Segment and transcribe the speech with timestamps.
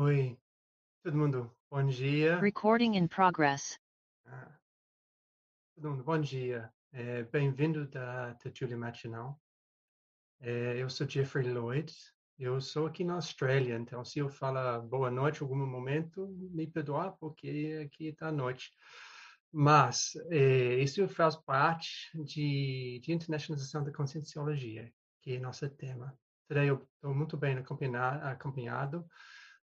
[0.00, 0.38] Oi,
[1.02, 2.38] todo mundo, bom dia.
[2.38, 3.80] Recording in progress.
[4.24, 4.56] Ah,
[5.74, 6.72] todo mundo, bom dia.
[6.92, 9.42] É, Bem-vindo da Tertúlia Matinal.
[10.40, 11.92] É, eu sou Jeffrey Lloyd.
[12.38, 16.68] Eu sou aqui na Austrália, então se eu falar boa noite em algum momento, me
[16.68, 18.70] perdoar, porque aqui está noite.
[19.50, 26.16] Mas é, isso faz parte de, de internacionalização da conscienciologia, que é nosso tema.
[26.46, 29.04] Today eu estou muito bem acompanhado, acompanhado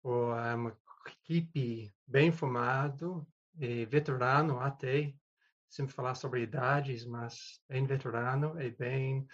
[0.04, 0.76] por uma
[1.06, 3.26] equipe bem formado
[3.58, 5.14] e veterano até,
[5.66, 9.26] sem falar sobre idades, mas bem veterano e bem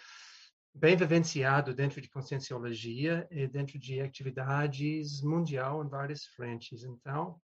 [0.73, 6.85] bem vivenciado dentro de conscienciologia e dentro de atividades mundial em várias frentes.
[6.85, 7.41] Então,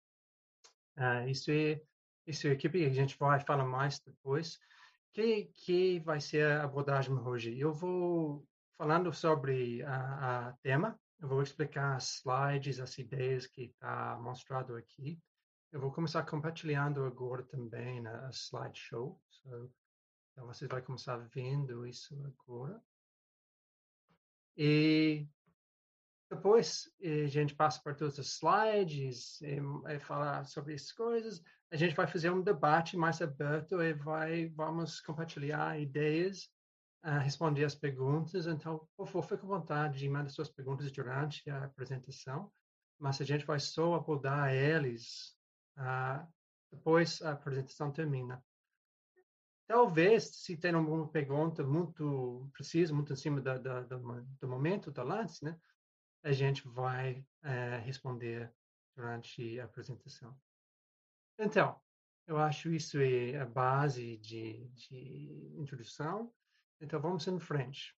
[0.97, 1.81] uh, isso é
[2.25, 4.57] isso é equipe a gente vai falar mais depois.
[5.13, 7.59] Que que vai ser a abordagem hoje?
[7.59, 8.47] Eu vou
[8.79, 14.77] falando sobre a, a tema eu vou explicar as slides, as ideias que está mostrado
[14.77, 15.19] aqui.
[15.73, 19.21] Eu vou começar compartilhando agora também na slideshow.
[19.31, 19.71] So,
[20.33, 22.81] então, você vai começar vendo isso agora.
[24.57, 25.27] E
[26.31, 29.59] depois eh, a gente passa por todos os slides e,
[29.89, 31.43] e falar sobre essas coisas.
[31.71, 36.51] A gente vai fazer um debate mais aberto e vai vamos compartilhar ideias
[37.07, 38.47] uh, responder as perguntas.
[38.47, 42.53] Então, por favor, fique à vontade de mandar suas perguntas durante a apresentação,
[42.99, 45.37] mas a gente vai só abordar eles
[45.79, 46.27] uh,
[46.71, 48.45] depois a apresentação termina.
[49.69, 53.99] Talvez, se tem alguma pergunta muito precisa, muito em cima da, da, do,
[54.41, 55.59] do momento do lance, né,
[56.23, 58.53] a gente vai uh, responder
[58.97, 60.37] durante a apresentação.
[61.39, 61.81] Então,
[62.27, 66.33] eu acho isso é a base de, de introdução.
[66.81, 67.95] Então vamos em frente.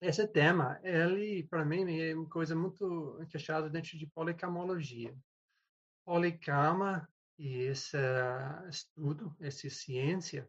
[0.00, 5.14] Esse tema, ele para mim é uma coisa muito encaixada dentro de policamologia.
[6.04, 7.06] Policama
[7.38, 7.98] e esse
[8.68, 10.48] estudo, essa ciência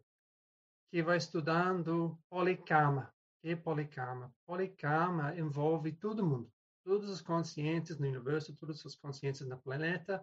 [0.90, 3.12] que vai estudando policama.
[3.42, 4.32] Que é policama?
[4.46, 6.50] Policama envolve todo mundo,
[6.84, 10.22] todos os conscientes no universo, todos os conscientes no planeta,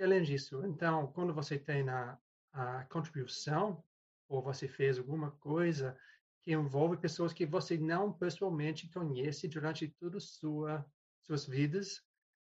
[0.00, 0.66] além disso.
[0.66, 2.18] Então, quando você tem a,
[2.52, 3.82] a contribuição,
[4.28, 5.96] ou você fez alguma coisa
[6.46, 10.86] que envolve pessoas que você não pessoalmente conhece durante todas sua,
[11.20, 12.00] suas vidas.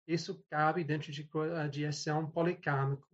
[0.08, 1.30] Isso cabe dentro de,
[1.70, 3.06] de ação policâmico.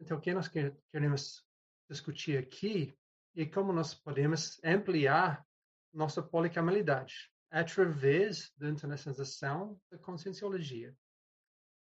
[0.00, 1.46] Então, o que nós queremos
[1.86, 2.98] discutir aqui
[3.36, 5.46] é como nós podemos ampliar
[5.92, 10.96] nossa policamalidade através da internacionalização da conscienciologia.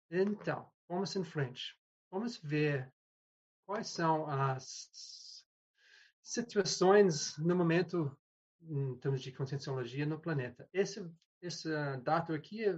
[0.09, 1.77] Então, vamos em frente.
[2.09, 2.89] Vamos ver
[3.65, 5.26] quais são as
[6.27, 8.15] situações no momento
[8.61, 10.67] em termos de conscienciologia no planeta.
[10.73, 11.09] Esse
[11.41, 11.69] esse
[12.03, 12.75] dado aqui é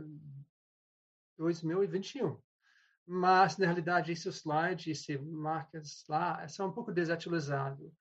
[1.38, 2.38] 2021.
[3.08, 7.92] Mas, na realidade, esse slide, esse marcas lá, são um pouco desatualizados.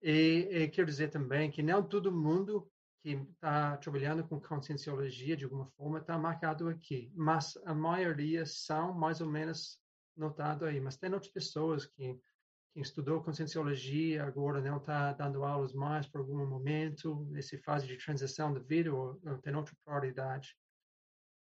[0.00, 2.70] E, e quero dizer também que não todo mundo
[3.02, 7.12] que está trabalhando com conscienciologia, de alguma forma, está marcado aqui.
[7.14, 9.78] Mas a maioria são mais ou menos
[10.16, 10.80] notado aí.
[10.80, 12.18] Mas tem outras pessoas que
[12.72, 17.96] quem estudou conscienciologia agora não está dando aulas mais por algum momento, nessa fase de
[17.96, 20.56] transição de vida, ou, ou tem outra prioridade.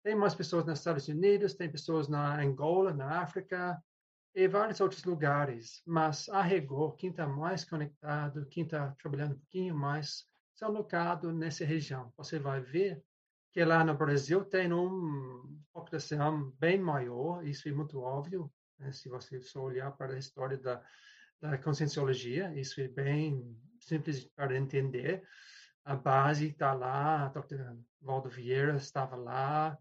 [0.02, 3.80] Tem mais pessoas nos Estados Unidos, tem pessoas na Angola, na África,
[4.34, 9.38] e vários outros lugares, mas a rigor, quem está mais conectado, quem está trabalhando um
[9.38, 10.24] pouquinho mais,
[10.54, 12.12] são locados nessa região.
[12.16, 13.02] Você vai ver
[13.52, 18.90] que lá no Brasil tem uma população bem maior, isso é muito óbvio, né?
[18.92, 20.82] se você só olhar para a história da
[21.42, 25.26] da conscienciologia, isso é bem simples para entender.
[25.84, 27.76] A base está lá, Dr.
[28.00, 29.76] Valdo Vieira estava lá,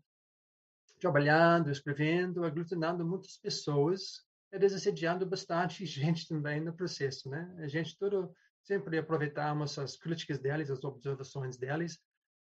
[1.00, 7.56] trabalhando, escrevendo, aglutinando muitas pessoas e desassediando bastante gente também no processo, né?
[7.60, 8.34] A gente tudo
[8.64, 12.00] sempre aproveitamos as críticas deles, as observações deles,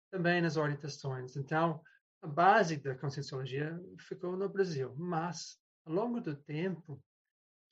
[0.09, 1.35] também nas orientações.
[1.35, 1.81] Então,
[2.21, 7.01] a base da conscienciologia ficou no Brasil, mas ao longo do tempo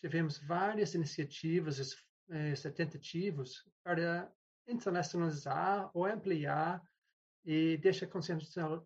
[0.01, 1.95] tivemos várias iniciativas,
[2.29, 4.31] eh, tentativas para
[4.67, 6.81] internacionalizar ou ampliar
[7.45, 8.07] e deixar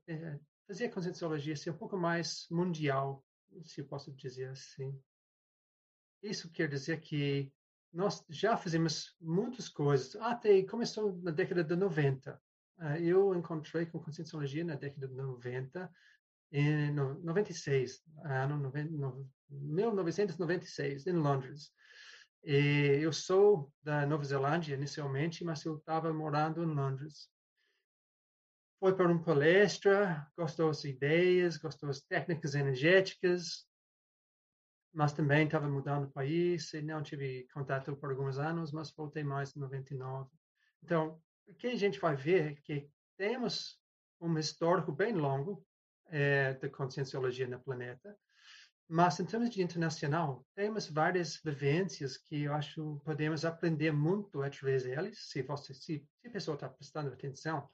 [0.07, 3.25] eh, fazer a conscienciologia ser um pouco mais mundial,
[3.63, 4.97] se eu posso dizer assim.
[6.21, 7.51] Isso quer dizer que
[7.91, 12.41] nós já fizemos muitas coisas, até começou na década de 90.
[12.77, 15.91] Ah, eu encontrei com conscienciologia na década de 90
[16.51, 18.71] em 96, ano
[19.49, 21.71] 1996, em Londres.
[22.43, 27.29] E eu sou da Nova Zelândia inicialmente, mas eu estava morando em Londres.
[28.79, 33.67] foi para uma palestra, gostou das ideias, gostou das técnicas energéticas,
[34.91, 39.23] mas também estava mudando o país e não tive contato por alguns anos, mas voltei
[39.23, 40.29] mais em 99.
[40.83, 43.79] Então, o que a gente vai ver é que temos
[44.19, 45.63] um histórico bem longo
[46.11, 48.15] é, da conscienciologia no planeta,
[48.93, 54.83] mas em termos de internacional, temos várias vivências que eu acho podemos aprender muito através
[54.83, 57.69] deles, se você se, se a pessoa está prestando atenção.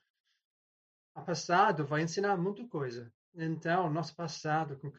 [1.16, 3.12] O passado vai ensinar muita coisa.
[3.34, 4.92] Então, nosso passado com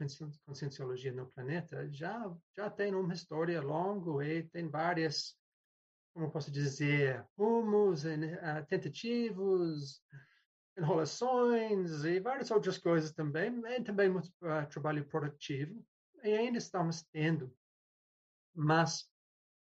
[0.45, 5.37] conscienciologia no planeta já já tem uma história longa e tem várias,
[6.13, 10.03] como posso dizer, rumos, uh, tentativos,
[10.79, 13.53] enrolações e várias outras coisas também.
[13.67, 15.85] E também muito uh, trabalho produtivo
[16.23, 17.53] e ainda estamos tendo.
[18.55, 19.11] Mas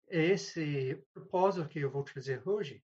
[0.08, 2.84] esse propósito que eu vou trazer hoje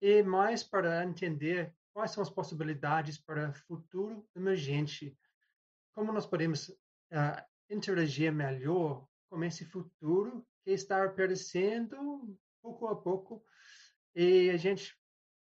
[0.00, 5.16] é mais para entender quais são as possibilidades para futuro emergente,
[5.94, 13.44] como nós podemos uh, interagir melhor com esse futuro que está aparecendo pouco a pouco
[14.14, 14.98] e a gente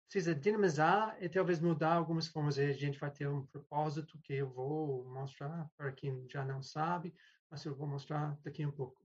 [0.09, 2.57] precisa dinamizar e talvez mudar algumas formas.
[2.57, 7.13] A gente vai ter um propósito que eu vou mostrar para quem já não sabe,
[7.49, 8.99] mas eu vou mostrar daqui um pouco.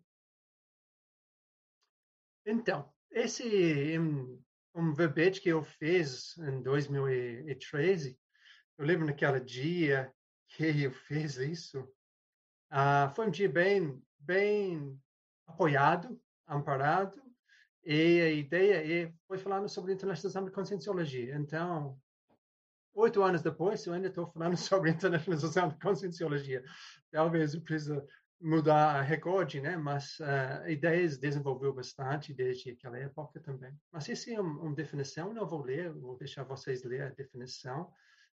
[2.46, 4.42] Então, esse um,
[4.74, 8.18] um verbete que eu fiz em 2013,
[8.78, 10.10] eu lembro naquele dia
[10.48, 11.80] que eu fiz isso,
[12.72, 14.98] uh, foi um dia bem, bem
[15.46, 17.23] apoiado, amparado,
[17.84, 21.36] e a ideia é, foi falando sobre internacionalização da conscienciologia.
[21.36, 21.98] Então,
[22.94, 26.64] oito anos depois, eu ainda estou falando sobre internacionalização da conscienciologia.
[27.10, 28.00] Talvez eu precise
[28.40, 29.76] mudar a recorde, né?
[29.76, 33.74] Mas uh, ideias desenvolveu bastante desde aquela época também.
[33.92, 37.90] Mas isso é uma, uma definição, não vou ler, vou deixar vocês ler a definição,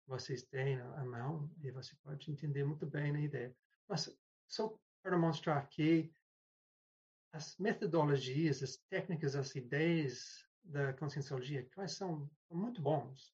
[0.06, 3.54] vocês têm à mão e você pode entender muito bem a ideia.
[3.88, 4.10] Mas
[4.46, 6.10] só para mostrar aqui
[7.32, 13.34] as metodologias, as técnicas, as ideias da conscienciologia, quais são, muito bons.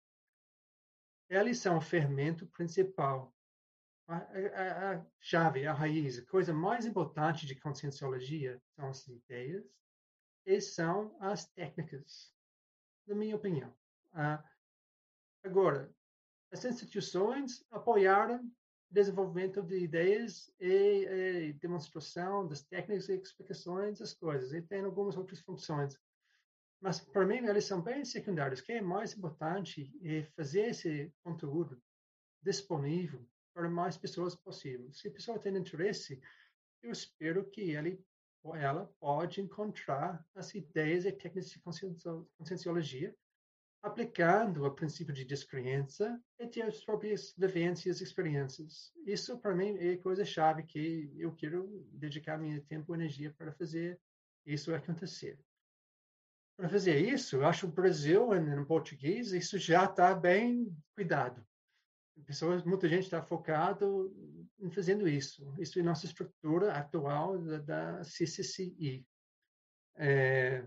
[1.29, 3.33] Eles são o fermento principal
[4.07, 9.63] a, a, a, chave, a raiz, a coisa mais importante de conscienciologia são as ideias
[10.45, 12.33] e são as técnicas,
[13.05, 13.69] na minha opinião.
[14.13, 14.43] Uh,
[15.43, 15.93] agora,
[16.51, 18.51] as instituições apoiaram
[18.89, 25.15] desenvolvimento de ideias e, e, demonstração das técnicas e explicações das coisas, e tem algumas
[25.15, 25.99] outras funções.
[26.81, 28.61] Mas, para mim, eles são bem secundários.
[28.61, 31.81] O que é mais importante é fazer esse conteúdo
[32.41, 34.91] disponível para mais pessoas possível.
[34.93, 36.21] Se a pessoa tem interesse,
[36.81, 38.03] eu espero que ele
[38.41, 43.13] ou ela pode encontrar as ideias e técnicas de conscienciologia
[43.81, 48.91] aplicando o princípio de descrença e ter as próprias vivências experiências.
[49.05, 53.99] Isso, para mim, é coisa-chave que eu quero dedicar meu tempo e energia para fazer
[54.45, 55.39] isso acontecer.
[56.57, 61.45] Para fazer isso, eu acho que o Brasil, em português, isso já está bem cuidado
[62.25, 64.13] pessoas, muita gente está focado
[64.59, 65.53] em fazendo isso.
[65.59, 69.05] Isso é nossa estrutura atual da, da CCCI.
[69.95, 70.65] É,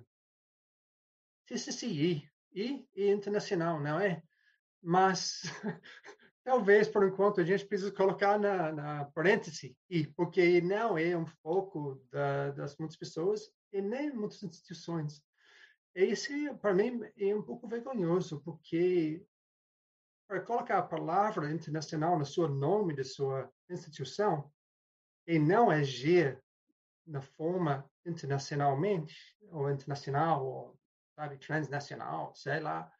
[1.47, 4.23] CCCI e, e internacional, não é?
[4.83, 5.43] Mas
[6.45, 11.27] talvez por enquanto a gente precisa colocar na, na parêntese e porque não é um
[11.27, 15.23] foco da, das muitas pessoas e nem muitas instituições.
[15.95, 19.25] Esse para mim é um pouco vergonhoso porque
[20.27, 24.51] para colocar a palavra internacional no seu nome da sua instituição
[25.27, 26.43] e não agir
[27.07, 29.15] na forma internacionalmente,
[29.51, 30.79] ou internacional, ou
[31.15, 32.91] sabe, transnacional, sei lá,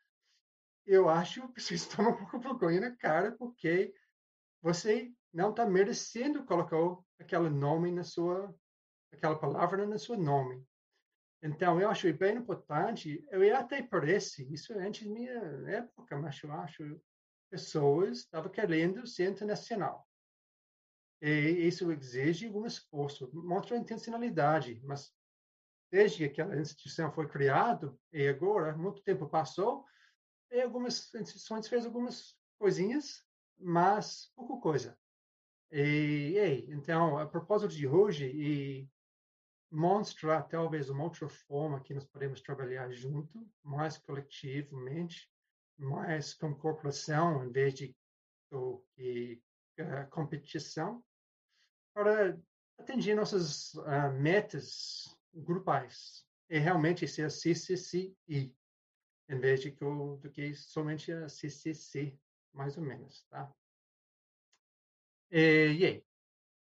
[0.87, 3.95] eu acho que vocês estão um pouco vergonha na cara, porque
[4.61, 6.77] você não está merecendo colocar
[7.19, 8.55] aquele nome na sua,
[9.13, 10.65] aquela palavra no seu nome.
[11.43, 15.33] Então, eu acho bem importante, eu até parece, isso é antes da minha
[15.69, 17.01] época, mas eu acho
[17.51, 20.09] pessoas estavam querendo ser internacional.
[21.21, 25.13] E isso exige algum esforço, mostra intencionalidade, mas
[25.93, 29.85] desde que aquela instituição foi criada, e agora, muito tempo passou,
[30.51, 33.23] e algumas instituições fez algumas coisinhas,
[33.59, 34.99] mas pouca coisa.
[35.71, 38.91] E, e então, a propósito de hoje, e
[39.71, 45.31] mostrar talvez uma outra forma que nós podemos trabalhar junto, mais coletivamente,
[45.79, 47.95] mais com corporação em vez de
[48.51, 48.83] uh,
[50.11, 51.03] competição
[51.95, 52.39] para
[52.79, 58.17] atingir nossas uh, metas grupais e realmente ser a CCCI
[59.29, 62.19] em vez de do que somente a CCC
[62.53, 63.51] mais ou menos, tá?
[65.31, 66.07] E, e aí?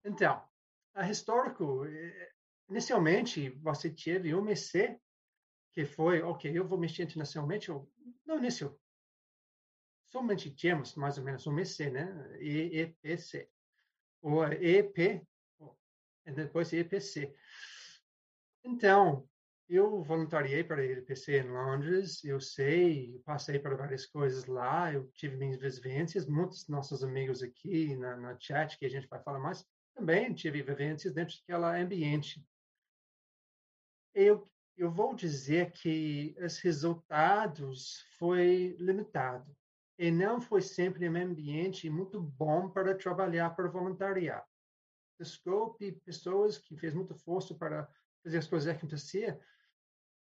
[0.06, 0.48] Então,
[0.94, 2.32] a histórico, eh,
[2.70, 5.00] inicialmente, você teve um MEC,
[5.74, 7.92] que foi, ok, eu vou mexer internacionalmente, ou,
[8.26, 8.80] no início,
[10.10, 12.38] somente tínhamos mais ou menos um MEC, né?
[12.40, 13.50] EPC,
[14.22, 15.26] ou EP,
[16.26, 17.36] e depois EPC.
[18.72, 19.28] Então,
[19.68, 25.08] eu voluntariei para a EPC em Londres, eu sei, passei por várias coisas lá, eu
[25.14, 29.40] tive minhas vivências, muitos nossos amigos aqui na, na chat, que a gente vai falar
[29.40, 32.46] mais, também tive vivências dentro daquele ambiente.
[34.14, 34.48] Eu,
[34.78, 39.52] eu vou dizer que os resultados foi limitado
[39.98, 44.46] e não foi sempre um ambiente muito bom para trabalhar para voluntariar.
[45.20, 47.90] Desculpe pessoas que fez muito esforço para
[48.24, 49.40] fazer as coisas acontecer,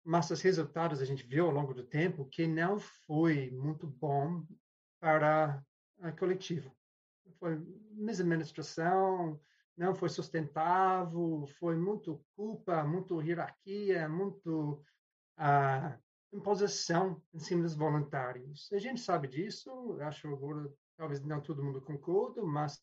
[0.04, 4.46] mas os resultados a gente viu ao longo do tempo que não foi muito bom
[5.00, 5.64] para
[6.00, 6.76] o coletivo.
[7.40, 9.40] Foi administração,
[9.76, 14.84] não foi sustentável, foi muito culpa, muito hierarquia, muito
[15.38, 16.00] ah,
[16.34, 18.72] imposição em cima dos voluntários.
[18.72, 22.80] A gente sabe disso, acho agora talvez não todo mundo concorda, mas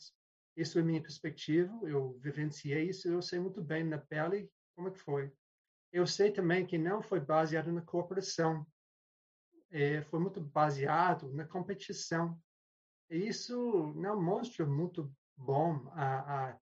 [0.57, 4.91] isso é minha perspectiva, eu vivenciei isso, eu sei muito bem na pele como é
[4.91, 5.33] que foi.
[5.93, 8.67] Eu sei também que não foi baseado na cooperação,
[9.71, 12.41] é, foi muito baseado na competição.
[13.11, 16.59] E isso não mostra muito bom a, a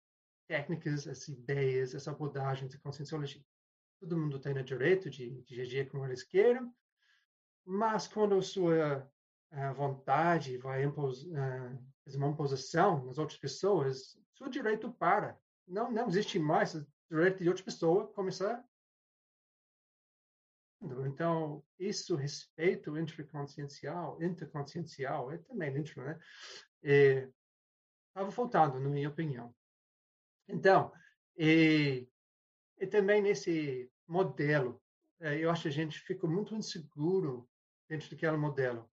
[0.49, 3.43] técnicas, as ideias, essa abordagem de conscienciologia.
[4.01, 6.75] Todo mundo tem o direito de, de agir como eles queiram,
[7.65, 9.09] mas quando a sua
[9.53, 15.39] a vontade vai impor uh, uma imposição nas outras pessoas, seu direito para.
[15.69, 16.75] Não, não existe mais
[17.11, 18.65] direito de outra pessoa começar
[21.07, 26.19] então, isso, respeito interconsciencial, interconsciencial, é também intro, né?
[28.09, 29.55] Estava faltando, na minha opinião.
[30.49, 30.93] Então,
[31.37, 32.09] e,
[32.79, 34.83] e também nesse modelo,
[35.21, 37.49] é, eu acho que a gente fica muito inseguro
[37.89, 38.91] dentro daquele modelo.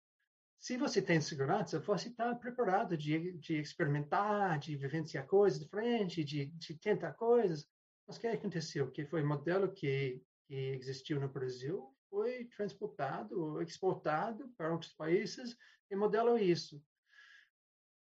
[0.60, 6.48] Se você tem segurança, você está preparado de, de experimentar, de vivenciar coisas diferentes, de,
[6.48, 7.70] de tentar coisas.
[8.08, 8.92] Mas o que aconteceu?
[8.92, 15.58] Que foi um modelo que que existiu no Brasil foi transportado, exportado para outros países
[15.90, 16.82] e modelou isso.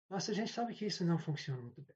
[0.09, 1.95] Mas a gente sabe que isso não funciona muito bem.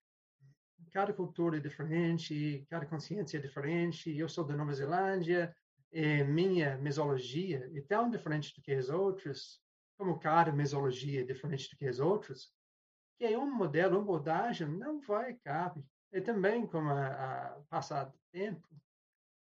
[0.92, 4.16] Cada cultura é diferente, cada consciência é diferente.
[4.16, 5.56] Eu sou da Nova Zelândia,
[5.92, 9.60] e minha mesologia é tão diferente do que as outras,
[9.98, 12.52] como cada mesologia é diferente do que as outras,
[13.18, 15.84] que um modelo, uma abordagem não vai caber.
[16.13, 18.67] E também, com o passar do tempo,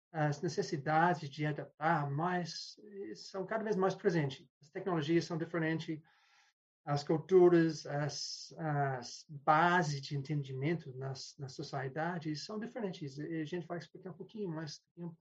[0.09, 2.79] as necessidades de adaptar mais
[3.13, 4.47] são cada vez mais presentes.
[4.61, 6.01] As tecnologias são diferentes,
[6.85, 13.17] as culturas, as, as bases de entendimento nas, nas sociedades são diferentes.
[13.17, 15.17] E a gente vai explicar um pouquinho mais tempo.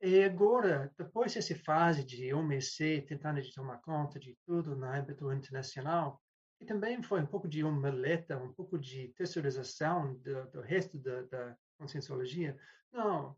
[0.00, 5.32] E agora, depois dessa fase de OMC tentando de tomar conta de tudo no âmbito
[5.32, 6.22] internacional,
[6.60, 11.22] e também foi um pouco de omeleta, um pouco de terceirização do, do resto da,
[11.22, 12.58] da conscienciologia.
[12.92, 13.36] Não,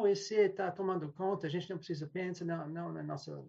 [0.00, 3.48] o EC está tomando conta, a gente não precisa pensar, não, não é nosso,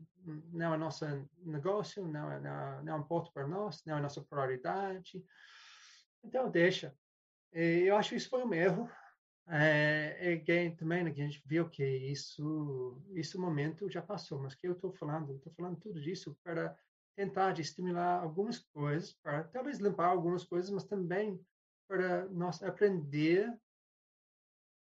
[0.52, 1.06] não é nosso
[1.40, 5.24] negócio, não é, não, não importa para nós, não é nossa prioridade.
[6.24, 6.94] Então, deixa.
[7.52, 8.90] Eu acho que isso foi um erro.
[9.48, 14.68] É, é, também né, a gente viu que isso, esse momento já passou, mas que
[14.68, 16.76] eu estou falando, estou falando tudo disso para
[17.16, 21.40] tentar de estimular algumas coisas, para talvez limpar algumas coisas, mas também
[21.88, 23.58] para nós aprender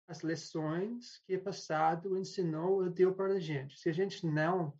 [0.07, 3.79] as lições que o passado ensinou e deu para a gente.
[3.79, 4.77] Se a gente não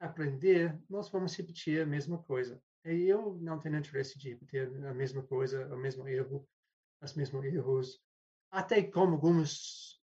[0.00, 2.60] aprender, nós vamos repetir a mesma coisa.
[2.84, 6.46] E eu não tenho interesse de repetir a mesma coisa, o mesmo erro,
[7.00, 8.02] os mesmos erros,
[8.50, 10.00] até como alguns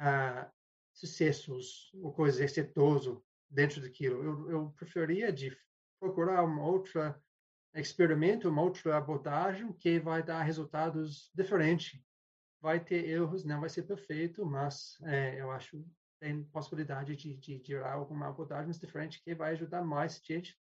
[0.00, 0.50] uh,
[0.92, 4.22] sucessos ou coisas exitoso dentro daquilo.
[4.22, 5.56] Eu, eu preferia de
[6.00, 7.20] procurar uma outra
[7.74, 12.00] experimento, uma outra abordagem que vai dar resultados diferentes
[12.60, 15.84] vai ter erros, não vai ser perfeito, mas é, eu acho
[16.20, 20.58] tem possibilidade de, de gerar alguma abordagem diferente que vai ajudar mais gente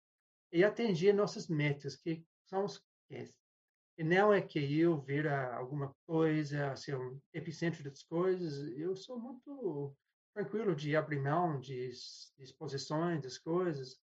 [0.51, 2.77] e atingir nossas metas, que são os
[3.09, 3.25] que
[3.97, 8.57] e não é que eu vira alguma coisa, ser um epicentro das coisas.
[8.75, 9.95] Eu sou muito
[10.33, 11.91] tranquilo de abrir mão de
[12.39, 14.00] exposições das coisas.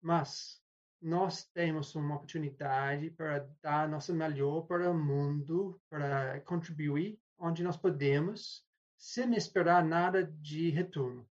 [0.00, 0.62] Mas
[1.00, 7.76] nós temos uma oportunidade para dar nosso melhor para o mundo, para contribuir onde nós
[7.76, 8.64] podemos,
[8.96, 11.28] sem esperar nada de retorno.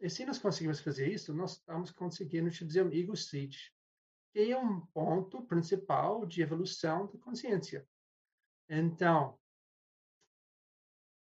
[0.00, 3.56] E se nós conseguimos fazer isso, nós estamos conseguindo dizer um ego seed,
[4.32, 7.86] que é um ponto principal de evolução da consciência.
[8.68, 9.38] Então,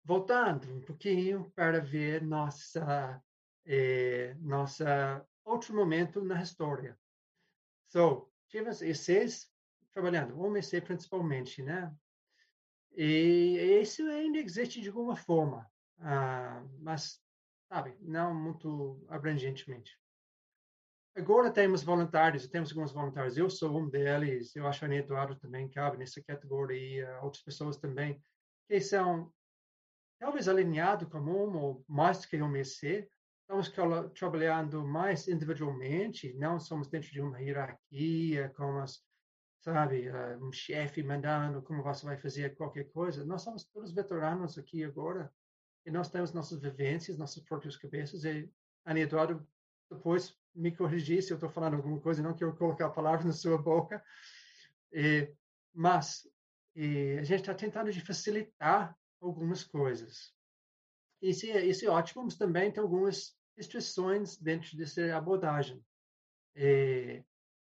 [0.02, 3.22] voltando um pouquinho para ver nossa
[3.66, 6.98] eh, nossa outro momento na história.
[7.88, 9.52] So, tivemos esses
[9.92, 11.94] trabalhando, um EC principalmente, né?
[12.96, 17.20] E isso ainda existe de alguma forma, uh, mas,
[17.68, 19.98] sabe, não muito abrangentemente.
[21.16, 23.36] Agora temos voluntários, temos alguns voluntários.
[23.36, 28.20] Eu sou um deles, eu acho que Eduardo também cabe nessa categoria, outras pessoas também,
[28.68, 29.32] que são
[30.18, 33.08] talvez alinhados com um ou mais do que um EC,
[33.44, 33.70] estamos
[34.14, 39.02] trabalhando mais individualmente, não somos dentro de uma hierarquia, como as,
[39.60, 43.24] sabe, eh, um chefe mandando como você vai fazer qualquer coisa.
[43.24, 45.32] Nós somos todos veteranos aqui agora
[45.84, 48.24] e nós temos nossas vivências, nossas próprias cabeças.
[48.24, 48.50] E
[48.84, 49.46] Ana Eduardo,
[49.90, 53.58] depois me corrigir se eu estou falando alguma coisa, não quero colocar palavras na sua
[53.58, 54.02] boca.
[54.90, 55.30] E,
[55.72, 56.26] mas
[56.74, 60.34] e a gente está tentando de facilitar algumas coisas.
[61.24, 65.82] Isso é, isso é ótimo, mas também tem algumas restrições dentro dessa abordagem.
[66.54, 67.24] É,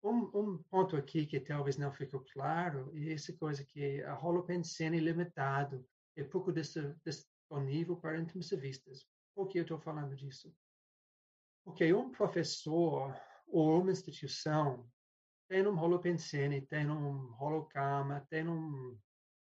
[0.01, 5.01] um, um, ponto aqui que talvez não ficou claro é essa coisa que a holopensene
[5.01, 9.05] limitado é pouco disponível para intermissivistas.
[9.35, 10.55] Por que eu estou falando disso?
[11.65, 13.13] Porque um professor
[13.47, 14.89] ou uma instituição
[15.49, 18.97] tem um holopensene, tem um holocama, tem um,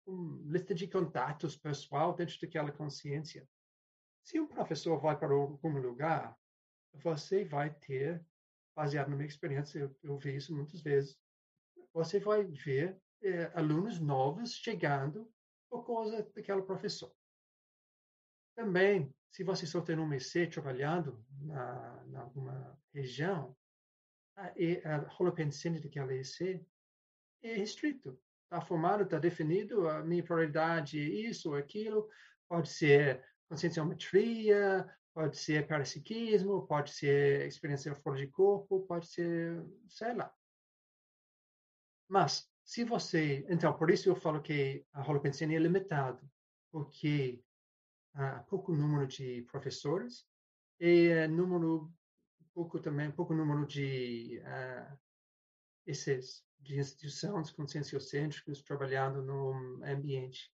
[0.05, 3.49] um lista de contatos pessoal dentro daquela consciência.
[4.27, 6.37] Se um professor vai para algum lugar,
[6.95, 8.21] você vai ter,
[8.75, 11.17] baseado na minha experiência, eu, eu vi isso muitas vezes,
[11.93, 15.31] você vai ver é, alunos novos chegando
[15.69, 17.15] por causa daquele professor.
[18.53, 23.55] Também, se você só tem um EC trabalhando na, na alguma região,
[24.35, 26.61] a, a holopensene daquele EC
[27.43, 28.21] é restrito.
[28.43, 32.09] Está formado, está definido, a minha prioridade é isso, aquilo,
[32.49, 40.13] pode ser conscienciometria, pode ser parapsiquismo, pode ser experiência fora de corpo, pode ser, sei
[40.13, 40.33] lá.
[42.07, 43.45] Mas, se você...
[43.49, 46.29] Então, por isso eu falo que a holopensene é limitado,
[46.71, 47.41] porque
[48.13, 50.25] há pouco número de professores
[50.79, 51.91] e número
[52.53, 54.97] pouco também pouco número de uh,
[55.85, 60.51] esses de instituições conscienciocêntricas trabalhando no ambiente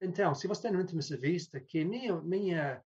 [0.00, 2.82] então, se você tem um intermissivista que minha, minha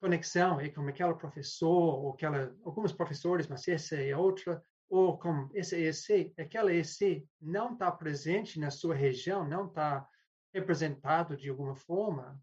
[0.00, 5.48] conexão é com aquele professor, ou aquela, alguns professores, mas essa é outra, ou com
[5.54, 10.08] esse EC, aquela EC não está presente na sua região, não está
[10.52, 12.40] representado de alguma forma,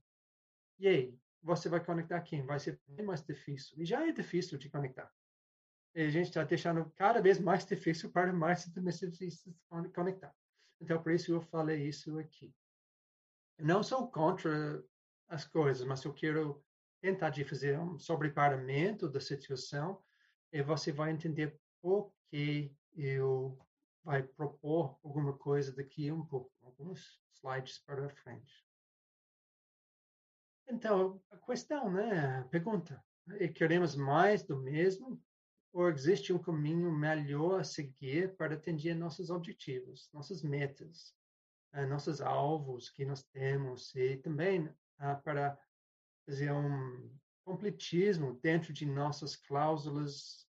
[0.80, 2.46] e aí, você vai conectar quem?
[2.46, 3.82] Vai ser bem mais difícil.
[3.82, 5.12] E já é difícil de conectar.
[5.94, 9.54] E a gente está deixando cada vez mais difícil para mais intermissivistas
[9.94, 10.34] conectar.
[10.80, 12.54] Então, por isso eu falei isso aqui
[13.64, 14.84] não sou contra
[15.30, 16.64] as coisas, mas eu quero
[17.02, 20.02] tentar de fazer um sobreparamento da situação
[20.52, 23.58] e você vai entender por que eu
[24.04, 28.66] vai propor alguma coisa daqui um pouco, alguns slides para frente.
[30.68, 33.04] Então, a questão, né, a pergunta,
[33.40, 35.22] é, queremos mais do mesmo
[35.72, 41.16] ou existe um caminho melhor a seguir para atingir nossos objetivos, nossas metas?
[41.74, 45.60] Uh, nossos alvos que nós temos e também uh, para
[46.26, 50.48] fazer um completismo dentro de nossas cláusulas,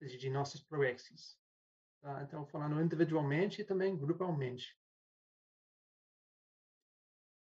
[0.00, 1.38] de nossas proexes.
[2.00, 2.22] Tá?
[2.22, 4.78] Então, falando individualmente e também grupalmente.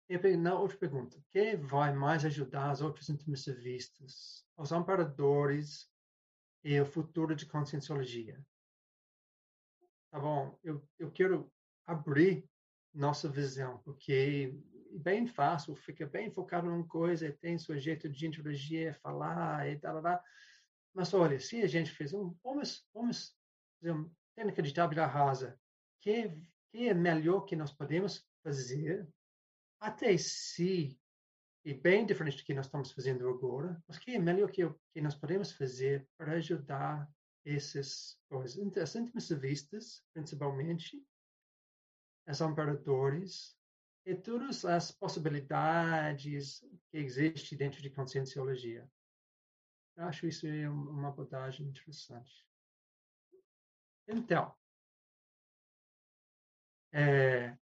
[0.07, 5.91] E na outra pergunta, que vai mais ajudar os outros intermissivistas, os amparadores
[6.63, 8.39] e o futuro de conscienciologia?
[10.11, 11.51] Tá bom, eu, eu quero
[11.87, 12.47] abrir
[12.95, 14.57] nossa visão, porque
[14.93, 19.77] é bem fácil, fica bem focado numa coisa, tem seu jeito de interagir, falar e
[19.77, 20.23] tal, tal,
[20.93, 23.37] Mas olha, se a gente fez um, vamos, vamos
[23.79, 25.59] fazer uma técnica de tabela rasa,
[26.01, 26.31] que,
[26.71, 29.07] que é melhor que nós podemos fazer,
[29.79, 30.97] até se
[31.65, 34.61] é bem diferente do que nós estamos fazendo agora, mas que é melhor que,
[34.93, 37.09] que nós podemos fazer para ajudar
[37.43, 38.57] essas coisas.
[38.77, 41.03] As intermissivistas, principalmente,
[42.27, 43.57] os imperadores
[44.05, 46.59] e todas as possibilidades
[46.91, 48.89] que existem dentro de conscienciologia.
[49.95, 52.45] Eu acho isso uma abordagem interessante.
[54.07, 54.55] Então,
[56.91, 57.57] é,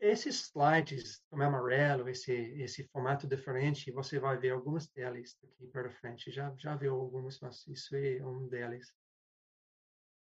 [0.00, 5.66] esses slides, como é amarelo, esse, esse formato diferente, você vai ver algumas deles aqui
[5.68, 6.30] para frente.
[6.30, 8.92] Já, já viu algumas, mas isso é um deles.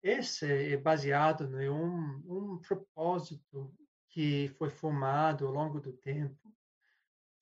[0.07, 3.75] Esse é baseado em um, um propósito
[4.09, 6.55] que foi formado ao longo do tempo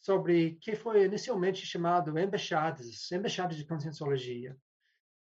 [0.00, 4.57] sobre que foi inicialmente chamado embaixadas, embaixadas de conscienciologia.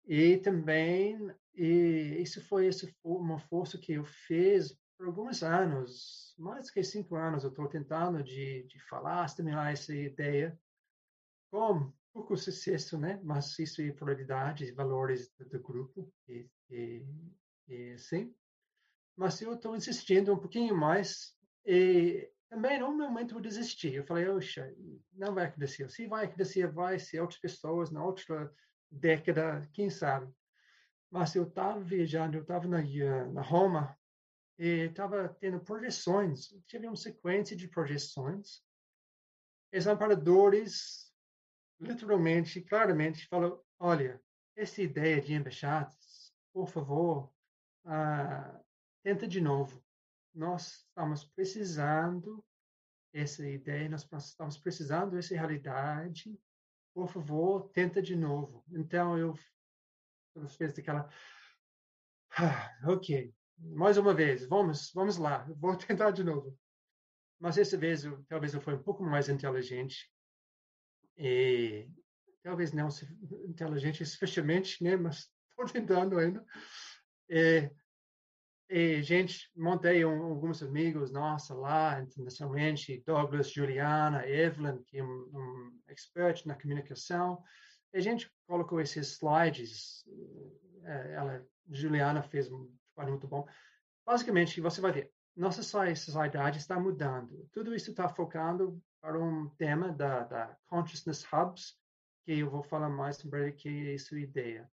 [0.06, 6.70] E também, e isso foi esse, uma força que eu fiz por alguns anos, mais
[6.70, 10.56] que cinco anos, eu estou tentando de, de falar, estimular essa ideia
[12.14, 13.20] pouco sucesso, né?
[13.24, 17.04] Mas isso é prioridade, valores do, do grupo e, e,
[17.68, 18.32] e sim.
[19.16, 23.92] Mas eu estou insistindo um pouquinho mais e também no momento eu desisti.
[23.92, 24.72] Eu falei, oxa,
[25.12, 25.90] não vai acontecer.
[25.90, 28.52] Se vai acontecer, vai ser outras pessoas na outra
[28.88, 30.32] década, quem sabe.
[31.10, 32.80] Mas eu estava viajando, eu estava na,
[33.32, 33.96] na Roma
[34.56, 38.62] e estava tendo projeções, tive uma sequência de projeções.
[39.72, 41.03] Os amparadores,
[41.84, 44.20] literalmente, claramente, falam, olha,
[44.56, 47.32] essa ideia de embaixadas, por favor,
[47.84, 48.64] uh,
[49.02, 49.82] tenta de novo.
[50.34, 52.44] Nós estamos precisando
[53.12, 56.36] essa ideia, nós estamos precisando dessa realidade.
[56.92, 58.64] Por favor, tenta de novo.
[58.70, 59.38] Então, eu,
[60.34, 60.46] eu
[60.78, 61.08] aquela...
[62.36, 66.58] Ah, ok, mais uma vez, vamos, vamos lá, vou tentar de novo.
[67.38, 70.13] Mas essa vez, eu, talvez eu fui um pouco mais inteligente
[71.16, 71.88] e
[72.42, 72.88] talvez não
[73.48, 74.96] inteligente suficientemente, né?
[74.96, 76.44] Mas estou tentando ainda.
[77.28, 77.70] E,
[78.68, 85.30] e gente, montei um, alguns amigos nossa lá internacionalmente, Douglas, Juliana, Evelyn, que é um,
[85.32, 87.42] um expert na comunicação.
[87.92, 90.04] E a gente colocou esses slides.
[90.82, 93.46] Eh, ela, Juliana fez um trabalho muito bom.
[94.04, 97.48] Basicamente, você vai ver, nossa sociedade está mudando.
[97.52, 101.78] Tudo isso está focando para um tema da, da Consciousness Hubs,
[102.24, 104.66] que eu vou falar mais sobre que é sua ideia.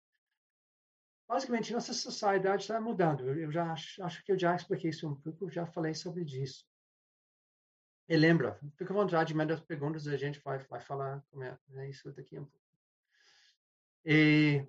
[1.28, 3.28] Basicamente, nossa sociedade está mudando.
[3.28, 6.64] Eu já acho, acho que eu já expliquei isso um pouco, já falei sobre isso.
[8.08, 11.42] E lembra, fica à vontade de mandar as perguntas, a gente vai, vai falar como
[11.42, 12.66] é, né, isso daqui um pouco.
[14.04, 14.64] E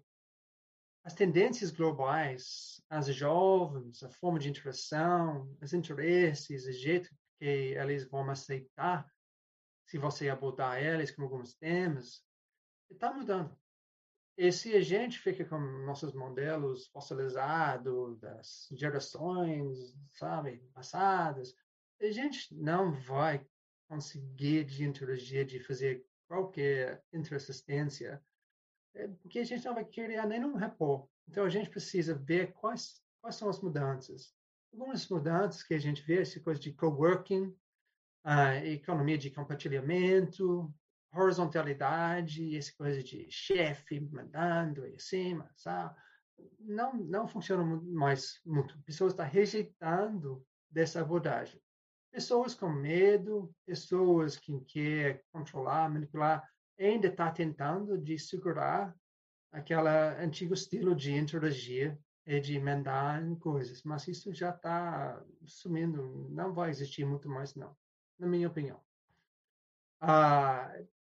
[1.03, 8.09] as tendências globais, as jovens, a forma de interação, os interesses, o jeito que eles
[8.09, 9.07] vão aceitar,
[9.91, 12.25] se você abordar eles com alguns temas,
[12.89, 13.53] está mudando.
[14.37, 21.53] E se a gente fica com nossos modelos fossilizados das gerações, sabe, passadas,
[21.99, 23.45] a gente não vai
[23.89, 28.23] conseguir de interagir, de fazer qualquer interassistência
[28.93, 31.05] é, porque a gente não vai criar nenhum repor.
[31.27, 34.33] Então, a gente precisa ver quais, quais são as mudanças.
[34.71, 37.53] Algumas mudanças que a gente vê, essa coisa de coworking,
[38.23, 40.73] a economia de compartilhamento,
[41.13, 45.95] horizontalidade, essa coisa de chefe mandando e acima, sabe?
[46.59, 48.79] Não, não funciona mais muito.
[48.83, 51.61] Pessoas estão rejeitando dessa abordagem.
[52.11, 56.47] Pessoas com medo, pessoas que querem controlar, manipular,
[56.79, 58.95] ainda está tentando de segurar
[59.51, 66.29] aquele antigo estilo de interagir e de emendar em coisas, mas isso já está sumindo,
[66.29, 67.75] não vai existir muito mais não,
[68.21, 68.79] na minha opinião.
[69.99, 70.71] A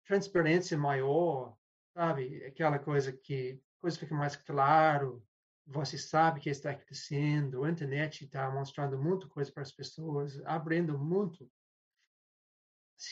[0.06, 1.56] transparência maior,
[1.94, 5.22] sabe, aquela coisa que coisa fica mais claro,
[5.68, 10.98] você sabe que está acontecendo, a internet está mostrando muita coisa para as pessoas, abrindo
[10.98, 11.50] muito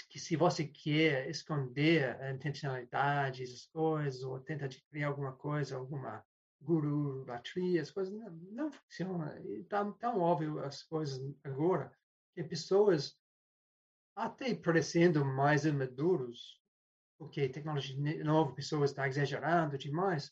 [0.09, 6.23] que se você quer esconder a intencionalidade, as coisas, ou tenta criar alguma coisa, alguma
[6.61, 9.37] guru, latria, as coisas não, não funcionam.
[9.57, 11.91] Está tão óbvio as coisas agora
[12.33, 13.19] que pessoas
[14.15, 16.59] até parecendo mais imaduros,
[17.17, 20.31] porque tecnologia nova, pessoas estão exagerando demais,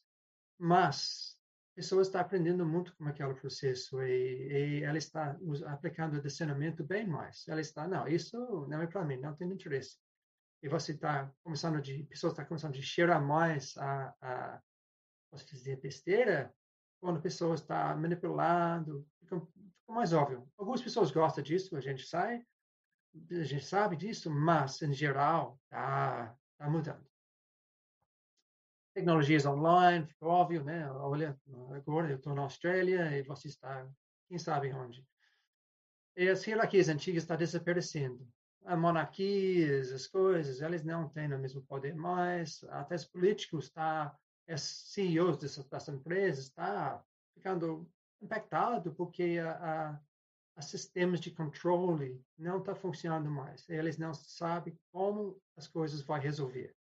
[0.57, 1.39] mas
[1.79, 5.37] pessoa está aprendendo muito com aquele processo e, e ela está
[5.67, 7.47] aplicando o discernimento bem mais.
[7.47, 9.97] Ela está, não, isso não é para mim, não tem interesse.
[10.61, 14.61] E você está começando de, pessoas estão começando a cheirar mais a, a
[15.31, 16.53] posso dizer, besteira,
[16.99, 20.51] quando a pessoa está manipulando, fica, fica mais óbvio.
[20.57, 22.45] Algumas pessoas gostam disso, a gente sai,
[23.31, 27.09] a gente sabe disso, mas, em geral, está tá mudando
[28.99, 30.91] tecnologias online, óbvio, né?
[30.91, 31.39] Olha,
[31.73, 33.87] agora eu estou na Austrália e você está,
[34.27, 35.05] quem sabe onde.
[36.17, 38.27] E as hierarquias antigas estão desaparecendo.
[38.65, 42.61] A monarquias, as coisas, eles não têm o mesmo poder mais.
[42.69, 44.13] Até os políticos, tá,
[44.49, 47.01] os CEOs dessas, empresas, está
[47.33, 47.89] ficando
[48.21, 49.99] impactado porque a, a,
[50.55, 53.67] os sistemas de controle não estão tá funcionando mais.
[53.69, 56.75] Eles não sabem como as coisas vão resolver.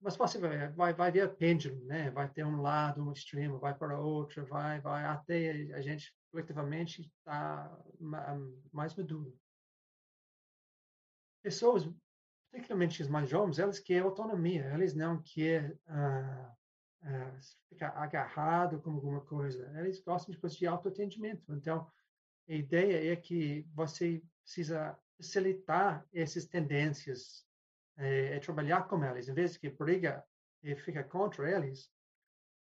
[0.00, 2.10] Mas você vai, vai, vai ver pêndulo, né?
[2.10, 7.02] Vai ter um lado, um extremo, vai para outro, vai, vai até a gente coletivamente
[7.02, 7.76] está
[8.72, 9.36] mais maduro.
[11.42, 11.88] Pessoas,
[12.50, 16.52] particularmente os mais jovens, elas querem autonomia, eles não querem uh,
[17.02, 19.72] uh, ficar agarrado com alguma coisa.
[19.78, 21.52] Eles gostam de coisas de autoatendimento.
[21.54, 21.90] Então,
[22.48, 27.46] a ideia é que você precisa facilitar essas tendências,
[27.96, 30.24] é, é trabalhar com elas, em vez de que briga
[30.62, 31.90] e fica contra eles.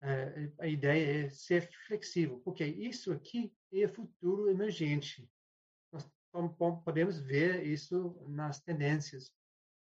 [0.01, 5.29] É, a ideia é ser flexível, porque isso aqui é futuro emergente.
[5.91, 6.05] Nós
[6.83, 9.31] podemos ver isso nas tendências.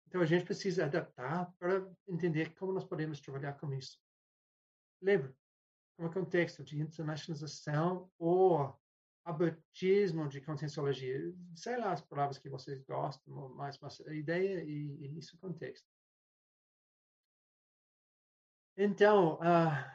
[0.07, 3.99] Então a gente precisa adaptar para entender como nós podemos trabalhar com isso.
[5.03, 5.35] Lembra,
[5.97, 8.79] como contexto de internacionalização ou
[9.24, 11.34] abertismo de conscienciologia.
[11.54, 15.87] Sei lá as palavras que vocês gostam, mas, mas a ideia e, e isso contexto.
[18.76, 19.94] Então, uh,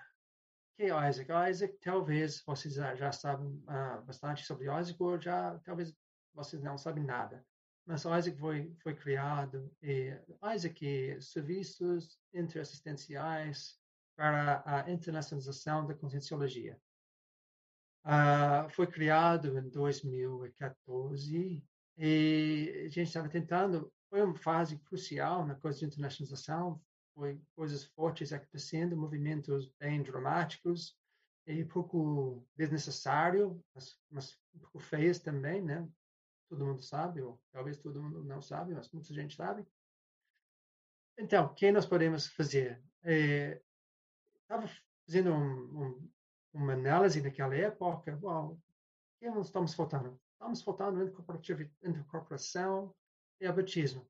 [0.77, 1.29] que é Isaac?
[1.49, 5.93] Isaac, talvez vocês já sabem uh, bastante sobre Isaac, ou já talvez
[6.33, 7.45] vocês não sabem nada.
[7.85, 10.17] Mas Isaac foi, foi criado, e
[10.55, 13.77] Isaac é serviços interassistenciais
[14.15, 16.79] para a internacionalização da conscienciologia.
[18.05, 21.63] Uh, foi criado em 2014
[21.97, 26.81] e a gente estava tentando, foi uma fase crucial na coisa de internacionalização,
[27.13, 30.97] foi coisas fortes acontecendo, movimentos bem dramáticos
[31.45, 35.87] e pouco desnecessário, mas, mas um pouco feios também, né?
[36.49, 39.67] Todo mundo sabe, ou talvez todo mundo não sabe, mas muita gente sabe.
[41.17, 42.81] Então, o que nós podemos fazer?
[43.03, 44.71] Estava é,
[45.05, 46.09] fazendo um, um
[46.53, 48.59] uma análise daquela época, bom, o
[49.19, 50.19] que nós estamos faltando?
[50.33, 51.03] Estamos faltando
[51.83, 52.93] incorporação
[53.39, 54.07] e abatismo.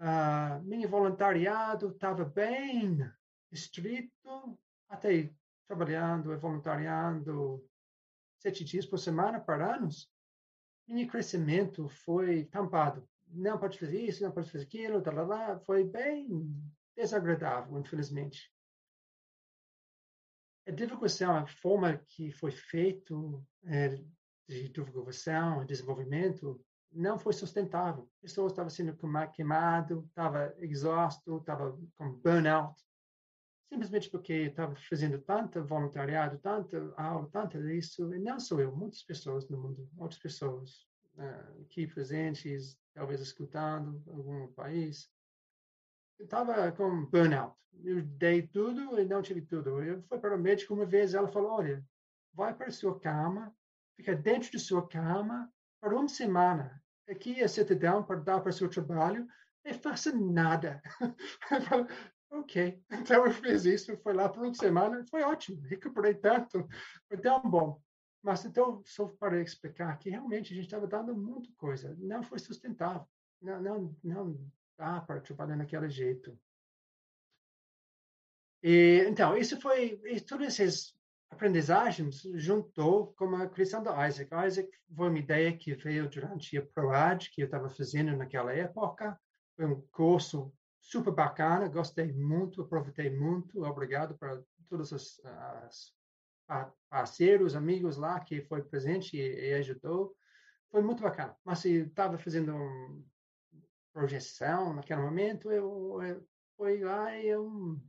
[0.00, 2.98] Uh, meu voluntariado estava bem
[3.50, 5.32] estrito, até
[5.66, 7.64] trabalhando e voluntariando
[8.38, 10.10] sete dias por semana por anos.
[10.86, 13.08] Meu crescimento foi tampado.
[13.26, 15.60] Não pode fazer isso, não pode fazer aquilo, tal, tal.
[15.60, 16.54] foi bem
[16.96, 18.52] desagradável, infelizmente
[20.68, 23.98] a divulgação, a forma que foi feito é,
[24.46, 26.60] de divulgação, desenvolvimento,
[26.92, 28.08] não foi sustentável.
[28.20, 28.96] Pessoas estavam sendo
[29.32, 32.78] queimado, estava exausto, estava com burnout,
[33.72, 39.02] simplesmente porque estava fazendo tanto voluntariado, tanto aula, tanto isso, e não sou eu, muitas
[39.02, 45.10] pessoas no mundo, outras pessoas uh, aqui presentes, talvez escutando algum país,
[46.24, 47.56] estava com burnout.
[47.84, 49.82] Eu dei tudo e não tive tudo.
[49.82, 51.84] Eu fui para o médico uma vez, ela falou: olha,
[52.32, 53.54] vai para a sua cama,
[53.96, 55.50] fica dentro de sua cama
[55.80, 56.82] por uma semana.
[57.08, 59.26] Aqui é certidão para dar para o seu trabalho
[59.64, 60.82] e faça nada.
[61.50, 61.86] eu falei,
[62.30, 62.82] ok.
[62.90, 66.66] Então eu fiz isso, foi lá por uma semana, foi ótimo, recuperei tanto,
[67.08, 67.80] foi tão bom.
[68.22, 72.38] Mas então, só para explicar que realmente a gente estava dando muita coisa, não foi
[72.38, 73.06] sustentável,
[73.40, 76.38] não, não, não para trabalhar naquele jeito.
[78.62, 80.96] E, então, isso foi, todas essas
[81.30, 84.30] aprendizagens juntou com a criação do Isaac.
[84.46, 89.18] Isaac foi uma ideia que veio durante a ProAd, que eu estava fazendo naquela época.
[89.56, 93.62] Foi um curso super bacana, gostei muito, aproveitei muito.
[93.64, 95.92] Obrigado para todos os as
[96.88, 100.16] parceiros, amigos lá que foi presente e, e ajudou.
[100.70, 101.36] Foi muito bacana.
[101.44, 103.04] Mas eu estava fazendo um,
[103.92, 107.80] projeção naquele momento, eu, eu foi lá e eu,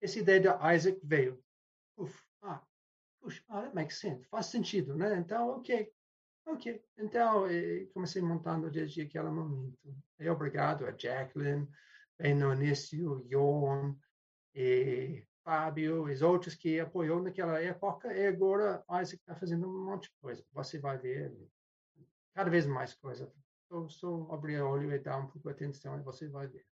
[0.00, 1.42] essa ideia de Isaac veio.
[1.96, 2.62] Uf, ah,
[3.20, 5.16] puxa, ah, that makes sense, faz sentido, né?
[5.18, 5.90] Então, ok,
[6.46, 6.82] ok.
[6.96, 7.44] Então,
[7.92, 9.78] comecei montando desde aquele momento.
[10.18, 11.68] E obrigado a Jacqueline,
[12.18, 13.26] bem no início,
[14.54, 19.86] e Fábio, e os outros que apoiou naquela época, e agora Isaac está fazendo um
[19.86, 20.44] monte de coisa.
[20.52, 21.34] Você vai ver
[22.34, 23.32] cada vez mais coisa
[23.68, 26.66] só, só abrir o olho e dar um pouco de atenção e você vai ver.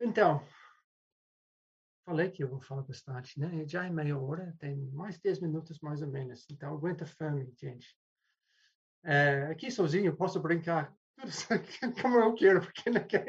[0.00, 0.44] Então,
[2.04, 3.66] falei que eu vou falar bastante, né?
[3.66, 6.44] Já é meia hora, tem mais 10 minutos mais ou menos.
[6.50, 7.96] Então, aguenta firme, gente.
[9.04, 10.94] É, aqui sozinho eu posso brincar
[12.02, 13.24] como eu quero, porque ninguém,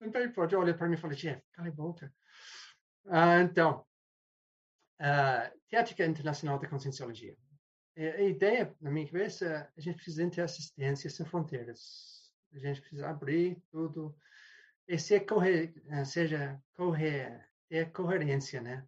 [0.00, 2.14] ninguém pode olhar para mim e falar, Jeff, cala a boca.
[3.08, 3.84] Ah, então,
[5.00, 7.36] uh, Teática Internacional da Conscienciologia.
[7.94, 12.32] É, a ideia, na minha cabeça, a gente precisa ter assistência sem fronteiras.
[12.52, 14.14] A gente precisa abrir tudo
[14.88, 18.86] e ser correr, eh, seja correr, ter coerência, né?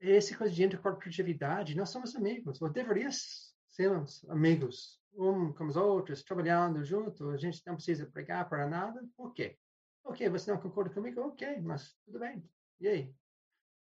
[0.00, 6.22] esse coisa de intercorporatividade, nós somos amigos, ou deveríamos sermos amigos, um com os outros,
[6.22, 9.58] trabalhando junto, a gente não precisa pregar para nada, por quê?
[10.02, 11.20] Ok, você não concorda comigo?
[11.20, 12.42] Ok, mas tudo bem.
[12.80, 13.14] E aí?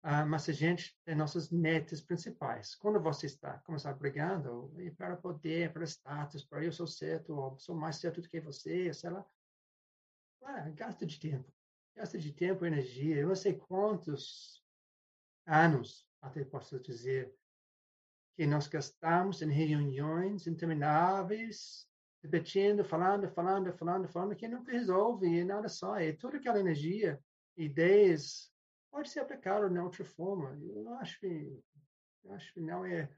[0.05, 2.75] Ah, mas a gente tem nossas metas principais.
[2.75, 7.57] Quando você está começar brigando e para poder, para status, para eu sou certo, ou
[7.57, 9.25] sou mais certo do que você, sei lá,
[10.43, 11.53] ah, gasta de tempo.
[11.95, 13.17] Gasta de tempo e energia.
[13.17, 14.65] Eu não sei quantos
[15.47, 17.33] anos, até posso dizer,
[18.35, 21.88] que nós gastamos em reuniões intermináveis,
[22.23, 25.97] repetindo, falando, falando, falando, falando, que nunca resolve e nada só.
[25.97, 27.23] É toda aquela energia,
[27.57, 28.52] ideias,
[28.93, 30.57] pode ser aplicado de outra forma.
[30.63, 31.59] Eu acho que,
[32.25, 33.09] eu acho que não é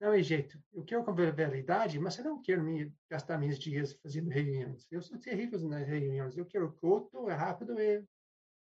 [0.00, 0.58] não é jeito.
[0.72, 4.86] Eu quero convivialidade, mas eu não quero me gastar meus dias fazendo reuniões.
[4.90, 6.36] Eu sou terrível nas reuniões.
[6.36, 8.04] Eu quero curto, é rápido e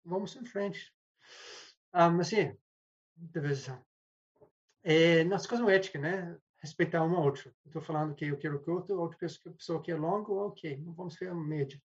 [0.05, 0.93] vamos em frente.
[1.95, 2.57] Um, assim,
[3.17, 3.85] divisão.
[4.83, 6.37] É, nas cosmoética, né?
[6.61, 7.55] Respeitar uma outra.
[7.67, 9.19] Estou falando que eu quero curto, outra
[9.57, 11.81] pessoa quer longo, ok, vamos ver médio.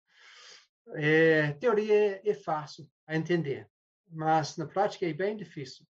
[0.95, 3.69] É, teoria é fácil a entender
[4.13, 5.87] mas na prática é bem difícil.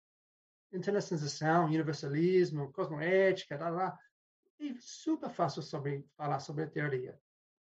[0.73, 3.99] Internacionalização, universalismo, cosmoética, lá, lá,
[4.59, 7.19] é super fácil sobre, falar sobre a teoria.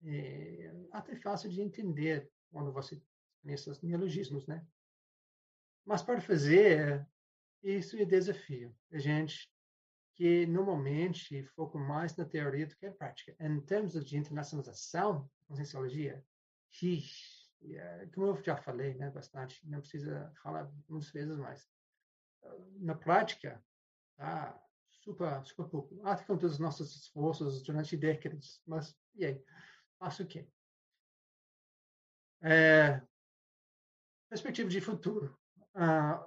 [0.05, 3.01] É até fácil de entender quando você
[3.43, 4.65] conhece os neologismos, né?
[5.85, 7.07] Mas para fazer,
[7.63, 8.75] isso é desafio.
[8.93, 9.51] A gente
[10.15, 13.37] que normalmente foca mais na teoria do que na prática.
[13.39, 16.25] Em termos de internacionalização, conscienciologia,
[17.63, 21.69] é, como eu já falei, né, bastante, não precisa falar muitas vezes mais.
[22.79, 23.65] Na prática,
[24.17, 24.59] tá
[24.91, 26.07] super, super pouco.
[26.07, 29.45] Até com todos os nossos esforços durante décadas, mas e aí?
[29.99, 30.47] Faço o quê?
[32.43, 33.01] É,
[34.29, 35.37] perspectiva de futuro.
[35.75, 36.25] Ah,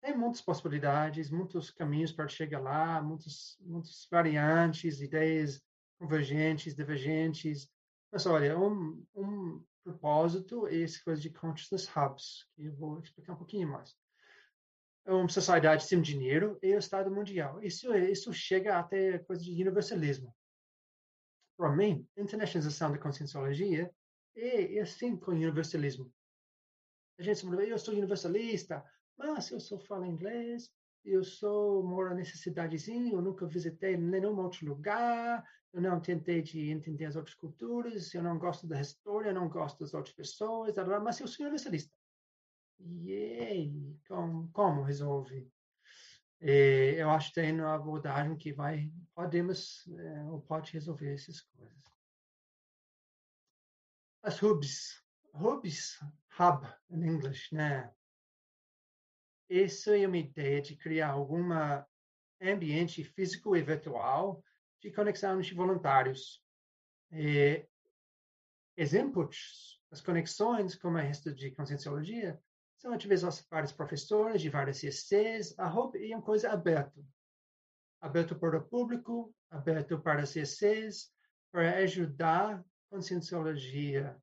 [0.00, 5.62] tem muitas possibilidades, muitos caminhos para chegar lá, muitos, muitas variantes, ideias
[5.98, 7.70] convergentes, divergentes.
[8.10, 13.34] Mas olha, um, um propósito é esse coisa de consciousness hubs, que eu vou explicar
[13.34, 13.96] um pouquinho mais.
[15.04, 17.62] É uma sociedade sem dinheiro e o Estado mundial.
[17.62, 20.34] Isso, isso chega até coisa de universalismo.
[21.56, 23.92] Para mim, internacionalização da conscienciologia
[24.36, 26.12] é, é assim com o universalismo.
[27.18, 28.84] A gente fala, eu sou universalista,
[29.16, 30.70] mas eu só falo inglês,
[31.04, 36.70] eu sou moro na cidadezinha, eu nunca visitei nenhum outro lugar, eu não tentei de
[36.70, 40.74] entender as outras culturas, eu não gosto da história, eu não gosto das outras pessoas,
[41.02, 41.92] mas eu sou universalista.
[42.78, 45.50] E aí, como, como resolve?
[46.40, 51.40] E eu acho que tem uma abordagem que vai, podemos, é, ou pode resolver essas
[51.40, 51.78] coisas.
[54.22, 55.02] As hubs.
[55.34, 55.98] Hubs,
[56.38, 57.90] hub, em inglês, né?
[59.54, 61.86] Essa é uma ideia de criar alguma
[62.40, 64.42] ambiente físico e virtual
[64.80, 66.42] de conexão de voluntários.
[67.10, 67.62] E
[68.74, 72.40] exemplos das conexões, como a resto de conscienciologia,
[72.78, 75.54] são através dos vários professores de várias ISCs.
[75.58, 77.04] A HOPE é uma coisa aberta.
[78.00, 81.12] Aberto para o público, aberto para as ISCs,
[81.52, 84.18] para ajudar a conscienciologia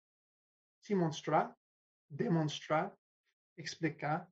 [0.82, 1.56] se mostrar,
[2.10, 2.92] demonstrar,
[3.56, 4.28] explicar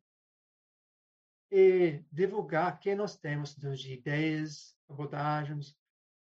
[1.51, 5.75] e divulgar que nós temos de ideias, abordagens,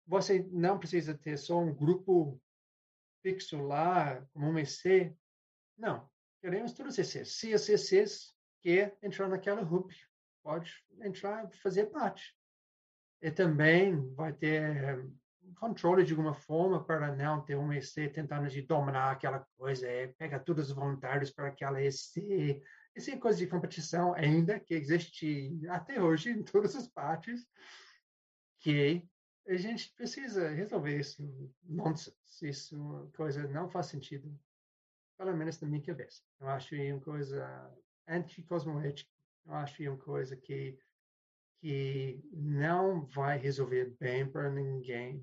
[0.06, 2.40] você não precisa ter só um grupo
[3.22, 5.14] fixo lá, como um EC.
[5.76, 6.08] Não.
[6.40, 7.32] Queremos todos os ECs.
[7.32, 9.92] Se os ECs quer entrar naquela RUP,
[10.44, 12.36] pode entrar e fazer parte.
[13.20, 15.04] E também vai ter
[15.56, 20.08] controle de alguma forma para não ter um EC tentando de dominar aquela coisa, é,
[20.08, 22.62] pega todos os voluntários para aquela EC.
[22.96, 27.46] É coisa de competição ainda que existe até hoje em todas as partes,
[28.59, 29.06] que
[29.46, 31.22] a gente precisa resolver isso.
[31.62, 32.16] Nonsense.
[32.42, 34.35] Isso coisa não faz sentido.
[35.18, 36.22] Pelo menos na minha cabeça.
[36.40, 37.74] Eu acho uma coisa
[38.09, 39.11] anticosmoética.
[39.44, 40.78] Eu acho uma coisa que,
[41.61, 45.22] que não vai resolver bem para ninguém.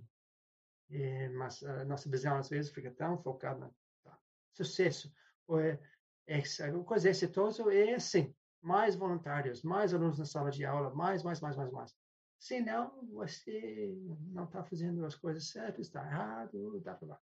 [0.91, 4.17] É, mas a nossa visão, às vezes, fica tão focada no tá,
[4.54, 5.12] sucesso.
[5.48, 5.79] Ou é,
[6.28, 8.34] é, uma coisa exitosa é assim.
[8.62, 11.96] Mais voluntários, mais alunos na sala de aula, mais, mais, mais, mais, mais.
[12.40, 13.94] Senão, você
[14.32, 17.19] não está fazendo as coisas certas, está errado, dá para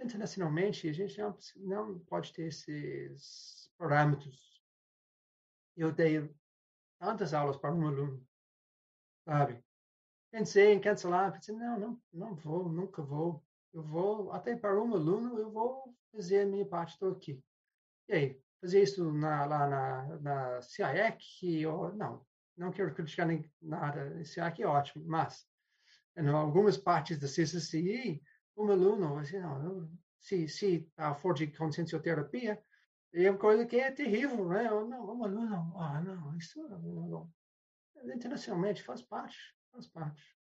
[0.00, 4.62] Internacionalmente, a gente não, não pode ter esses parâmetros.
[5.76, 6.32] Eu dei
[7.00, 8.24] tantas aulas para um aluno,
[9.24, 9.62] sabe?
[10.30, 13.44] Pensei em cancelar, pensei, não, não, não vou, nunca vou.
[13.72, 17.42] Eu vou, até para um aluno, eu vou fazer a minha parte, estou aqui.
[18.08, 21.66] E aí, fazer isso na, lá na, na CIEC?
[21.66, 25.46] Ou, não, não quero criticar nem nada, aqui é ótimo, mas
[26.16, 28.22] em algumas partes da CCCI,
[28.56, 29.88] um aluno, assim, não,
[30.18, 32.60] se, se a for de consciencioterapia,
[33.12, 34.64] é uma coisa que é terrível, né?
[34.64, 37.32] Não, um aluno, ah, não, isso não,
[38.12, 39.38] internacionalmente faz parte,
[39.70, 40.36] faz parte.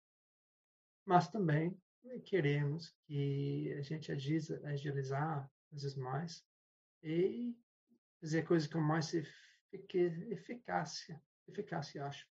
[1.05, 1.80] Mas também
[2.26, 6.43] queremos que a gente agilizar coisas mais
[7.04, 7.56] e
[8.20, 9.14] fazer coisas com mais
[9.72, 12.28] eficácia, eficácia, acho.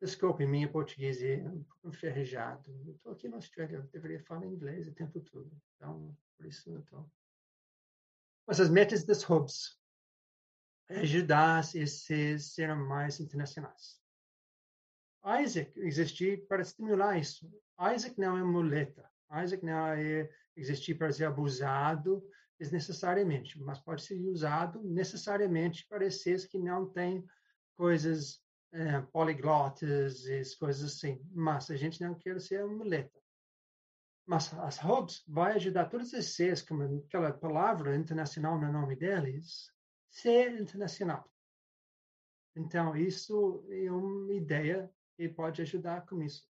[0.00, 2.70] Desculpe, minha português é um pouco enferrujado.
[2.86, 5.50] Eu estou aqui na Austrália, eu deveria falar inglês o tempo todo.
[5.76, 7.12] Então, por isso eu estou...
[8.46, 9.78] Mas as metas das hubs
[10.88, 14.00] é ajudar esses serem mais internacionais.
[15.44, 17.46] Isaac existir para estimular isso.
[17.94, 19.08] Isaac não é muleta.
[19.44, 22.26] Isaac não é existir para ser abusado
[22.60, 27.24] desnecessariamente, mas pode ser usado necessariamente para esses que não têm
[27.74, 28.38] coisas
[28.70, 31.18] é, poliglotas e coisas assim.
[31.32, 33.18] Mas a gente não quer ser muleta.
[34.26, 39.72] Mas as hubs vai ajudar todos esses como aquela palavra internacional no nome deles,
[40.10, 41.26] ser internacional.
[42.54, 46.49] Então, isso é uma ideia que pode ajudar com isso.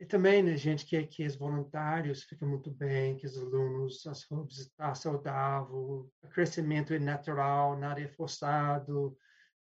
[0.00, 4.28] E também, né, gente, que, que os voluntários ficam muito bem, que os alunos, as
[4.30, 9.16] hubs estão tá saudável, o crescimento é natural, nada é forçado,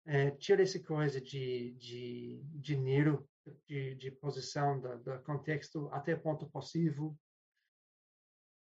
[0.06, 3.28] é, tira essa coisa de, de dinheiro,
[3.68, 7.16] de, de posição do, contexto até ponto possível.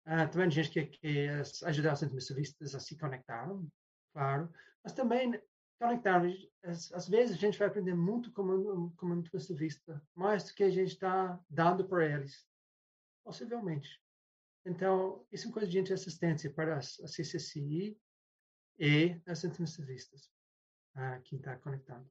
[0.06, 1.28] Ah, também gente que, que
[1.64, 3.46] ajudar os intermissivistas a se conectar,
[4.12, 4.50] claro,
[4.82, 5.40] mas também
[5.80, 6.22] conectar.
[6.62, 10.92] Às vezes a gente vai aprender muito como, como intermissivista, mais do que a gente
[10.92, 12.46] está dando para eles,
[13.24, 14.00] possivelmente.
[14.66, 17.98] Então, isso é uma coisa de assistência para a CCCI
[18.78, 20.30] e as intermissivistas
[20.94, 22.06] a quem está conectado.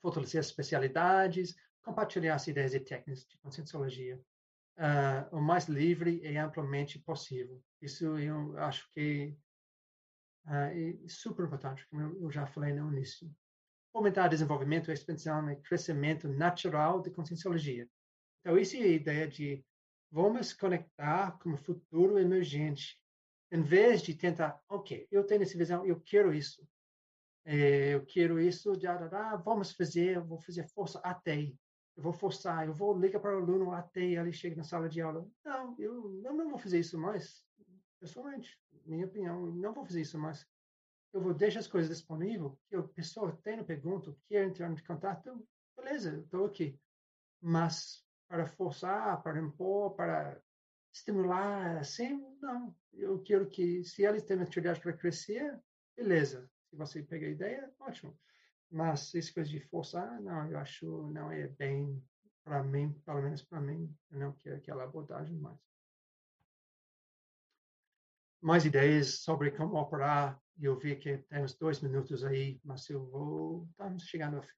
[0.00, 4.22] Fortalecer as especialidades, compartilhar as ideias e técnicas de conscienciologia
[4.78, 7.60] uh, o mais livre e amplamente possível.
[7.80, 9.36] Isso eu acho que
[10.46, 13.30] uh, super importante, como eu já falei no início.
[13.92, 17.88] Fomentar desenvolvimento, expansão e crescimento natural de conscienciologia.
[18.40, 19.64] Então, essa é a ideia de
[20.10, 22.98] vamos conectar com o futuro emergente,
[23.50, 26.66] em vez de tentar, ok, eu tenho essa visão, eu quero isso,
[27.44, 31.56] é, eu quero isso, já, já, já, vamos fazer, eu vou fazer força até aí.
[31.96, 35.00] Eu vou forçar, eu vou ligar para o aluno até ele chega na sala de
[35.00, 35.26] aula.
[35.44, 37.44] Não, eu não vou fazer isso mais,
[38.04, 40.46] pessoalmente, minha opinião, não vou fazer isso mais.
[41.10, 45.46] Eu vou deixar as coisas disponíveis, que a pessoa tem pergunta, quer entrar em contato,
[45.74, 46.78] beleza, estou aqui.
[47.40, 50.38] Mas para forçar, para impor, para
[50.92, 52.76] estimular, assim, não.
[52.92, 55.58] Eu quero que, se eles têm atividade para crescer,
[55.96, 58.18] beleza se você pega a ideia, ótimo.
[58.70, 62.02] Mas essa coisa de forçar, não, eu acho não é bem
[62.42, 65.58] para mim, pelo menos para mim, eu não quero aquela abordagem mais.
[68.44, 70.38] Mais ideias sobre como operar.
[70.60, 73.66] Eu vi que temos dois minutos aí, mas eu vou.
[73.70, 74.52] Estamos chegando ao fim.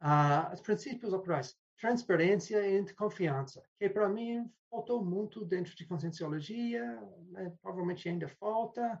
[0.00, 1.54] Uh, os princípios operais.
[1.78, 6.82] Transparência e confiança, que para mim faltou muito dentro de conscienciologia,
[7.32, 7.54] né?
[7.60, 8.98] provavelmente ainda falta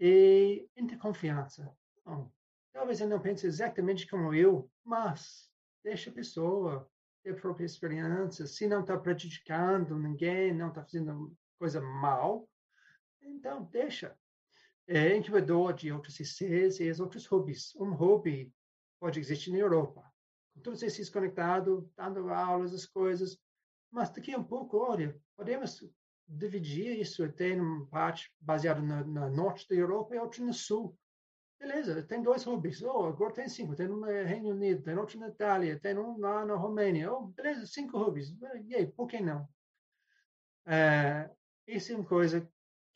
[0.00, 1.72] e interconfiança.
[2.04, 2.28] Bom,
[2.72, 5.48] talvez ele não pense exatamente como eu, mas
[5.84, 6.90] deixa a pessoa
[7.22, 8.44] ter a própria experiência.
[8.44, 12.48] Se não está prejudicando ninguém, não está fazendo coisa mal,
[13.34, 14.16] então deixa.
[14.86, 17.74] É incubador de outros ICs e os outros hobbies.
[17.76, 18.52] Um hobby
[18.98, 20.02] pode existir na Europa.
[20.54, 23.38] Com todos esses conectados, dando aulas, as coisas.
[23.90, 25.84] Mas daqui a um pouco, olha, podemos
[26.26, 30.96] dividir isso, tem uma parte baseada no, norte da Europa e outra no sul.
[31.58, 32.82] Beleza, tem dois hobbies.
[32.82, 33.74] Oh, agora tem cinco.
[33.74, 37.12] Tem um no Reino Unido, tem outro na Itália, tem um lá na Romênia.
[37.12, 38.34] Oh, beleza, cinco hobbies.
[38.66, 39.48] E aí, por que não?
[40.66, 41.30] É,
[41.66, 42.48] isso é uma coisa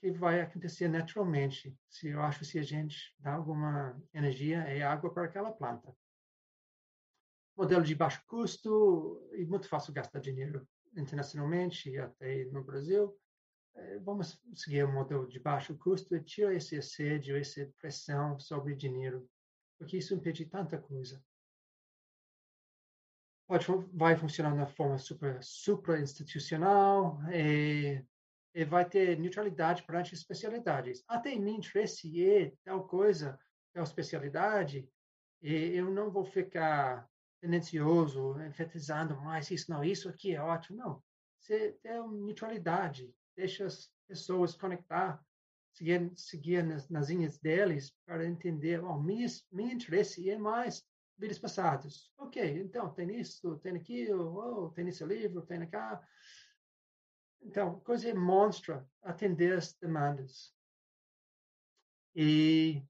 [0.02, 1.78] que vai acontecer naturalmente.
[1.88, 5.94] Se eu acho se a gente dá alguma energia é água para aquela planta.
[7.56, 13.16] Modelo de baixo custo e muito fácil gastar dinheiro internacionalmente e até no Brasil.
[13.76, 18.74] Eh, vamos seguir um modelo de baixo custo e tira esse assédio, essa pressão sobre
[18.74, 19.30] dinheiro,
[19.78, 21.24] porque isso impede tanta coisa.
[23.46, 28.04] Pode, vai funcionar na forma super, super institucional e,
[28.54, 31.02] e vai ter neutralidade perante especialidades.
[31.08, 33.38] Até em mim interesse é tal coisa,
[33.72, 34.88] tal especialidade,
[35.42, 37.08] e eu não vou ficar
[37.40, 40.78] tendencioso, enfatizando mais isso, não, isso aqui é ótimo.
[40.78, 41.02] Não,
[41.40, 45.20] você tem neutralidade, deixa as pessoas conectar,
[45.72, 49.26] seguir, seguir nas, nas linhas deles para entender, oh, minha,
[49.72, 50.84] interesse é mais
[51.18, 52.10] vidas passadas.
[52.18, 56.00] Ok, então tem isso, tem aquilo, oh, tem esse livro, tem cá.
[57.42, 60.54] Então, coisa monstra atender as demandas.
[62.14, 62.82] E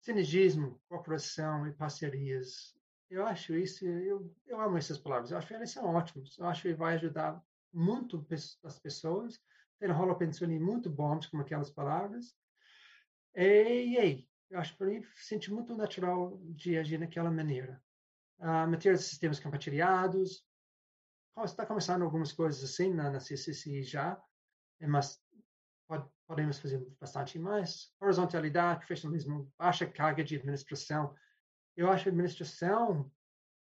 [0.00, 2.74] sinergismo, cooperação e parcerias.
[3.10, 5.30] Eu acho isso, eu, eu amo essas palavras.
[5.30, 6.36] Eu acho que elas são ótimas.
[6.38, 8.26] Eu acho que vai ajudar muito
[8.64, 9.40] as pessoas.
[9.78, 12.34] Tem rola pensando muito bons com aquelas palavras.
[13.34, 17.80] E, e eu acho para mim sente muito natural de agir naquela maneira.
[18.38, 20.44] Uh, materiais de sistemas compartilhados.
[21.44, 24.20] Está começando algumas coisas assim na, na CCC já,
[24.80, 25.20] mas
[25.86, 27.92] pode, podemos fazer bastante mais.
[28.00, 31.14] Horizontalidade, profissionalismo, baixa carga de administração.
[31.76, 33.10] Eu acho administração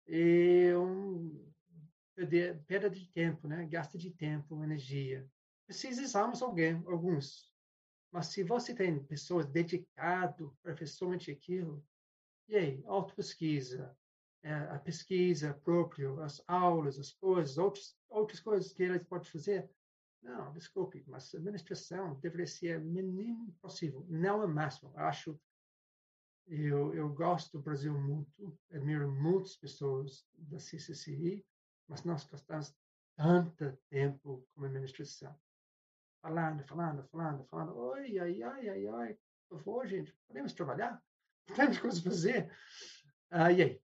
[0.07, 1.49] é um
[2.67, 3.67] perda de tempo, né?
[3.67, 5.27] Gasta de tempo, energia.
[5.67, 7.51] Precisamos alguém, alguns,
[8.13, 11.85] mas se você tem pessoas dedicadas para somente aquilo,
[12.49, 13.99] e aí, auto-pesquisa, é,
[14.43, 19.70] a pesquisa própria, as aulas, as coisas, outras, outras coisas que eles podem fazer.
[20.22, 24.93] Não, desculpe, mas a administração deveria ser o mínimo possível, não é máximo.
[24.97, 25.38] Acho,
[26.47, 31.45] eu, eu gosto do Brasil muito, admiro muitas pessoas da CCCI,
[31.88, 32.74] mas nós gastamos
[33.16, 35.34] tanto tempo com a administração
[36.22, 37.76] falando, falando, falando, falando.
[37.76, 39.18] Oi, ai, ai, ai, ai.
[39.49, 41.03] Por favor, gente, podemos trabalhar?
[41.57, 42.53] Temos coisas a fazer.
[43.30, 43.82] Ah, e aí?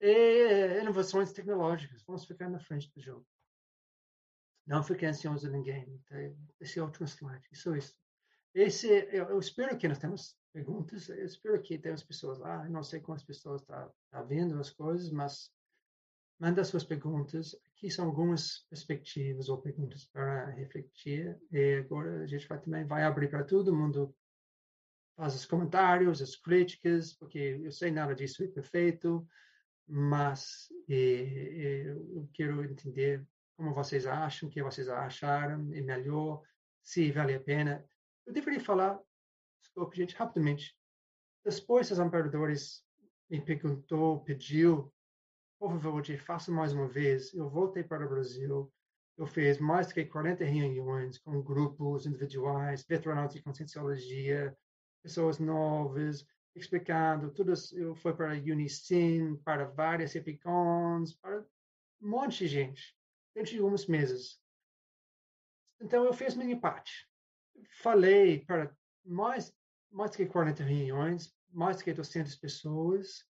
[0.00, 2.02] E, inovações tecnológicas.
[2.02, 3.26] Vamos ficar na frente do jogo.
[4.66, 6.02] Não fiquem ansiosos a ninguém.
[6.60, 7.46] Esse é outro slide.
[7.52, 7.94] Isso, isso.
[8.54, 11.08] Esse, eu, eu, espero que nós temos perguntas.
[11.08, 12.64] Eu espero que temos pessoas lá.
[12.64, 15.50] Eu não sei quantas pessoas estão tá, tá vendo as coisas, mas
[16.38, 17.54] manda suas perguntas.
[17.66, 21.38] Aqui são algumas perspectivas ou perguntas para refletir.
[21.50, 24.14] E agora a gente vai, também vai abrir para todo mundo
[25.16, 29.26] faz os comentários, as críticas, porque eu sei nada disso é perfeito,
[29.86, 33.24] mas e, e, eu quero entender
[33.56, 36.42] como vocês acham, o que vocês acharam, é melhor,
[36.82, 37.84] se vale a pena.
[38.26, 38.98] Eu deveria falar,
[39.60, 40.76] desculpe, gente, rapidamente.
[41.44, 42.84] Depois, os amparadores
[43.30, 44.92] me perguntou, pediu
[45.58, 47.32] por favor, faça mais uma vez.
[47.32, 48.70] Eu voltei para o Brasil,
[49.16, 54.54] eu fiz mais de 40 reuniões com grupos individuais, veteranos de conscienciologia,
[55.04, 56.26] pessoas novas,
[56.56, 57.52] explicando tudo.
[57.72, 61.40] Eu fui para a Unicin, para várias EPICONs, para
[62.00, 62.96] um monte de gente,
[63.34, 64.40] dentro de alguns meses.
[65.80, 67.06] Então, eu fiz minha parte.
[67.82, 68.74] Falei para
[69.04, 69.54] mais,
[69.90, 73.28] mais de 40 reuniões, mais de 200 pessoas,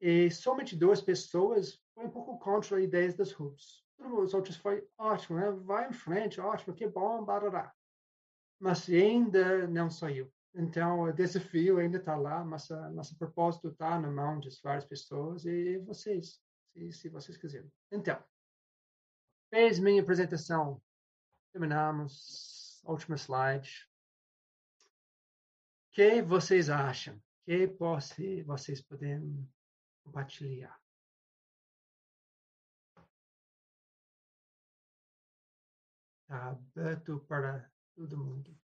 [0.00, 3.84] e somente duas pessoas foi um pouco contra as ideias das RUPs.
[3.98, 5.50] Os outros foi ótimo, né?
[5.50, 7.74] vai em frente, ótimo, que bom, barará.
[8.60, 10.32] Mas ainda não saiu.
[10.54, 15.44] Então, o desafio ainda está lá, mas nosso propósito está na mão de várias pessoas
[15.44, 16.40] e vocês,
[16.72, 17.70] se, se vocês quiserem.
[17.92, 18.22] Então,
[19.50, 20.82] fez minha apresentação.
[21.52, 22.80] Terminamos.
[22.84, 23.88] Último slide.
[25.88, 27.16] O que vocês acham?
[27.16, 29.48] O que vocês podem
[30.04, 30.78] compartilhar.
[36.22, 38.67] Está aberto para todo mundo.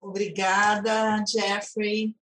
[0.00, 2.16] Obrigada, Jeffrey.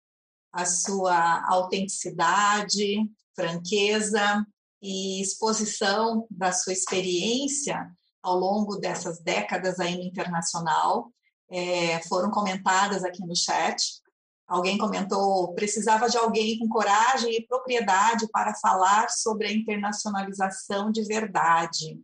[0.51, 4.45] A sua autenticidade, franqueza
[4.81, 7.91] e exposição da sua experiência
[8.23, 11.11] ao longo dessas décadas aí no internacional
[11.49, 14.01] é, foram comentadas aqui no chat.
[14.47, 21.03] Alguém comentou, precisava de alguém com coragem e propriedade para falar sobre a internacionalização de
[21.03, 21.99] verdade.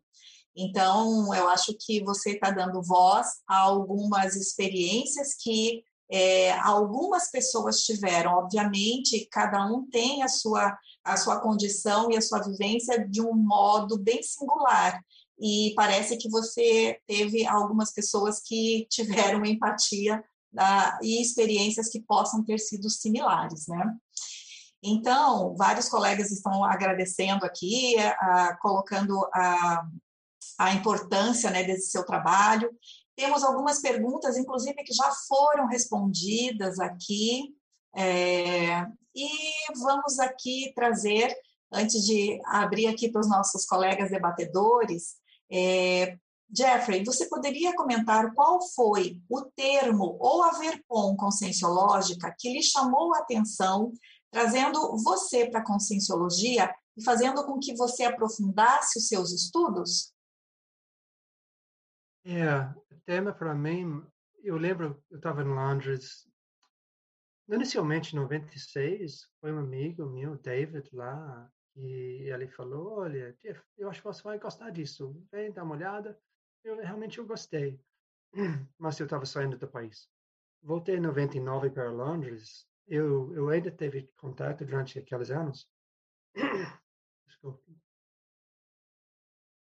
[0.56, 7.82] Então, eu acho que você está dando voz a algumas experiências que é, algumas pessoas
[7.82, 8.34] tiveram.
[8.34, 13.34] Obviamente, cada um tem a sua, a sua condição e a sua vivência de um
[13.34, 15.04] modo bem singular.
[15.39, 20.24] E parece que você teve algumas pessoas que tiveram empatia
[20.54, 23.84] uh, e experiências que possam ter sido similares, né?
[24.86, 29.84] Então, vários colegas estão agradecendo aqui, uh, colocando a,
[30.64, 32.72] a importância né, desse seu trabalho.
[33.16, 37.53] Temos algumas perguntas, inclusive, que já foram respondidas aqui.
[37.95, 38.86] É,
[39.16, 39.30] e
[39.78, 41.36] vamos aqui trazer,
[41.72, 45.16] antes de abrir aqui para os nossos colegas debatedores,
[45.51, 46.18] é,
[46.55, 53.14] Jeffrey, você poderia comentar qual foi o termo ou a verpom conscienciológica que lhe chamou
[53.14, 53.91] a atenção,
[54.32, 60.12] trazendo você para a conscienciologia e fazendo com que você aprofundasse os seus estudos?
[62.26, 62.74] É,
[63.05, 64.01] tema para mim,
[64.43, 66.26] eu lembro, eu estava em Londres
[67.49, 73.89] inicialmente, em 96, foi um amigo meu, David, lá, e ele falou, olha, Jeff, eu
[73.89, 75.13] acho que você vai gostar disso.
[75.32, 76.19] Vem, dá uma olhada.
[76.63, 77.82] Eu realmente eu gostei.
[78.78, 80.07] Mas eu estava saindo do país.
[80.61, 82.67] Voltei em 99 para Londres.
[82.88, 85.67] Eu, eu ainda teve contato durante aqueles anos.
[87.28, 87.76] Desculpe.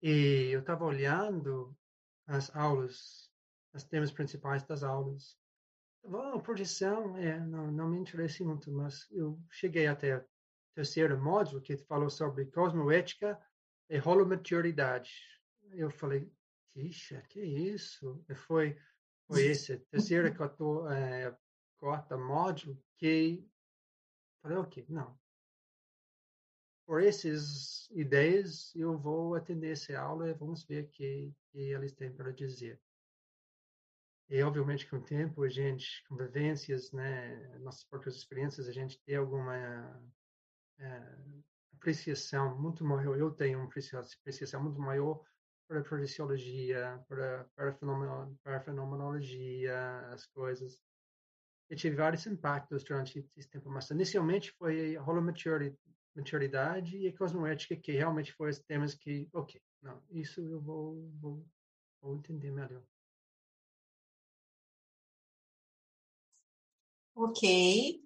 [0.01, 1.75] E eu estava olhando
[2.27, 3.29] as aulas,
[3.73, 5.37] os temas principais das aulas.
[6.03, 10.25] Bom, projeção, é, não, não me interessei muito, mas eu cheguei até o
[10.75, 13.39] terceiro módulo, que falou sobre cosmoética
[13.89, 15.11] e holomaturidade.
[15.71, 16.29] Eu falei,
[16.75, 18.23] Ixi, que isso?
[18.35, 18.77] Foi,
[19.27, 21.35] foi esse terceiro, quarto, é,
[21.77, 23.47] quarta módulo que
[24.41, 25.17] falei, ok, não.
[26.85, 31.93] Por essas ideias, eu vou atender essa aula e vamos ver o que, que eles
[31.93, 32.79] têm para dizer.
[34.29, 38.99] E, obviamente, com o tempo, a gente, com vivências, né, nossas próprias experiências, a gente
[39.05, 39.55] tem alguma
[40.79, 41.17] é,
[41.75, 43.17] apreciação muito maior.
[43.17, 45.23] Eu tenho uma apreciação muito maior
[45.67, 47.73] para a projeciologia, para, para,
[48.43, 50.81] para a fenomenologia, as coisas.
[51.69, 55.01] E tive vários impactos durante esse tempo, mas inicialmente foi a
[56.15, 61.45] holomaturidade e cosmoética, que realmente foram os temas que, ok, não, isso eu vou, vou,
[62.01, 62.81] vou entender melhor.
[67.15, 68.01] Ok.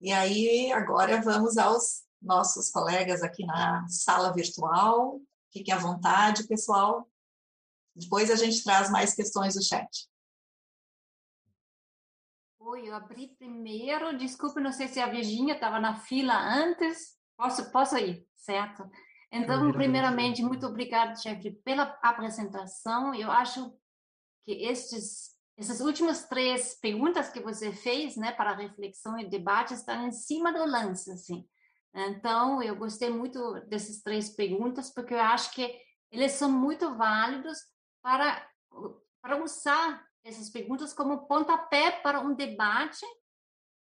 [0.00, 5.20] E aí, agora vamos aos nossos colegas aqui na sala virtual.
[5.52, 7.08] Fiquem à vontade, pessoal.
[7.94, 10.08] Depois a gente traz mais questões do chat.
[12.66, 14.16] Oi, eu abri primeiro.
[14.16, 17.14] Desculpe, não sei se a Virginia estava na fila antes.
[17.36, 18.88] Posso, posso ir, certo?
[19.30, 23.14] Então, primeiramente, muito obrigada, chefe, pela apresentação.
[23.14, 23.70] Eu acho
[24.46, 30.06] que estes essas últimas três perguntas que você fez, né, para reflexão e debate, estão
[30.06, 31.46] em cima do lance, assim.
[31.94, 35.78] Então, eu gostei muito dessas três perguntas, porque eu acho que
[36.10, 37.58] eles são muito válidos
[38.02, 38.48] para,
[39.22, 43.04] para usar essas perguntas como pontapé para um debate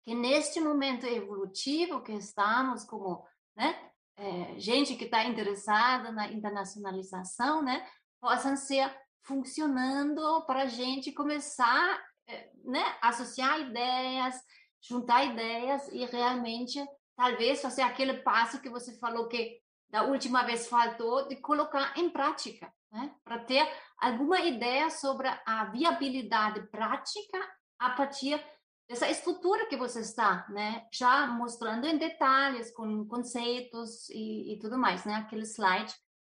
[0.04, 3.24] que, neste momento evolutivo que estamos, como
[3.56, 7.88] né, é, gente que está interessada na internacionalização, né,
[8.20, 8.92] possam ser
[9.24, 14.36] funcionando para a gente começar eh, né, associar ideias,
[14.82, 16.84] juntar ideias e realmente
[17.16, 22.10] talvez fazer aquele passo que você falou que da última vez faltou de colocar em
[22.10, 23.14] prática, né?
[23.24, 23.68] para ter
[24.02, 27.38] alguma ideia sobre a viabilidade prática
[27.80, 28.44] a partir
[28.90, 34.78] dessa estrutura que você está, né, já mostrando em detalhes com conceitos e, e tudo
[34.78, 35.94] mais, né, aquele slide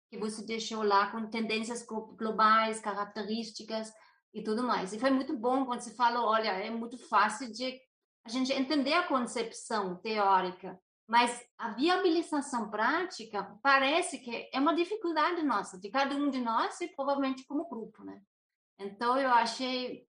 [0.08, 3.92] que você deixou lá com tendências globais, características
[4.32, 4.92] e tudo mais.
[4.92, 7.78] E foi muito bom quando você falou, olha, é muito fácil de
[8.24, 15.42] a gente entender a concepção teórica, mas a viabilização prática parece que é uma dificuldade
[15.42, 18.20] nossa, de cada um de nós e provavelmente como grupo, né?
[18.78, 20.06] Então eu achei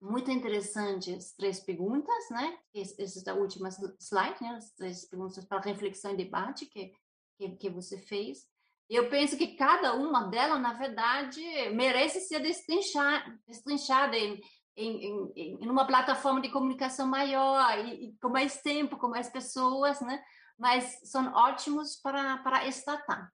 [0.00, 2.58] muito interessante as três perguntas, né?
[2.74, 4.50] Essa da última slide, né?
[4.56, 6.92] As três perguntas para reflexão e debate que,
[7.38, 8.46] que, que você fez.
[8.88, 14.40] Eu penso que cada uma delas, na verdade, merece ser destrinchada, destrinchada em,
[14.76, 19.28] em, em, em, uma plataforma de comunicação maior e, e, com mais tempo, com mais
[19.28, 20.22] pessoas, né?
[20.58, 23.32] Mas são ótimos para, para estatar.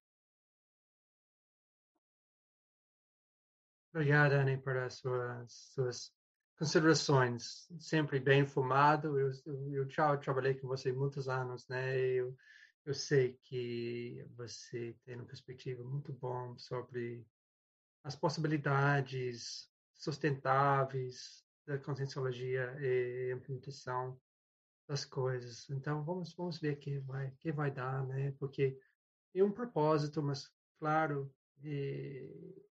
[3.92, 6.14] Obrigada, Anne, por as suas, suas
[6.56, 7.68] considerações.
[7.78, 9.18] Sempre bem informado.
[9.18, 11.98] Eu, eu, eu trabalhei com você muitos anos, né?
[11.98, 12.34] Eu,
[12.86, 17.26] eu sei que você tem uma perspectiva muito bom sobre
[18.02, 19.71] as possibilidades
[20.02, 24.20] sustentáveis da conscienciologia e implementação
[24.88, 25.70] das coisas.
[25.70, 28.32] Então vamos vamos ver que vai que vai dar, né?
[28.32, 28.78] Porque
[29.34, 31.32] é um propósito, mas claro
[31.62, 32.28] e,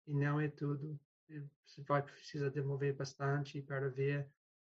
[0.06, 0.98] e não é tudo.
[1.66, 4.32] Você vai precisar desenvolver bastante para ver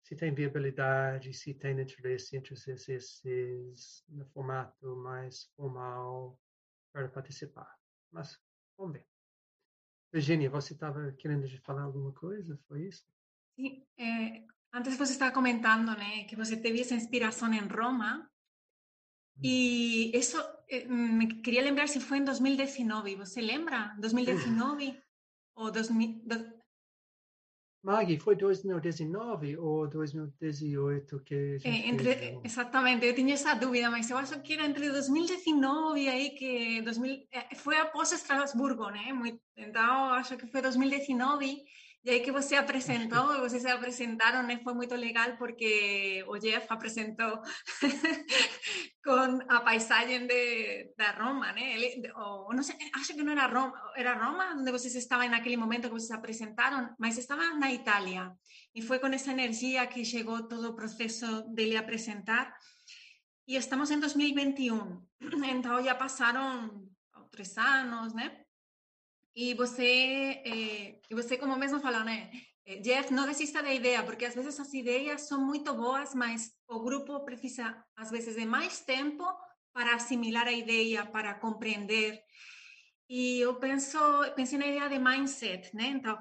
[0.03, 6.41] se tem viabilidade, se tem interesse entre CCCs no formato mais formal
[6.91, 7.77] para participar.
[8.11, 8.41] Mas
[8.79, 9.18] vamos ver.
[10.13, 12.59] Virginia, você estava querendo falar alguma coisa?
[12.67, 13.05] Foi isso?
[13.59, 13.85] Sim.
[13.99, 14.43] É,
[14.73, 18.29] antes você estava comentando né, que você teve essa inspiração em Roma.
[19.43, 20.37] E isso,
[20.89, 23.17] me queria lembrar se foi em 2019.
[23.17, 23.95] Você lembra?
[24.01, 25.01] 2019
[25.55, 26.23] ou 2000,
[27.83, 33.55] Maggie, foi 2019 ou 2018 que a gente é, entre, fez, Exatamente, eu tinha essa
[33.55, 38.91] dúvida, mas eu acho que era entre 2019 e aí que 2000, foi após Estrasburgo,
[38.91, 39.13] né?
[39.13, 41.63] Muito, então, acho que foi 2019
[42.09, 44.59] e aí que você apresentou, vocês se apresentaram, né?
[44.65, 47.43] Foi muito legal porque o Jeff apresentou
[49.05, 51.75] com a paisagem de, da Roma, né?
[51.75, 55.59] Ele, ou, não sei, acho que não era Roma, era Roma onde vocês estavam naquele
[55.59, 58.33] momento que vocês apresentaram, mas estavam na Itália.
[58.75, 62.57] E foi com essa energia que chegou todo o processo dele apresentar.
[63.47, 65.07] E estamos em 2021,
[65.45, 66.89] então já passaram
[67.31, 68.48] três anos, né?
[69.35, 72.31] E você, eh, e você como mesmo falou, né?
[72.67, 76.51] Eh, Jeff, não desista da ideia, porque às vezes as ideias são muito boas, mas
[76.69, 79.25] o grupo precisa, às vezes, de mais tempo
[79.73, 82.21] para assimilar a ideia, para compreender.
[83.09, 83.99] E eu penso,
[84.37, 85.87] pensei na ideia de mindset, né?
[85.89, 86.19] Então,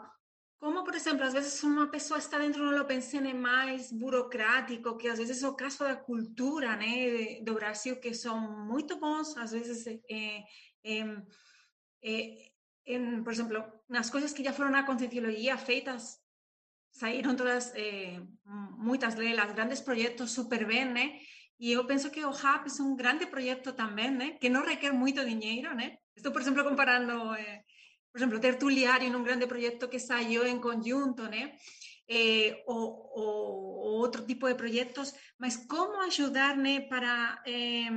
[0.59, 5.19] como, por exemplo, às vezes uma pessoa está dentro do pensene mais burocrático, que às
[5.19, 9.85] vezes é o caso da cultura, né, do Brasil, que são muito bons, às vezes,
[10.09, 10.43] eh,
[12.87, 16.23] en, por exemplo, nas coisas que já foram na Conscienciologia feitas,
[16.91, 18.19] saíram todas, eh,
[18.79, 21.19] muitas delas, grandes projetos super bem, né?
[21.59, 24.27] E eu penso que o HAP é um grande projeto também, né?
[24.39, 25.97] Que não requer muito dinheiro, né?
[26.15, 27.63] Estou, por exemplo, comparando, eh,
[28.11, 31.55] por exemplo, Tertuliário num grande projeto que saiu em conjunto, né?
[32.07, 33.11] Eh, ou,
[33.99, 37.91] outro tipo de projetos, mas como ajudar, né, para eh,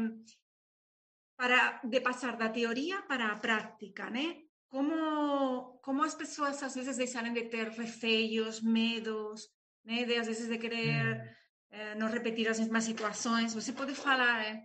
[1.37, 4.50] para de passar da teoria para a prática, né?
[4.71, 9.49] Como, como as pessoas às vezes deixarem de ter receios, medos,
[9.85, 10.05] né?
[10.05, 11.35] de às vezes de querer mm.
[11.73, 13.53] eh, não repetir as mesmas situações.
[13.53, 14.63] Você pode falar eh,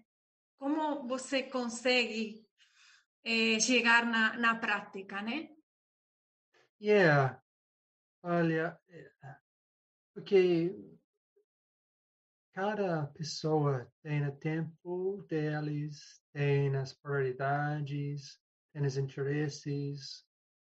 [0.57, 2.45] como você consegue
[3.23, 5.49] eh, chegar na, na prática, né?
[6.79, 7.41] Yeah.
[8.21, 8.77] Olha,
[10.13, 10.75] porque
[12.53, 18.39] cada pessoa tem o tempo deles, tem as prioridades,
[18.75, 20.27] tem os interesses,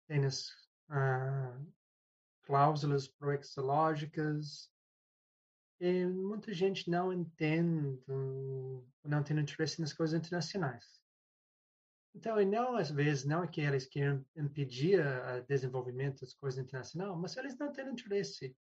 [0.07, 0.51] tem as
[0.91, 1.59] ah,
[2.43, 4.71] cláusulas proexológicas,
[5.81, 7.99] e muita gente não entende,
[9.03, 11.01] não tem interesse nas coisas internacionais.
[12.15, 16.63] Então, e não, às vezes, não é que eles querem impedir o desenvolvimento das coisas
[16.63, 18.55] internacionais, mas eles não têm interesse.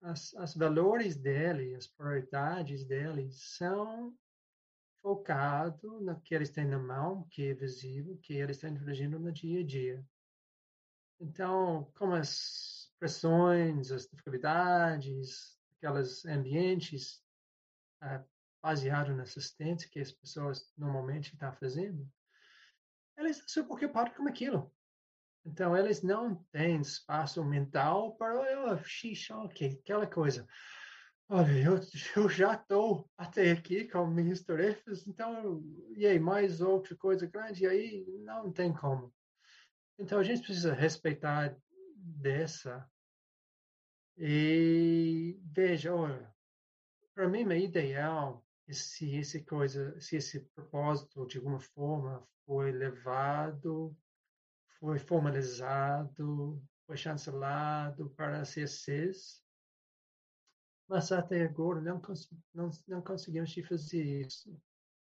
[0.00, 4.16] As, as valores dele, as prioridades deles são
[5.02, 9.32] focado no que eles têm na mão, que é visível, que eles estão interagindo no
[9.32, 10.04] dia a dia.
[11.20, 17.22] Então, como as pressões, as dificuldades, aqueles ambientes
[18.02, 18.24] uh,
[18.62, 22.08] baseados na assistência que as pessoas normalmente estão fazendo,
[23.16, 24.72] eles estão super preocupados com aquilo.
[25.44, 30.46] Então, eles não têm espaço mental para, oh, xixi, ok, aquela coisa.
[31.30, 31.78] Olha, eu,
[32.16, 35.62] eu já estou até aqui com minhas tarefas, então,
[35.94, 39.14] e aí, mais outra coisa grande, e aí não tem como.
[39.98, 41.54] Então, a gente precisa respeitar
[41.94, 42.90] dessa.
[44.16, 46.34] E veja, olha,
[47.14, 53.96] para mim, é ideal se esse coisa, se esse propósito de alguma forma foi levado,
[54.78, 59.42] foi formalizado, foi chancelado para CSCs,
[60.88, 62.00] mas até agora não,
[62.54, 64.50] não, não conseguimos fazer isso.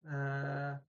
[0.03, 0.83] Uh,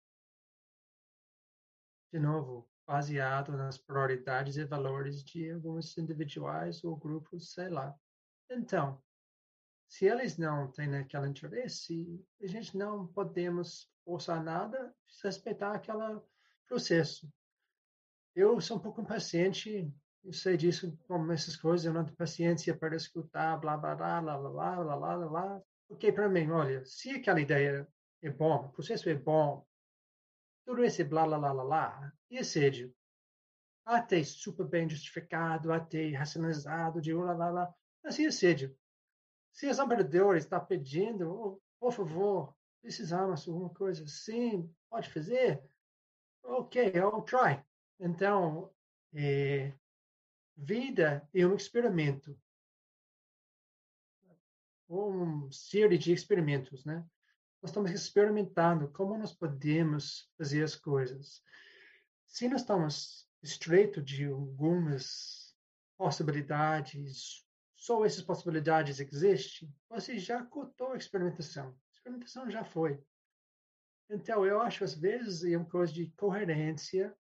[2.10, 7.94] de novo, baseado nas prioridades e valores de alguns individuais ou grupos, sei lá.
[8.50, 9.02] Então,
[9.86, 16.20] se eles não têm aquele interesse, a gente não podemos forçar nada, respeitar aquele
[16.66, 17.30] processo.
[18.34, 19.92] Eu sou um pouco impaciente
[20.24, 24.20] eu sei disso, como essas coisas, eu não tenho paciência para escutar, blá, blá, blá,
[24.20, 25.62] blá, blá, blá, blá, blá, blá.
[25.88, 27.88] Porque para mim, olha, se aquela ideia
[28.22, 29.66] é bom, o processo é bom,
[30.66, 32.94] tudo esse blá, blá, blá, blá, blá, e assédio,
[33.86, 38.76] até super bem justificado, até racionalizado, de blá, blá, blá, assim assédio.
[39.52, 45.62] Se os operadores estão pedindo, oh, por favor, precisamos de alguma coisa assim, pode fazer?
[46.42, 47.62] Ok, I'll try.
[47.98, 48.70] Então,
[49.14, 49.72] é,
[50.60, 52.36] Vida é um experimento.
[54.88, 57.06] Uma série de experimentos, né?
[57.62, 61.44] Nós estamos experimentando como nós podemos fazer as coisas.
[62.26, 65.56] Se nós estamos estreito de algumas
[65.96, 67.46] possibilidades,
[67.76, 71.68] só essas possibilidades existem, você já cortou a experimentação.
[71.68, 73.00] A experimentação já foi.
[74.10, 77.16] Então, eu acho, às vezes, é uma coisa de coerência,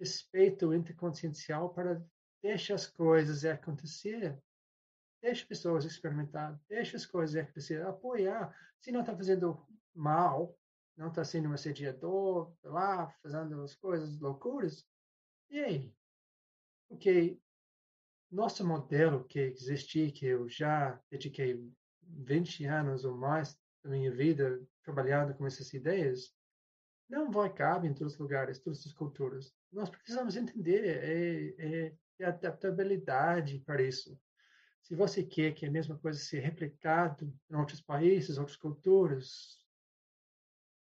[0.00, 2.02] respeito interconsciencial para
[2.42, 4.40] Deixa as coisas acontecer.
[5.20, 6.60] Deixa as pessoas experimentar.
[6.68, 7.84] Deixa as coisas acontecer.
[7.84, 8.54] Apoiar.
[8.80, 10.56] Se não está fazendo mal,
[10.96, 14.84] não está sendo um assediador, lá, fazendo as coisas loucuras,
[15.50, 15.94] e aí?
[16.88, 17.38] Porque
[18.30, 21.64] nosso modelo que existe, que eu já dediquei
[22.02, 26.34] 20 anos ou mais da minha vida trabalhando com essas ideias,
[27.08, 29.54] não vai caber em todos os lugares, todas as culturas.
[29.72, 34.18] Nós precisamos entender é, é, é adaptabilidade para isso.
[34.82, 39.58] Se você quer que a mesma coisa seja replicada em outros países, outras culturas,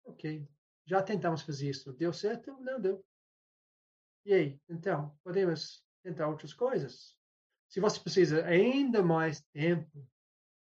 [0.04, 0.48] ok.
[0.86, 1.94] Já tentamos fazer isso.
[1.94, 2.52] Deu certo?
[2.60, 3.06] Não deu.
[4.26, 4.62] E aí?
[4.70, 7.18] Então, podemos tentar outras coisas?
[7.70, 10.08] Se você precisa ainda mais tempo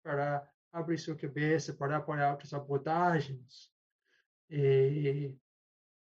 [0.03, 3.71] para abrir sua cabeça, para apoiar outras abordagens,
[4.49, 5.35] e,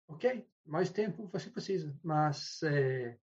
[0.07, 1.97] ok, mais tempo você precisa.
[2.03, 3.19] Mas, é,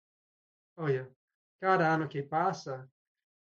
[0.75, 1.11] olha,
[1.59, 2.89] cada ano que passa,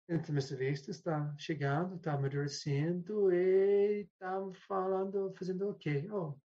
[0.09, 6.11] intermissivista está chegando, está amadurecendo e está falando, fazendo ok.
[6.11, 6.37] Oh,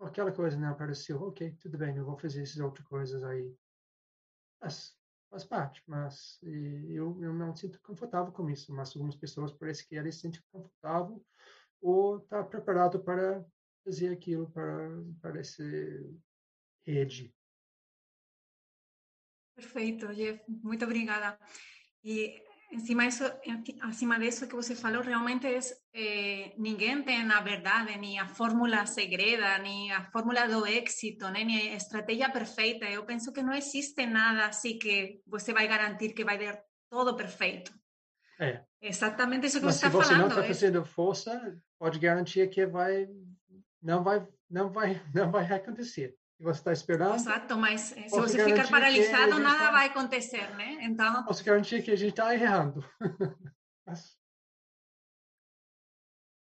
[0.00, 3.54] aquela coisa não apareceu, ok, tudo bem, eu vou fazer essas outras coisas aí.
[4.60, 4.96] Mas
[5.30, 9.96] faz parte, mas eu, eu não sinto confortável com isso, mas algumas pessoas parece que
[9.96, 11.24] eles se sentem confortável
[11.80, 13.44] ou está preparado para
[13.84, 14.88] fazer aquilo para,
[15.20, 15.62] para essa
[16.86, 17.34] rede.
[19.54, 21.38] Perfeito, Jeff, muito obrigada.
[22.02, 22.42] E
[22.72, 23.24] em cima, isso,
[23.82, 25.60] acima disso que você falou, realmente é,
[25.94, 31.44] eh, ninguém tem a verdade, nem a fórmula segreda, nem a fórmula do êxito, né?
[31.44, 32.84] nem a estratégia perfeita.
[32.86, 37.16] Eu penso que não existe nada assim que você vai garantir que vai dar tudo
[37.16, 37.72] perfeito.
[38.40, 38.64] É.
[38.82, 40.08] Exatamente isso que Mas você está falando.
[40.08, 43.08] Se você não está fazendo força, pode garantir que vai,
[43.80, 47.16] não vai, não vai, não vai acontecer você está esperando.
[47.16, 49.70] Exato, mas eh, se você ficar paralisado, nada tá...
[49.70, 50.78] vai acontecer, né?
[50.82, 51.24] Então.
[51.24, 52.84] Posso garantir que a gente está errando.
[53.86, 54.18] mas...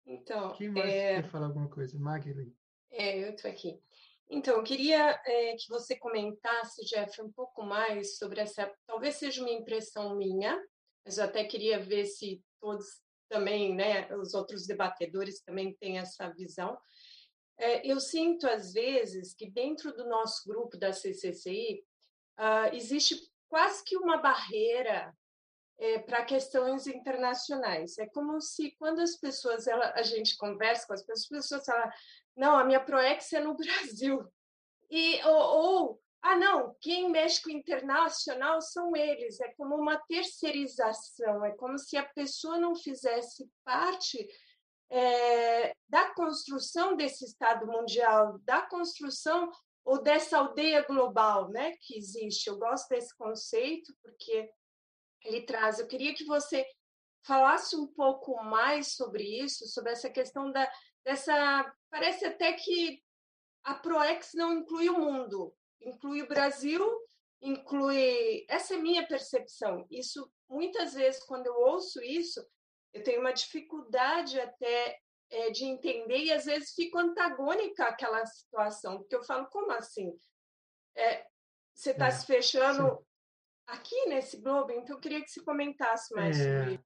[0.06, 0.52] Então.
[0.52, 1.22] Quem mais é...
[1.22, 1.98] quer falar alguma coisa?
[1.98, 2.52] Magli.
[2.90, 3.80] É, eu estou aqui.
[4.28, 8.72] Então, eu queria é, que você comentasse, Jeff, um pouco mais sobre essa.
[8.86, 10.60] Talvez seja uma impressão minha,
[11.04, 12.86] mas eu até queria ver se todos
[13.28, 16.78] também, né, os outros debatedores também têm essa visão
[17.56, 21.84] é, eu sinto, às vezes, que dentro do nosso grupo da CCCI uh,
[22.36, 23.16] ah, existe
[23.48, 25.14] quase que uma barreira
[25.78, 27.98] é, para questões internacionais.
[27.98, 31.64] É como se, quando as pessoas, ela, a gente conversa com as pessoas, as pessoas
[31.64, 31.90] falam,
[32.36, 34.26] não, a minha Proex é no Brasil.
[34.90, 39.40] E, ou, ou, ah, não, quem mexe com internacional são eles.
[39.40, 44.26] É como uma terceirização, é como se a pessoa não fizesse parte
[44.94, 49.50] é, da construção desse Estado mundial, da construção
[49.84, 52.46] ou dessa aldeia global, né, que existe.
[52.46, 54.48] Eu gosto desse conceito porque
[55.24, 55.80] ele traz.
[55.80, 56.64] Eu queria que você
[57.26, 60.70] falasse um pouco mais sobre isso, sobre essa questão da
[61.04, 61.74] dessa.
[61.90, 63.02] Parece até que
[63.64, 66.86] a Proex não inclui o mundo, inclui o Brasil,
[67.42, 68.46] inclui.
[68.48, 69.86] Essa é minha percepção.
[69.90, 72.40] Isso muitas vezes quando eu ouço isso
[72.94, 74.98] eu tenho uma dificuldade até
[75.30, 80.16] é, de entender e às vezes fico antagônica àquela situação, porque eu falo, como assim?
[80.96, 81.26] É,
[81.74, 83.04] você está é, se fechando sim.
[83.66, 86.58] aqui nesse globo, então eu queria que você comentasse mais é.
[86.60, 86.84] sobre isso.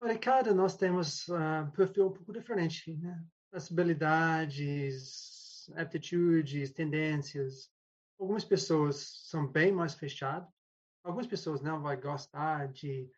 [0.00, 3.24] Olha, cada nós temos uh, um perfil um pouco diferente, né?
[3.52, 7.70] As habilidades, atitudes, tendências.
[8.18, 10.48] Algumas pessoas são bem mais fechadas,
[11.02, 13.10] algumas pessoas não vão gostar de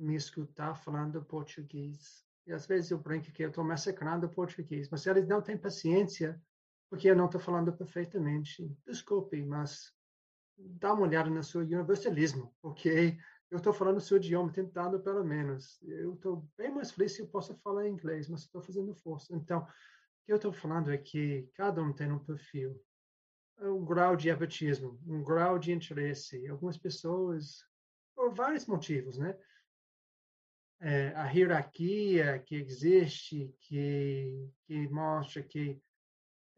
[0.00, 2.24] me escutar falando português.
[2.46, 6.40] E às vezes eu brinco que eu estou massacrando português, mas eles não têm paciência
[6.88, 8.76] porque eu não estou falando perfeitamente.
[8.84, 9.92] Desculpe, mas
[10.58, 13.16] dá uma olhada no seu universalismo, ok?
[13.50, 15.80] Eu estou falando o seu idioma, tentando pelo menos.
[15.82, 19.34] Eu estou bem mais feliz se eu posso falar inglês, mas estou fazendo força.
[19.34, 19.66] Então, o
[20.24, 22.80] que eu estou falando é que cada um tem um perfil,
[23.60, 26.46] um grau de abatismo, um grau de interesse.
[26.48, 27.64] Algumas pessoas,
[28.14, 29.36] por vários motivos, né?
[30.80, 35.80] É, a hierarquia que existe, que, que mostra que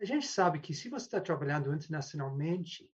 [0.01, 2.91] a gente sabe que se você está trabalhando internacionalmente,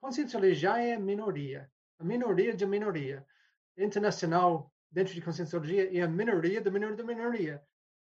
[0.00, 3.26] conscienciologia já é minoria, a minoria de minoria.
[3.76, 7.62] Internacional, dentro de conscienciologia, é a minoria da minoria da minoria.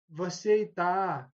[0.10, 1.32] Você está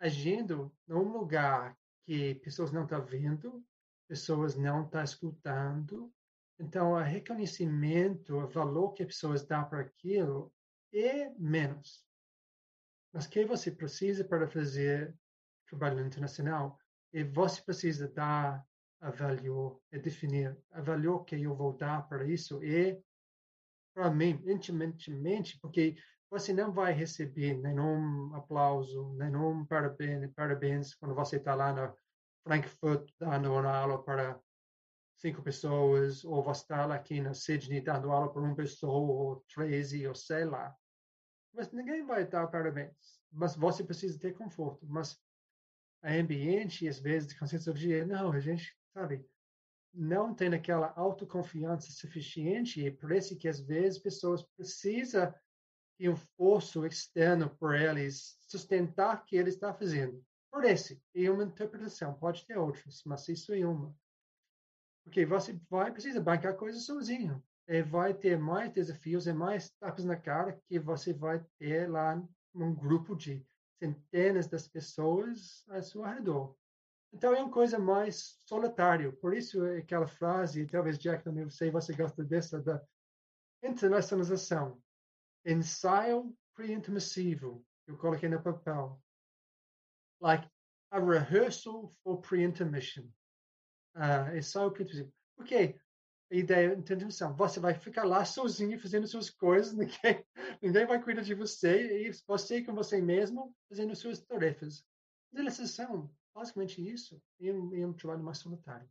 [0.00, 3.64] agindo num lugar que pessoas não estão tá vendo,
[4.08, 6.12] pessoas não estão tá escutando,
[6.58, 10.52] então, o reconhecimento, o valor que as pessoas dão para aquilo
[10.92, 12.04] é menos.
[13.12, 15.14] Mas o que você precisa para fazer
[15.66, 16.78] trabalho internacional
[17.12, 18.66] e você precisa dar
[19.00, 23.00] a valor, é definir a valor que eu vou dar para isso e
[23.94, 25.96] para mim, intimamente, porque
[26.30, 31.94] você não vai receber nenhum aplauso, nenhum parabéns, parabéns quando você está lá na
[32.44, 34.40] Frankfurt dando uma aula para
[35.18, 40.06] cinco pessoas, ou você está aqui na Sydney dando aula para uma pessoa, ou 13,
[40.06, 40.74] ou sei lá.
[41.52, 43.20] Mas ninguém vai dar parabéns.
[43.30, 44.86] Mas você precisa ter conforto.
[44.86, 45.18] Mas
[46.02, 49.26] a ambiente, às vezes, de conscienciologia, não, a gente, sabe,
[49.92, 55.34] não tem aquela autoconfiança suficiente e parece que, às vezes, pessoas precisam
[55.98, 60.24] de um esforço externo para eles sustentar o que ele está fazendo.
[60.50, 63.94] Por esse, e uma interpretação, pode ter outras, mas isso é uma.
[65.08, 67.42] Porque você vai precisar bancar coisas sozinho.
[67.66, 72.22] E vai ter mais desafios e mais tapas na cara que você vai ter lá
[72.54, 73.42] num grupo de
[73.82, 76.54] centenas das pessoas ao seu redor.
[77.10, 79.14] Então é uma coisa mais solitário.
[79.14, 82.82] Por isso é aquela frase, talvez Jack também sei você gosta dessa da
[83.62, 84.78] internacionalização.
[85.44, 87.64] Ensaio pre-intermissivo.
[87.86, 89.00] Eu coloquei no papel.
[90.20, 90.46] Like
[90.90, 93.10] a rehearsal for pre-intermission.
[93.98, 95.12] Uh, ensaio pre-intermissivo.
[95.36, 95.74] Porque
[96.30, 100.24] a ideia de intermissão, você vai ficar lá sozinho fazendo suas coisas, ninguém,
[100.62, 104.84] ninguém vai cuidar de você, e você com você mesmo fazendo suas tarefas.
[105.32, 108.88] Delegação basicamente isso em em um trabalho mais solitário.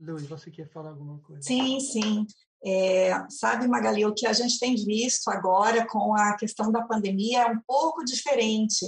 [0.00, 1.42] Luiz, você quer falar alguma coisa?
[1.42, 2.26] Sim, sim.
[2.64, 7.42] É, sabe, Magali, o que a gente tem visto agora com a questão da pandemia
[7.42, 8.86] é um pouco diferente.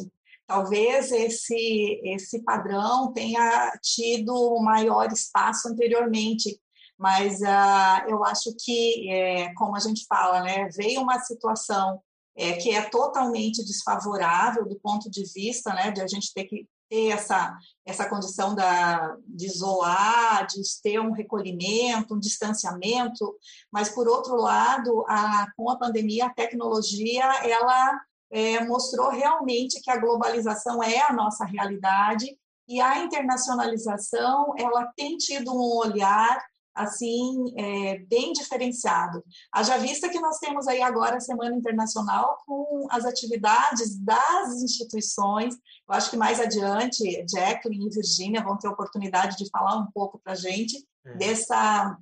[0.53, 6.61] Talvez esse, esse padrão tenha tido maior espaço anteriormente,
[6.99, 12.03] mas uh, eu acho que, é, como a gente fala, né, veio uma situação
[12.37, 16.69] é, que é totalmente desfavorável do ponto de vista né, de a gente ter que
[16.87, 23.35] ter essa, essa condição da, de isolar, de ter um recolhimento, um distanciamento,
[23.73, 27.99] mas, por outro lado, a, com a pandemia, a tecnologia, ela
[28.33, 32.27] é, mostrou realmente que a globalização é a nossa realidade
[32.67, 36.43] e a internacionalização, ela tem tido um olhar
[36.75, 39.23] assim é, bem diferenciado.
[39.53, 45.55] Haja vista que nós temos aí agora a Semana Internacional com as atividades das instituições.
[45.55, 50.19] Eu acho que mais adiante, Jacqueline e Virginia vão ter oportunidade de falar um pouco
[50.19, 51.15] para a gente é.
[51.17, 51.99] dessa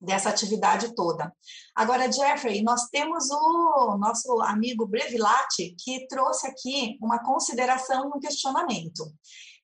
[0.00, 1.32] dessa atividade toda.
[1.74, 8.20] Agora, Jeffrey, nós temos o nosso amigo Brevilati, que trouxe aqui uma consideração e um
[8.20, 9.12] questionamento.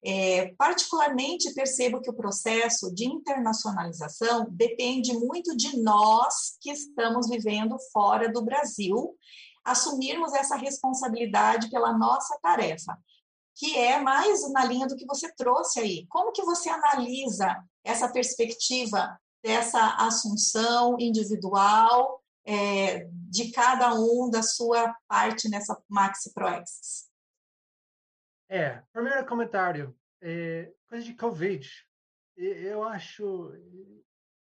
[0.04, 7.76] É, particularmente, percebo que o processo de internacionalização depende muito de nós que estamos vivendo
[7.92, 9.16] fora do Brasil,
[9.64, 12.96] assumirmos essa responsabilidade pela nossa tarefa,
[13.56, 16.06] que é mais na linha do que você trouxe aí.
[16.08, 24.94] Como que você analisa essa perspectiva dessa assunção individual é, de cada um da sua
[25.08, 27.10] parte nessa Maxi ProExis?
[28.48, 31.68] É, primeiro comentário, é, coisa de Covid.
[32.36, 33.52] Eu acho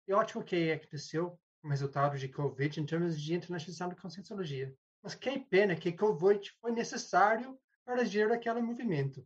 [0.07, 4.75] é ótimo que aconteceu o resultado de Covid em termos de internacionalização da conscienciologia.
[5.01, 9.25] Mas que pena que Covid foi necessário para gerar aquele movimento.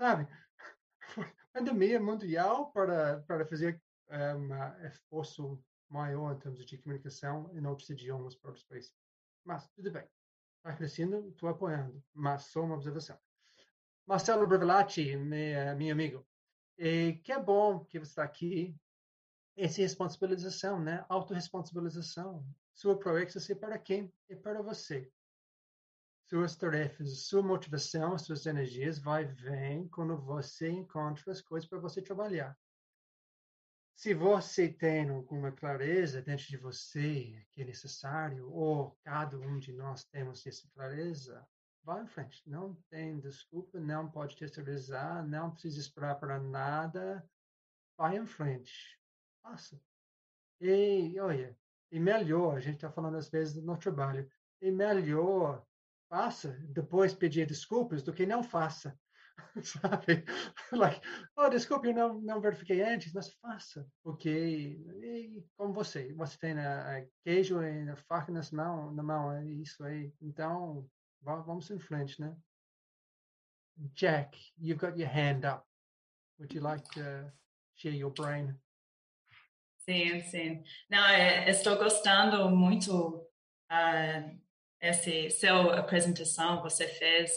[0.00, 0.26] Sabe?
[1.52, 3.80] Pandemia mundial para, para fazer
[4.36, 8.94] um esforço maior em termos de comunicação em outros idiomas para outros países.
[9.44, 10.06] Mas, tudo bem.
[10.58, 12.02] Está crescendo, estou apoiando.
[12.14, 13.18] Mas só uma observação.
[14.06, 16.26] Marcelo Brevelati, meu amigo,
[16.76, 18.76] e que é bom que você está aqui.
[19.56, 21.04] Essa responsabilização, né?
[21.08, 22.44] Autoresponsabilização.
[22.74, 24.12] Sua proexo é para quem?
[24.28, 25.12] É para você.
[26.28, 32.00] Suas tarefas, sua motivação, suas energias vai vir quando você encontra as coisas para você
[32.00, 32.56] trabalhar.
[33.94, 39.72] Se você tem alguma clareza dentro de você que é necessário, ou cada um de
[39.72, 41.46] nós temos essa clareza,
[41.84, 42.42] vá em frente.
[42.48, 47.28] Não tem desculpa, não pode terceirizar, não precisa esperar para nada.
[47.96, 48.98] Vai em frente.
[49.42, 49.80] Faça.
[50.60, 51.56] E, olha,
[51.90, 54.30] e melhor, a gente está falando às vezes no trabalho,
[54.60, 55.66] e melhor
[56.08, 58.98] faça, depois pedir desculpas, do que não faça.
[59.62, 60.24] Sabe?
[60.72, 61.00] like,
[61.36, 63.86] oh, desculpe, eu não, não verifiquei antes, mas faça.
[64.02, 69.02] Porque, e, como você, você tem a, a queijo e a faca nas mão, na
[69.02, 70.12] mão, é isso aí.
[70.20, 70.88] Então,
[71.24, 72.34] Vamos em frente, né?
[73.94, 75.64] Jack, you've got your hand up.
[76.38, 77.32] Would you like to
[77.76, 78.58] share your brain?
[79.88, 80.64] Sim, sim.
[80.90, 83.18] Não, é, estou gostando muito
[83.70, 84.40] uh,
[84.80, 87.30] essa sua apresentação você fez.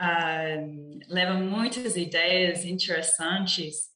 [0.00, 3.88] Uh, leva muitas ideias interessantes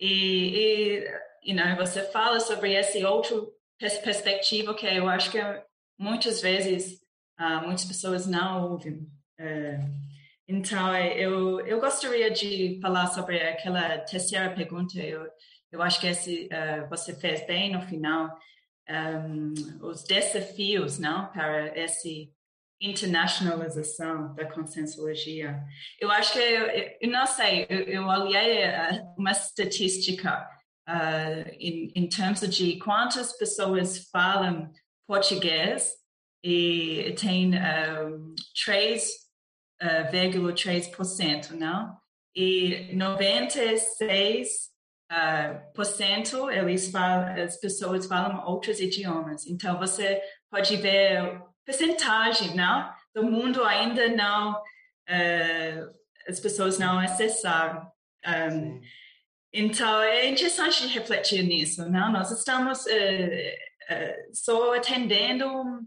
[0.00, 1.04] e,
[1.44, 5.38] e you know, você fala sobre esse outro perspectiva que eu acho que
[5.98, 7.00] muitas vezes
[7.38, 8.94] uh, muitas pessoas não ouvem.
[9.38, 10.06] Uh,
[10.48, 14.98] então, eu, eu gostaria de falar sobre aquela terceira pergunta.
[14.98, 15.26] Eu,
[15.72, 18.36] Eu acho que esse, uh, você fez bem no final
[18.88, 22.08] um, os desafios não para essa
[22.80, 25.62] internacionalização da conscienciologia.
[26.00, 28.64] Eu acho que, eu, eu não sei, eu, eu olhei
[29.16, 30.48] uma estatística
[30.88, 34.72] uh, em, em termos de quantas pessoas falam
[35.06, 35.92] português
[36.44, 38.34] e tem um,
[38.66, 41.94] 3,3%, uh, não?
[42.34, 44.76] E 96
[45.10, 49.46] uh, por cento eles falam, as pessoas falam outros idiomas.
[49.46, 52.90] Então você pode ver percentagem, não?
[53.14, 55.96] Do mundo ainda não uh,
[56.28, 57.90] as pessoas não acessaram.
[58.26, 58.80] Um,
[59.52, 62.12] então é interessante refletir nisso, não?
[62.12, 65.80] Nós estamos uh, uh, só atendendo um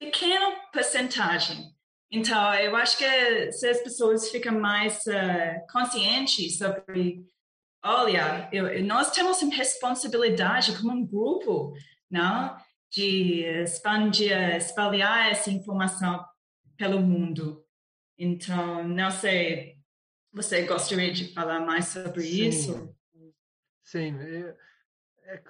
[0.00, 1.72] pequeno percentagem.
[2.10, 5.04] Então eu acho que se as pessoas ficam mais
[5.70, 7.22] conscientes sobre
[7.84, 11.74] olha, eu, nós temos uma responsabilidade como um grupo,
[12.10, 12.56] não?
[12.90, 16.24] De expandir, espalhar essa informação
[16.76, 17.64] pelo mundo.
[18.16, 19.78] Então, não sei,
[20.32, 22.48] você gostaria de falar mais sobre Sim.
[22.48, 22.96] isso?
[23.84, 24.56] Sim, é,
[25.24, 25.42] é,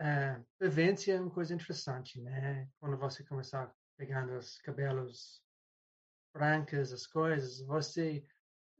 [0.00, 2.68] é, vivência é uma coisa interessante, né?
[2.78, 5.42] Quando você começar pegando os cabelos
[6.32, 8.24] brancos, as coisas, você,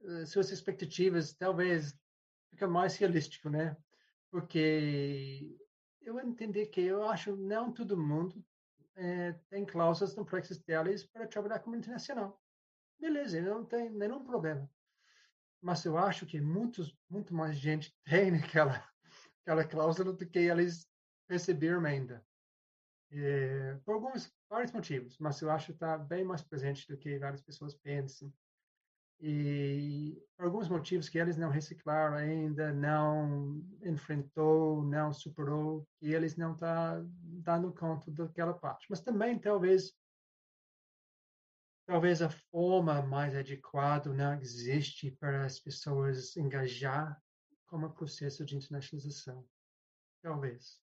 [0.05, 1.93] eh, suas expectativas talvez
[2.51, 3.77] fica mais realístico, né?
[4.31, 5.57] Porque
[6.09, 8.45] eu entender que eu acho não todo mundo
[8.97, 12.43] é, tem cláusulas no Praxis deles para trabalhar como internacional.
[12.99, 14.69] Beleza, não tem nenhum problema.
[15.61, 18.83] Mas eu acho que muitos, muito mais gente tem aquela,
[19.43, 20.87] aquela cláusula do que eles
[21.29, 22.25] receberam ainda.
[23.11, 27.19] É, por alguns, vários motivos, mas eu acho que está bem mais presente do que
[27.19, 28.33] várias pessoas pensam
[29.21, 36.37] e por alguns motivos que eles não reciclaram ainda, não enfrentou, não superou, e eles
[36.37, 38.87] não tá dando conta daquela parte.
[38.89, 39.93] Mas também talvez
[41.85, 47.21] talvez a forma mais adequada não existe para as pessoas engajar
[47.67, 49.45] como processo de internacionalização.
[50.23, 50.81] Talvez.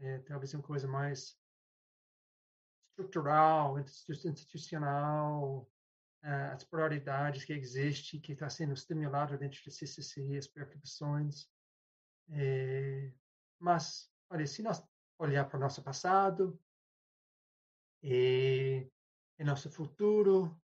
[0.00, 1.36] É, talvez uma coisa mais
[2.90, 5.68] estrutural, institucional,
[6.22, 11.48] as prioridades que existe, que está sendo estimulado dentro do CCC, as percepções.
[12.30, 13.12] É,
[13.58, 14.82] mas, olha, se nós
[15.18, 16.58] olhar para o nosso passado
[18.02, 18.90] e,
[19.38, 20.60] e nosso futuro,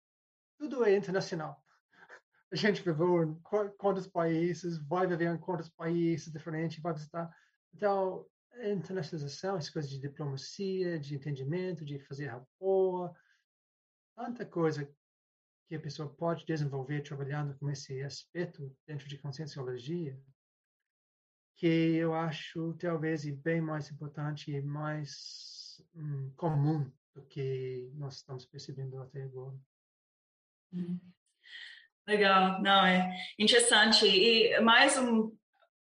[0.59, 1.65] tudo é internacional.
[2.53, 3.35] A gente viveu em
[3.77, 7.31] quantos países, vai viver em quantos países diferentes, vai visitar.
[7.75, 8.27] Então,
[8.65, 13.15] internacionalização, as coisas de diplomacia, de entendimento, de fazer rapport,
[14.17, 14.91] tanta coisa
[15.69, 20.19] que a pessoa pode desenvolver trabalhando com esse aspecto dentro de conscienciologia,
[21.57, 28.47] que eu acho talvez bem mais importante e mais hum, comum do que nós estamos
[28.47, 29.57] percebendo até agora.
[30.73, 30.99] Hum.
[32.07, 35.37] Legal, não é interessante e mais um,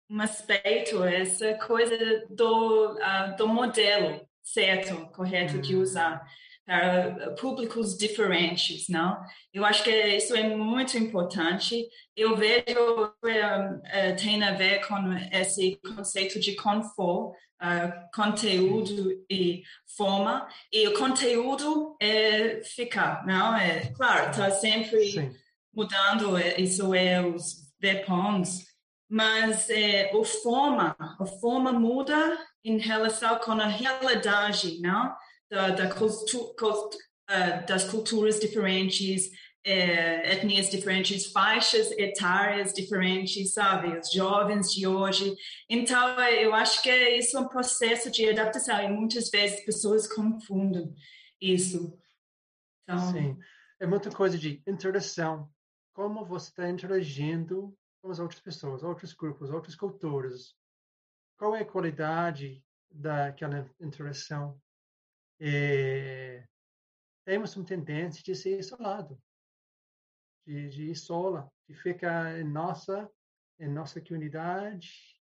[0.08, 5.80] um aspecto essa coisa do uh, do modelo certo, correto de hum.
[5.80, 6.26] usar
[6.66, 9.20] para públicos diferentes, não?
[9.52, 11.86] Eu acho que isso é muito importante.
[12.16, 14.96] Eu vejo uh, tem a ver com
[15.30, 19.62] esse conceito de conforto, uh, conteúdo e
[19.96, 20.48] forma.
[20.72, 23.54] E o conteúdo é ficar, não?
[23.54, 25.30] É claro, está sempre Sim.
[25.72, 26.38] mudando.
[26.58, 28.72] Isso é os VPONs.
[29.06, 35.14] Mas é, o forma, a forma muda em relação com a realidade, não?
[35.54, 39.30] Da, da uh, das culturas diferentes,
[39.64, 43.96] é, etnias diferentes, faixas etárias diferentes, sabe?
[43.96, 45.34] Os jovens de hoje.
[45.70, 50.92] Então, eu acho que isso é um processo de adaptação e muitas vezes pessoas confundem
[51.40, 51.96] isso.
[52.82, 53.12] Então...
[53.12, 53.38] Sim,
[53.80, 55.48] é muita coisa de interação.
[55.94, 60.54] Como você está interagindo com as outras pessoas, outros grupos, outras culturas.
[61.38, 64.60] Qual é a qualidade daquela interação?
[65.40, 66.46] É,
[67.24, 69.20] temos uma tendência de ser isolado,
[70.46, 73.10] de, de isola, de ficar em nossa,
[73.58, 75.20] em nossa comunidade,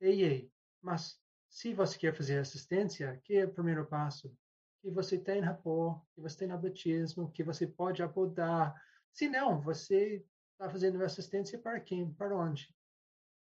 [0.00, 0.52] e aí.
[0.82, 4.34] Mas se você quer fazer assistência, que é o primeiro passo?
[4.80, 8.74] Que você tem rapport, que você tem abatismo, que você pode abordar.
[9.12, 12.14] Se não, você está fazendo assistência para quem?
[12.14, 12.74] Para onde?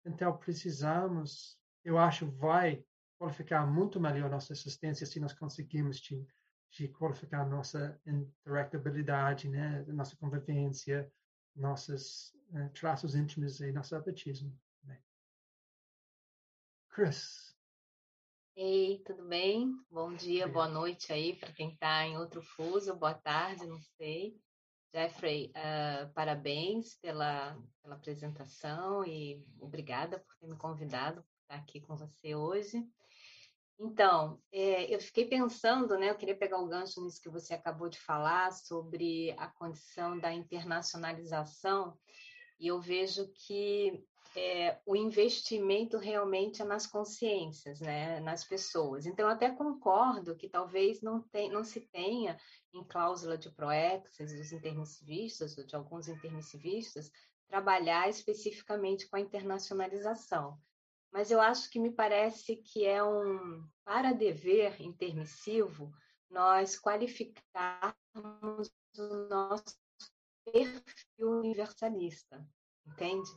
[0.05, 2.85] Então, precisamos, eu acho, vai
[3.17, 6.25] qualificar muito melhor nossa assistência se nós conseguimos de,
[6.71, 11.11] de qualificar nossa interactabilidade, né, nossa convivência,
[11.55, 14.55] nossos uh, traços íntimos e nosso apetismo.
[14.83, 15.01] Né.
[16.89, 17.55] Chris.
[18.55, 19.71] Ei, tudo bem?
[19.89, 24.39] Bom dia, boa noite aí para quem está em outro fuso, boa tarde, não sei.
[24.93, 31.81] Jeffrey, uh, parabéns pela, pela apresentação e obrigada por ter me convidado para estar aqui
[31.81, 32.87] com você hoje.
[33.79, 36.09] Então, é, eu fiquei pensando, né?
[36.09, 40.33] Eu queria pegar o gancho nisso que você acabou de falar sobre a condição da
[40.33, 41.95] internacionalização,
[42.59, 44.03] e eu vejo que
[44.35, 48.19] é, o investimento realmente é nas consciências, né?
[48.19, 49.05] Nas pessoas.
[49.05, 52.35] Então, eu até concordo que talvez não, tem, não se tenha
[52.73, 57.11] em cláusula de proexis dos intermissivistas, ou de alguns intermissivistas,
[57.47, 60.59] trabalhar especificamente com a internacionalização
[61.11, 65.91] mas eu acho que me parece que é um para dever intermissivo
[66.29, 69.75] nós qualificarmos o nosso
[70.51, 72.45] perfil universalista,
[72.85, 73.29] entende?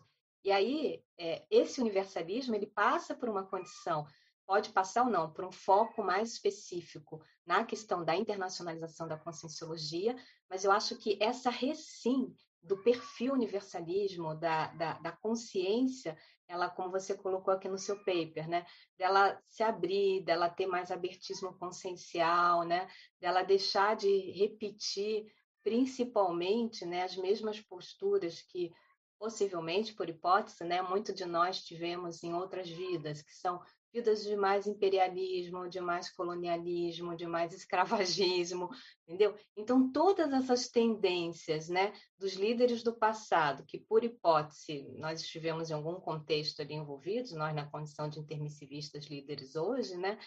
[0.44, 4.06] E aí, é, esse universalismo, ele passa por uma condição,
[4.46, 10.16] pode passar ou não, por um foco mais específico na questão da internacionalização da conscienciologia,
[10.48, 16.16] mas eu acho que essa recim do perfil universalismo, da, da, da, consciência,
[16.50, 18.66] ela, como você colocou aqui no seu paper, né,
[18.98, 22.88] dela se abrir, dela ter mais abertismo consciencial, né,
[23.20, 25.32] dela deixar de repetir
[25.62, 28.72] principalmente, né, as mesmas posturas que
[29.18, 33.60] possivelmente por hipótese, né, muito de nós tivemos em outras vidas, que são
[33.92, 38.70] vidas de mais imperialismo, de mais colonialismo, de mais escravagismo,
[39.06, 39.34] entendeu?
[39.56, 45.74] Então, todas essas tendências, né, dos líderes do passado, que por hipótese nós estivemos em
[45.74, 50.18] algum contexto ali envolvidos, nós na condição de intermissivistas líderes hoje, né,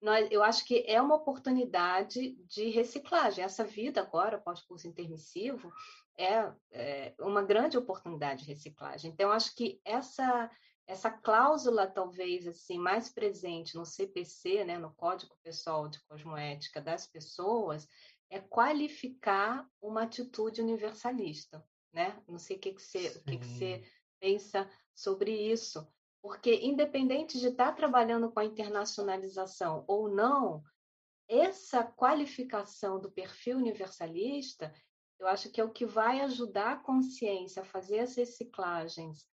[0.00, 3.42] nós, eu acho que é uma oportunidade de reciclagem.
[3.42, 5.72] Essa vida agora, pós-curso intermissivo,
[6.16, 9.10] é, é uma grande oportunidade de reciclagem.
[9.10, 10.48] Então, acho que essa
[10.88, 17.06] essa cláusula talvez assim mais presente no CPC, né, no Código Pessoal de Cosmoética das
[17.06, 17.86] pessoas,
[18.30, 21.62] é qualificar uma atitude universalista,
[21.92, 22.20] né?
[22.26, 23.84] Não sei o que que você, o que que você
[24.18, 25.86] pensa sobre isso,
[26.22, 30.62] porque independente de estar trabalhando com a internacionalização ou não,
[31.28, 34.74] essa qualificação do perfil universalista,
[35.18, 39.28] eu acho que é o que vai ajudar a consciência a fazer as reciclagens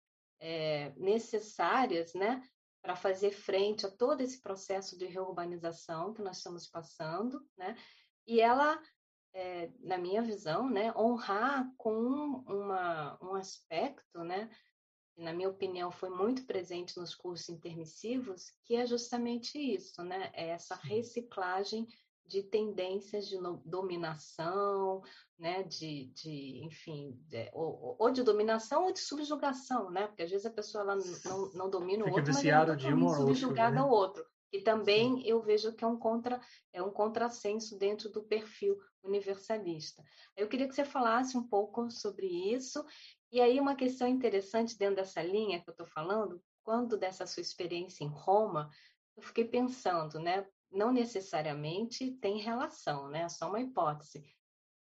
[0.41, 2.43] é, necessárias, né,
[2.81, 7.77] para fazer frente a todo esse processo de reurbanização que nós estamos passando, né,
[8.27, 8.81] e ela,
[9.33, 11.93] é, na minha visão, né, honrar com
[12.47, 14.49] uma, um aspecto, né,
[15.13, 20.31] que na minha opinião foi muito presente nos cursos intermissivos, que é justamente isso, né,
[20.33, 21.87] é essa reciclagem
[22.25, 25.01] de tendências de dominação,
[25.37, 30.29] né, de, de enfim, de, ou, ou, de dominação ou de subjugação, né, porque às
[30.29, 33.75] vezes a pessoa ela não, não domina Fica o outro, mas ela é uma subjugada
[33.75, 33.81] né?
[33.81, 34.25] ao outro.
[34.51, 35.23] E também Sim.
[35.25, 36.41] eu vejo que é um contra
[36.73, 40.03] é um contrassenso dentro do perfil universalista.
[40.35, 42.85] Eu queria que você falasse um pouco sobre isso.
[43.31, 47.41] E aí uma questão interessante dentro dessa linha que eu estou falando, quando dessa sua
[47.41, 48.69] experiência em Roma,
[49.15, 50.45] eu fiquei pensando, né?
[50.71, 53.23] Não necessariamente tem relação, né?
[53.23, 54.23] É só uma hipótese.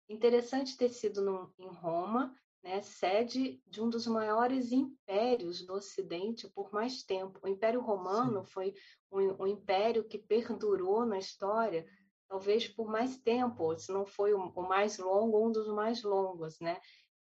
[0.08, 6.50] Interessante ter sido no, em Roma, né, sede de um dos maiores impérios do Ocidente
[6.50, 7.40] por mais tempo.
[7.44, 8.52] O Império Romano Sim.
[8.52, 8.74] foi
[9.12, 11.88] um, um, império que perdurou na história,
[12.28, 16.60] talvez por mais tempo, se não foi o, o mais longo, um dos mais longos,
[16.60, 16.80] né?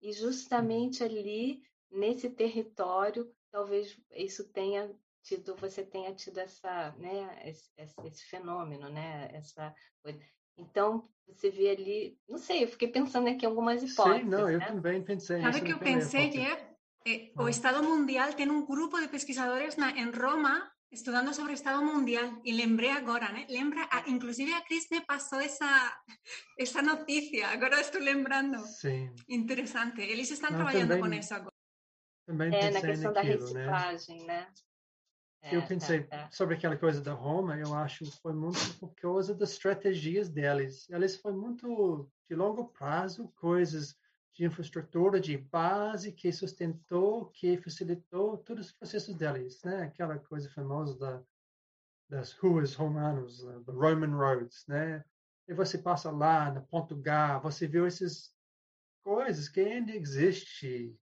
[0.01, 7.69] E justamente ali, nesse território, talvez isso tenha tido, você tenha tido essa, né, esse,
[7.77, 9.73] esse fenômeno, né, essa
[10.03, 10.19] coisa.
[10.57, 14.23] Então, você vê ali, não sei, eu fiquei pensando aqui em algumas hipóteses.
[14.23, 14.65] Sim, não, eu né?
[14.65, 15.41] também pensei.
[15.41, 16.71] Sabe que eu pensei, Jeff?
[17.07, 21.55] Eh, o Estado Mundial tem um grupo de pesquisadores na, em Roma estudando sobre o
[21.55, 23.47] Estado Mundial e lembrei agora, né?
[23.49, 25.97] Lembra, a, inclusive a Cris me passou essa
[26.59, 28.59] essa notícia, agora estou lembrando.
[28.59, 29.09] Sim.
[29.27, 30.01] Interessante.
[30.01, 31.53] Eles estão não, trabalhando também, com isso agora.
[32.27, 33.59] Também é, na questão naquilo, da né?
[33.59, 34.41] reciclagem, né?
[34.41, 34.47] né?
[35.43, 36.29] Eu é, pensei é, é.
[36.31, 40.87] sobre aquela coisa da Roma, eu acho que foi muito por causa das estratégias deles.
[40.89, 43.95] Eles foi muito de longo prazo, coisas
[44.33, 49.83] de infraestrutura, de base que sustentou, que facilitou todos os processos deles, né?
[49.83, 51.23] Aquela coisa famosa da,
[52.07, 55.03] das ruas romanas, the Roman roads, né?
[55.47, 58.33] E você passa lá no ponto H, você vê essas
[59.03, 60.97] coisas que ainda existem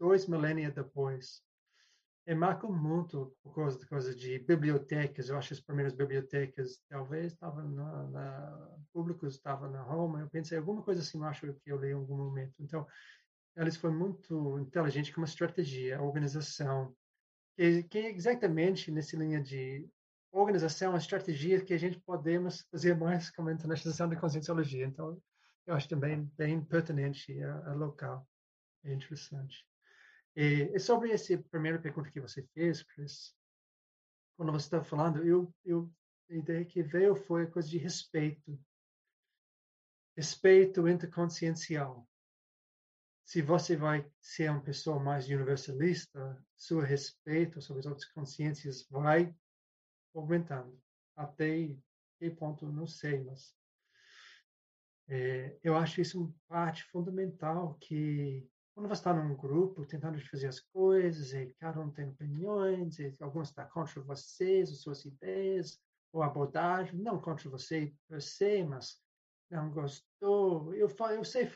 [0.00, 1.42] dois milênios depois
[2.24, 5.28] é marca muito por causa de coisa de bibliotecas.
[5.28, 10.20] Eu acho que as primeiras bibliotecas talvez estavam na, na públicos estavam na Roma.
[10.20, 11.18] Eu pensei alguma coisa assim.
[11.18, 12.54] Eu acho que eu li em algum momento.
[12.60, 12.86] Então
[13.56, 16.94] eles foram muito inteligentes com uma estratégia, organização.
[17.56, 19.86] que, que exatamente nessa linha de
[20.30, 24.86] organização, estratégia que a gente podemos fazer mais com a internacionalização da conscienciologia.
[24.86, 25.20] Então,
[25.66, 28.26] eu acho também bem pertinente a, a local.
[28.84, 29.66] É interessante.
[30.34, 33.36] E, sobre essa primeira pergunta que você fez, Chris,
[34.36, 35.92] quando você estava falando, eu, eu,
[36.30, 38.58] a ideia que veio foi a coisa de respeito.
[40.16, 42.08] Respeito interconsciencial.
[43.24, 49.34] Se você vai ser uma pessoa mais universalista, seu respeito sobre as outras consciências vai
[50.14, 50.78] aumentando.
[51.16, 51.76] Até
[52.18, 53.54] que ponto, não sei, mas
[55.08, 60.48] é, eu acho isso uma parte fundamental que quando você está num grupo tentando fazer
[60.48, 65.80] as coisas e cada um tem opiniões e alguns estão contra vocês, as suas ideias
[66.12, 69.00] ou abordagem, não contra você se, mas
[69.50, 70.74] não gostou.
[70.74, 71.46] Eu, falo, eu sei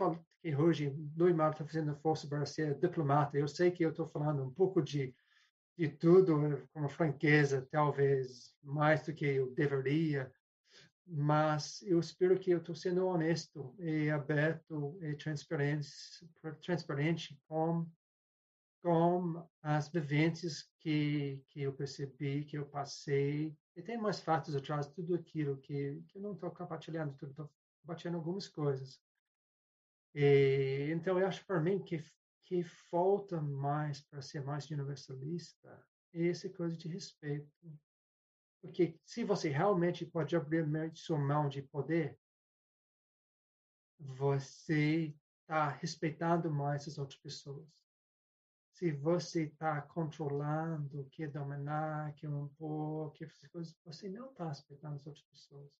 [0.42, 3.38] que hoje Louis Mar está fazendo força para ser diplomata.
[3.38, 5.14] Eu sei que eu estou falando um pouco de
[5.76, 10.32] de tudo com franqueza, talvez mais do que eu deveria,
[11.06, 15.88] mas eu espero que eu estou sendo honesto e aberto e transparente,
[16.62, 17.86] transparente com
[18.82, 24.86] com as vivências que que eu percebi, que eu passei, e tem mais fatos atrás
[24.86, 27.50] de tudo aquilo que, que eu não estou compartilhando, estou
[27.80, 29.00] compartilhando algumas coisas.
[30.14, 32.02] E, então, eu acho para mim que
[32.46, 37.50] que falta mais para ser mais universalista essa coisa de respeito.
[38.66, 42.18] Porque se você realmente pode abrir sua mão de poder,
[43.98, 47.64] você está respeitando mais as outras pessoas.
[48.72, 54.96] Se você está controlando, quer dominar, quer impor, quer fazer coisas, você não está respeitando
[54.96, 55.70] as outras pessoas.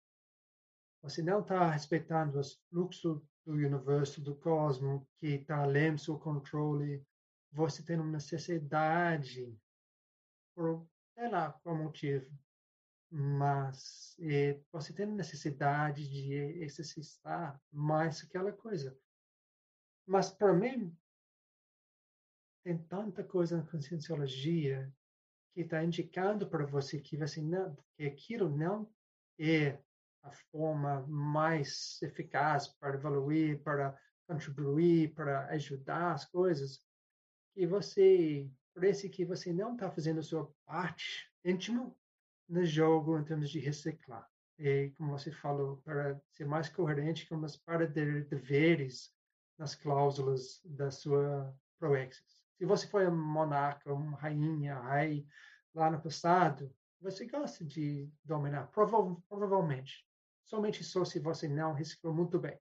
[1.03, 6.17] Você não está respeitando os fluxos do universo, do cosmos, que está além do seu
[6.17, 7.05] controle.
[7.51, 9.55] Você tem uma necessidade,
[10.55, 12.27] por, sei lá qual motivo,
[13.09, 18.97] mas é, você tem necessidade de exercitar mais aquela coisa.
[20.05, 20.95] Mas, para mim,
[22.63, 24.93] tem tanta coisa na conscienciologia
[25.53, 28.89] que está indicando para você que, você não, que aquilo não
[29.39, 29.79] é
[30.23, 33.97] a forma mais eficaz para evoluir, para
[34.27, 36.83] contribuir, para ajudar as coisas,
[37.53, 41.95] que você parece que você não está fazendo a sua parte íntima
[42.47, 44.27] no jogo em termos de reciclar.
[44.57, 49.13] E, como você falou, para ser mais coerente com as para de deveres
[49.57, 52.43] nas cláusulas da sua proexis.
[52.57, 55.27] Se você foi um monarca, uma rainha, rei,
[55.75, 60.05] lá no passado, você gosta de dominar, provavelmente.
[60.43, 62.57] Somente só se você não reciclou muito bem.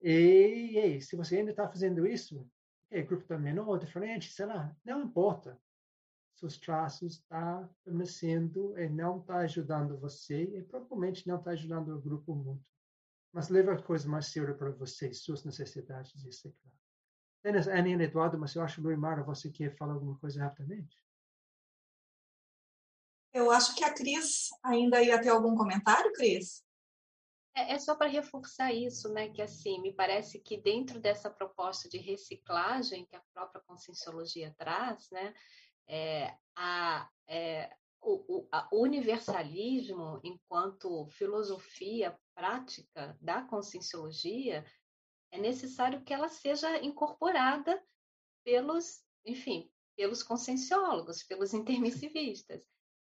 [0.00, 2.48] E, e se você ainda está fazendo isso,
[2.90, 5.60] é grupo está menor, diferente, sei lá, não importa.
[6.40, 11.94] Seus traços estão tá permanecendo e não está ajudando você e provavelmente não está ajudando
[11.94, 12.64] o grupo muito.
[13.30, 16.74] Mas leva a coisa mais séria para você, suas necessidades de reciclar.
[17.40, 20.98] Apenas Annie e Eduardo, mas eu acho, Luimara, você quer falar alguma coisa rapidamente?
[23.34, 26.64] Eu acho que a Cris ainda ia ter algum comentário, Cris?
[27.54, 29.28] É, é só para reforçar isso, né?
[29.28, 35.08] Que assim, me parece que dentro dessa proposta de reciclagem que a própria conscienciologia traz,
[35.10, 35.34] né?
[35.92, 44.64] É, a, é, o, o a universalismo enquanto filosofia prática da conscienciologia
[45.32, 47.82] é necessário que ela seja incorporada
[48.44, 52.62] pelos, enfim, pelos conscienciólogos, pelos intermissivistas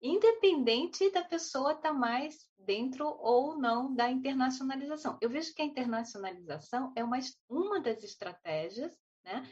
[0.04, 5.16] independente da pessoa estar tá mais dentro ou não da internacionalização.
[5.18, 7.18] Eu vejo que a internacionalização é uma,
[7.48, 8.94] uma das estratégias,
[9.24, 9.42] né,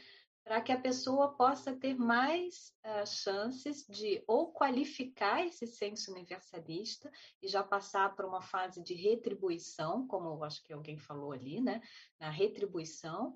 [0.43, 7.09] para que a pessoa possa ter mais uh, chances de ou qualificar esse senso universalista
[7.41, 11.81] e já passar para uma fase de retribuição, como acho que alguém falou ali, né,
[12.19, 13.35] na retribuição,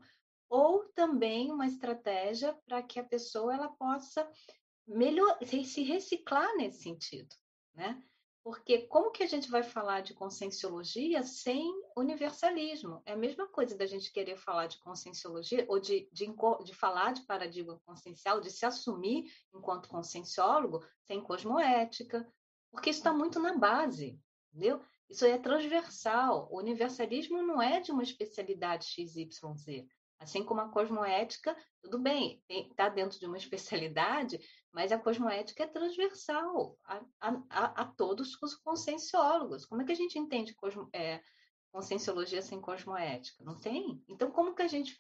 [0.50, 4.30] ou também uma estratégia para que a pessoa ela possa
[4.86, 7.36] melhor, se reciclar nesse sentido,
[7.74, 8.02] né?
[8.48, 13.02] Porque como que a gente vai falar de conscienciologia sem universalismo?
[13.06, 16.34] É a mesma coisa da gente querer falar de conscienciologia ou de, de,
[16.64, 22.26] de falar de paradigma consciencial, de se assumir enquanto conscienciólogo sem cosmoética,
[22.72, 24.18] porque isso está muito na base,
[24.50, 24.82] entendeu?
[25.10, 26.48] Isso é transversal.
[26.50, 29.86] O universalismo não é de uma especialidade XYZ.
[30.20, 34.40] Assim como a cosmoética, tudo bem, está dentro de uma especialidade,
[34.72, 39.66] mas a cosmoética é transversal a, a, a todos os conscienciólogos.
[39.66, 41.22] Como é que a gente entende cosmo, é,
[41.72, 43.44] conscienciologia sem cosmoética?
[43.44, 44.04] Não tem?
[44.08, 45.00] Então, como que a gente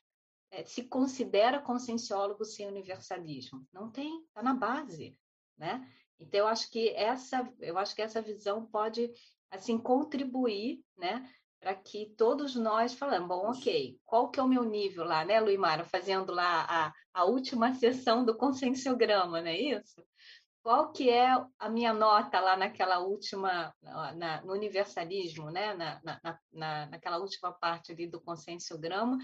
[0.51, 3.67] é, se considera conscienciólogo sem universalismo?
[3.73, 5.17] Não tem, está na base.
[5.57, 5.91] né?
[6.19, 9.11] Então eu acho que essa, eu acho que essa visão pode
[9.51, 11.29] assim contribuir, né,
[11.59, 15.39] para que todos nós falamos, bom, ok, qual que é o meu nível lá, né,
[15.39, 20.03] Luimara, fazendo lá a, a última sessão do conscienciograma, não é isso?
[20.61, 26.39] Qual que é a minha nota lá naquela última, na, no universalismo, né, na, na,
[26.51, 29.17] na, naquela última parte ali do conscienciograma,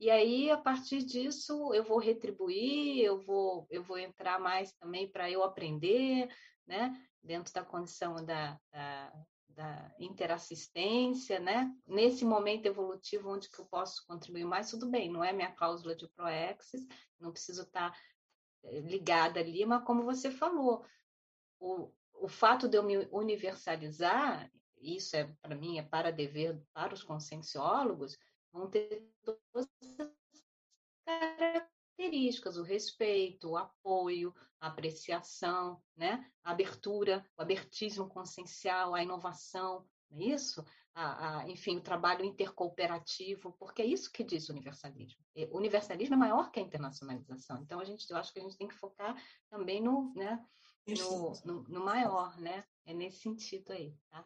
[0.00, 5.06] e aí, a partir disso, eu vou retribuir, eu vou, eu vou entrar mais também
[5.06, 6.26] para eu aprender,
[6.66, 6.98] né?
[7.22, 9.12] Dentro da condição da, da,
[9.54, 11.74] da, interassistência, né?
[11.86, 15.94] Nesse momento evolutivo onde que eu posso contribuir mais, tudo bem, não é minha cláusula
[15.94, 16.86] de proexis,
[17.18, 17.98] não preciso estar tá,
[18.64, 20.84] eh, ligada ali, mas como você falou,
[21.58, 26.94] o, o fato de eu me universalizar, isso é para mim é para dever para
[26.94, 28.18] os conscienciólogos,
[28.52, 29.68] vão ter todas
[31.06, 31.70] as
[32.00, 36.24] características, o respeito, o apoio, a apreciação, né?
[36.42, 40.64] a abertura, o abertismo consciencial, a inovação, não é isso?
[40.94, 45.22] A, a, enfim, o trabalho intercooperativo, porque é isso que diz o universalismo.
[45.50, 47.60] O universalismo é maior que a internacionalização.
[47.62, 49.14] Então, a gente, eu acho que a gente tem que focar
[49.48, 50.42] também no, né,
[50.88, 52.64] no, no, no maior, né?
[52.84, 54.24] É nesse sentido aí, tá?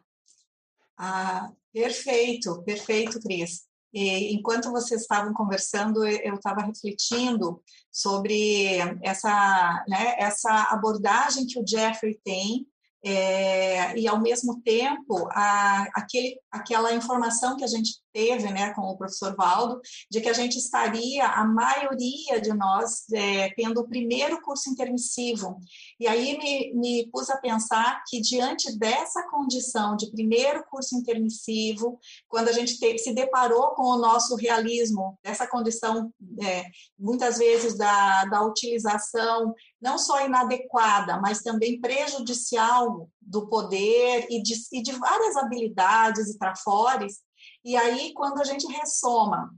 [0.97, 3.67] Ah, perfeito, perfeito, Cris.
[3.95, 11.65] E, enquanto vocês estavam conversando, eu estava refletindo sobre essa, né, essa abordagem que o
[11.65, 12.67] Jeffrey tem
[13.05, 18.81] é, e ao mesmo tempo a, aquele, aquela informação que a gente teve né, com
[18.81, 19.79] o professor Valdo,
[20.09, 25.59] de que a gente estaria, a maioria de nós, é, tendo o primeiro curso intermissivo.
[25.99, 31.99] E aí me, me pus a pensar que, diante dessa condição de primeiro curso intermissivo,
[32.27, 36.11] quando a gente te, se deparou com o nosso realismo, dessa condição,
[36.41, 36.63] é,
[36.97, 39.53] muitas vezes, da, da utilização
[39.85, 46.39] não só inadequada, mas também prejudicial do poder e de, e de várias habilidades e
[46.39, 47.19] trafores,
[47.63, 49.51] e aí, quando a gente ressoma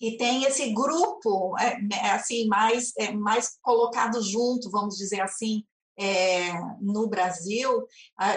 [0.00, 5.64] e tem esse grupo é, né, assim mais é, mais colocado junto, vamos dizer assim,
[5.98, 7.86] é, no Brasil,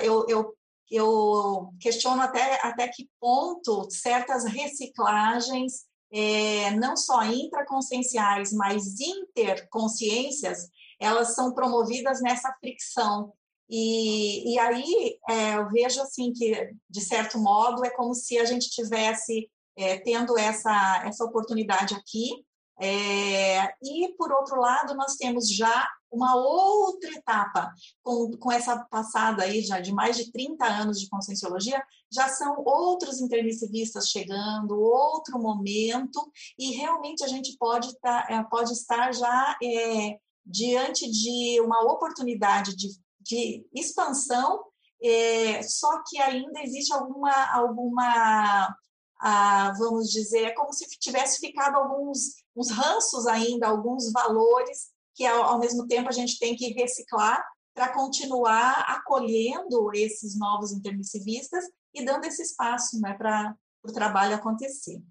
[0.01, 0.56] eu, eu,
[0.89, 10.69] eu questiono até, até que ponto certas reciclagens, é, não só intraconscienciais, mas interconsciências,
[10.99, 13.34] elas são promovidas nessa fricção.
[13.69, 18.45] E, e aí é, eu vejo assim que, de certo modo, é como se a
[18.45, 22.43] gente tivesse é, tendo essa, essa oportunidade aqui.
[22.81, 27.71] É, e, por outro lado, nós temos já uma outra etapa,
[28.01, 32.63] com, com essa passada aí já de mais de 30 anos de conscienciologia, já são
[32.65, 39.57] outros intermissivistas chegando, outro momento, e realmente a gente pode, tá, é, pode estar já
[39.61, 40.17] é,
[40.49, 42.89] diante de uma oportunidade de
[43.30, 44.63] de expansão,
[45.01, 48.76] é, só que ainda existe alguma, alguma
[49.21, 55.26] ah, vamos dizer, é como se tivesse ficado alguns uns ranços ainda, alguns valores que
[55.26, 61.63] ao, ao mesmo tempo a gente tem que reciclar para continuar acolhendo esses novos intermissivistas
[61.93, 63.55] e dando esse espaço né, para
[63.89, 65.01] o trabalho acontecer.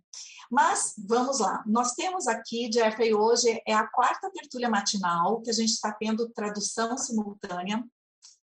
[0.50, 5.52] Mas vamos lá, nós temos aqui, Jeffrey, hoje é a quarta tertúlia matinal que a
[5.52, 7.84] gente está tendo tradução simultânea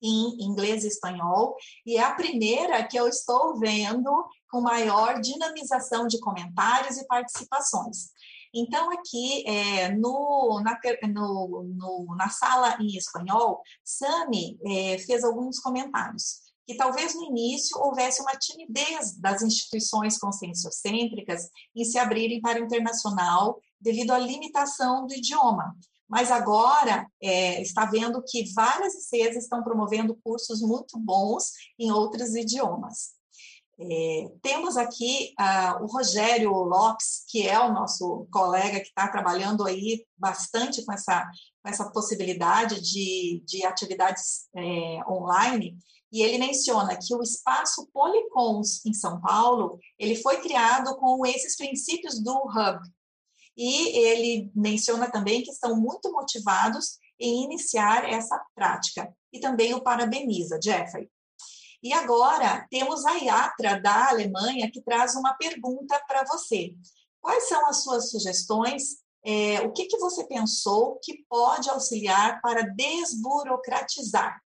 [0.01, 1.55] em inglês e espanhol,
[1.85, 4.11] e é a primeira que eu estou vendo
[4.49, 8.09] com maior dinamização de comentários e participações.
[8.51, 10.77] Então, aqui é, no, na,
[11.07, 17.77] no, no, na sala em espanhol, Sami é, fez alguns comentários que talvez no início
[17.77, 25.05] houvesse uma timidez das instituições conscienciocêntricas em se abrirem para o internacional devido à limitação
[25.05, 25.75] do idioma.
[26.07, 32.35] Mas agora é, está vendo que várias ICs estão promovendo cursos muito bons em outros
[32.35, 33.11] idiomas.
[33.79, 39.65] É, temos aqui uh, o Rogério Lopes, que é o nosso colega que está trabalhando
[39.65, 41.27] aí bastante com essa,
[41.63, 45.75] com essa possibilidade de, de atividades é, online,
[46.11, 51.55] e ele menciona que o espaço Policons em São Paulo, ele foi criado com esses
[51.55, 52.79] princípios do Hub,
[53.55, 59.13] e ele menciona também que estão muito motivados em iniciar essa prática.
[59.31, 61.09] E também o parabeniza, Jeffrey.
[61.83, 66.73] E agora temos a Yatra da Alemanha que traz uma pergunta para você.
[67.19, 69.01] Quais são as suas sugestões?
[69.23, 74.41] É, o que, que você pensou que pode auxiliar para desburocratizar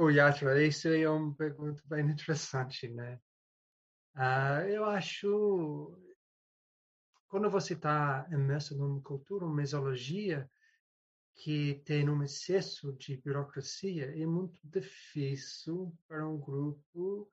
[0.00, 3.18] O Yatra, isso é uma pergunta bem interessante, né?
[4.14, 5.98] Uh, eu acho
[7.26, 10.48] quando você está imerso numa cultura, uma mesologia
[11.34, 17.28] que tem um excesso de burocracia, é muito difícil para um grupo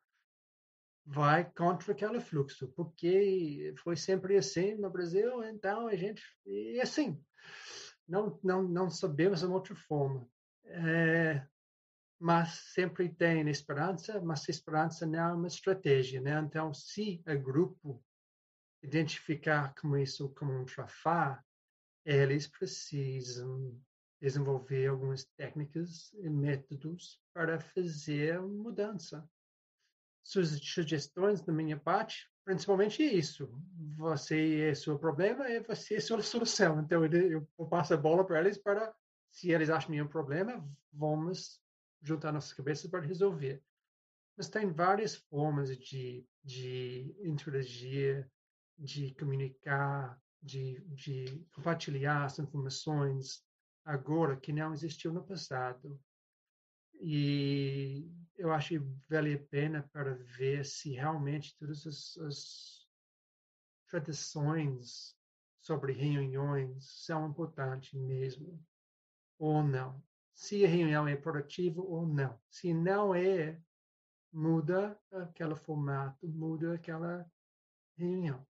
[1.06, 7.24] vai contra aquele fluxo, porque foi sempre assim no Brasil, então a gente é assim.
[8.08, 10.28] Não, não, não sabemos uma outra forma.
[10.66, 11.46] É,
[12.20, 16.40] mas sempre tem esperança, mas esperança não é uma estratégia, né?
[16.40, 18.04] Então, se o grupo
[18.82, 21.44] identificar como isso como um trafá,
[22.06, 23.80] eles precisam
[24.22, 29.28] desenvolver algumas técnicas e métodos para fazer mudança.
[30.24, 33.50] Suas sugestões da minha parte, principalmente isso.
[33.98, 36.80] Você é seu problema e você é sua solução.
[36.80, 38.94] Então, eu passo a bola para eles para,
[39.32, 41.60] se eles acham nenhum problema, vamos
[42.06, 43.64] juntar nossas cabeças para resolver.
[44.38, 48.30] Mas tem várias formas de, de interagir
[48.78, 53.44] de comunicar, de, de compartilhar as informações
[53.84, 56.00] agora que não existiu no passado.
[57.00, 58.80] E eu acho que
[59.10, 62.88] vale a pena para ver se realmente todas as, as
[63.88, 65.16] tradições
[65.62, 68.64] sobre reuniões são importantes mesmo,
[69.38, 70.04] ou não.
[70.36, 72.40] Se a reunião é produtiva ou não.
[72.50, 73.60] Se não é,
[74.32, 77.26] muda aquele formato, muda aquela
[77.98, 78.46] reunião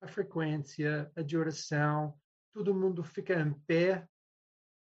[0.00, 2.18] a frequência, a duração,
[2.52, 4.08] todo mundo fica em pé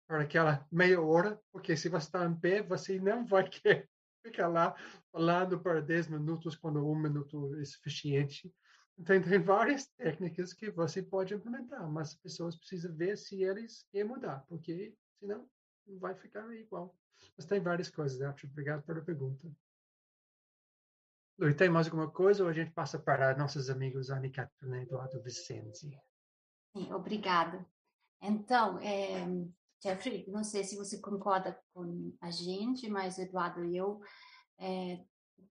[0.09, 3.89] para aquela meia hora, porque se você está em pé, você não vai querer
[4.25, 4.75] ficar lá
[5.13, 8.53] falando por 10 minutos quando um minuto é suficiente.
[8.99, 13.87] Então, tem várias técnicas que você pode implementar, mas as pessoas precisam ver se eles
[13.91, 15.49] querem mudar, porque senão
[15.87, 16.97] vai ficar igual.
[17.37, 18.47] Mas tem várias coisas, Acho.
[18.47, 19.51] Obrigado pela pergunta.
[21.39, 25.23] Luiz, tem mais alguma coisa ou a gente passa para nossos amigos Ana e Eduardo
[25.23, 25.89] Vicente?
[26.77, 27.67] Sim, obrigada.
[28.23, 29.27] Então, é,
[29.83, 34.03] Jeffrey, não sei se você concorda com a gente, mas Eduardo e eu
[34.59, 35.03] é,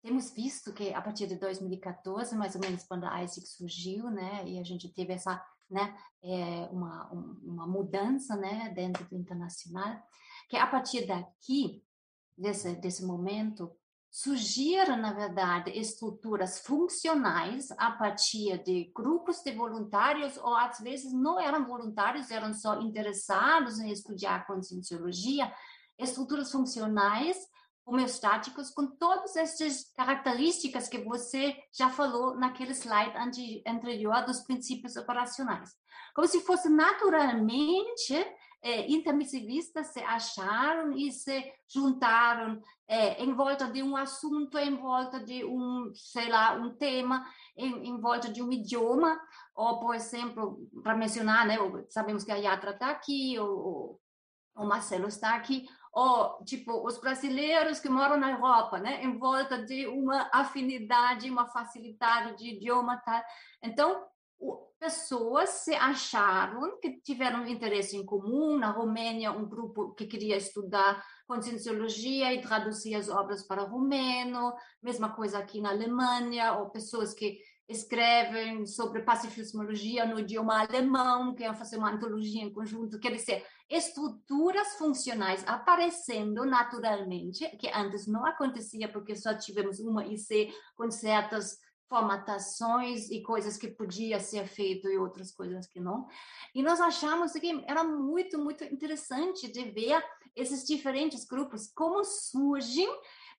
[0.01, 4.47] temos visto que a partir de 2014, mais ou menos quando a ISIC surgiu, né,
[4.47, 7.09] e a gente teve essa, né, é, uma,
[7.43, 10.01] uma mudança, né, dentro do internacional,
[10.49, 11.83] que a partir daqui,
[12.37, 13.71] desse, desse momento,
[14.11, 21.39] surgiram, na verdade, estruturas funcionais a partir de grupos de voluntários, ou às vezes não
[21.39, 25.53] eram voluntários, eram só interessados em estudar conscienciologia,
[25.97, 27.37] estruturas funcionais
[27.89, 33.13] homeostáticos com todas essas características que você já falou naquele slide
[33.67, 35.71] anterior dos princípios operacionais.
[36.13, 38.13] Como se fosse naturalmente
[38.61, 45.19] é, intermissivistas se acharam e se juntaram é, em volta de um assunto, em volta
[45.19, 47.25] de um, sei lá, um tema,
[47.55, 49.19] em, em volta de um idioma,
[49.55, 51.57] ou, por exemplo, para mencionar, né,
[51.89, 53.99] sabemos que a Yatra está aqui, ou,
[54.55, 59.63] o Marcelo está aqui, ou, tipo, os brasileiros que moram na Europa, né, em volta
[59.63, 63.21] de uma afinidade, uma facilidade de idioma, tal.
[63.63, 64.07] Então,
[64.79, 68.57] pessoas se acharam que tiveram interesse em comum.
[68.57, 74.53] Na Romênia, um grupo que queria estudar conscienciologia e traduzir as obras para romeno.
[74.81, 77.39] Mesma coisa aqui na Alemanha, ou pessoas que
[77.69, 82.99] escrevem sobre pacifismologia no idioma alemão, querem fazer uma antologia em conjunto.
[82.99, 90.51] Quer dizer, estruturas funcionais aparecendo naturalmente, que antes não acontecia porque só tivemos uma IC
[90.75, 96.07] com certas formatações e coisas que podia ser feito e outras coisas que não.
[96.53, 100.03] E nós achamos que era muito, muito interessante de ver
[100.35, 102.89] esses diferentes grupos, como surgem,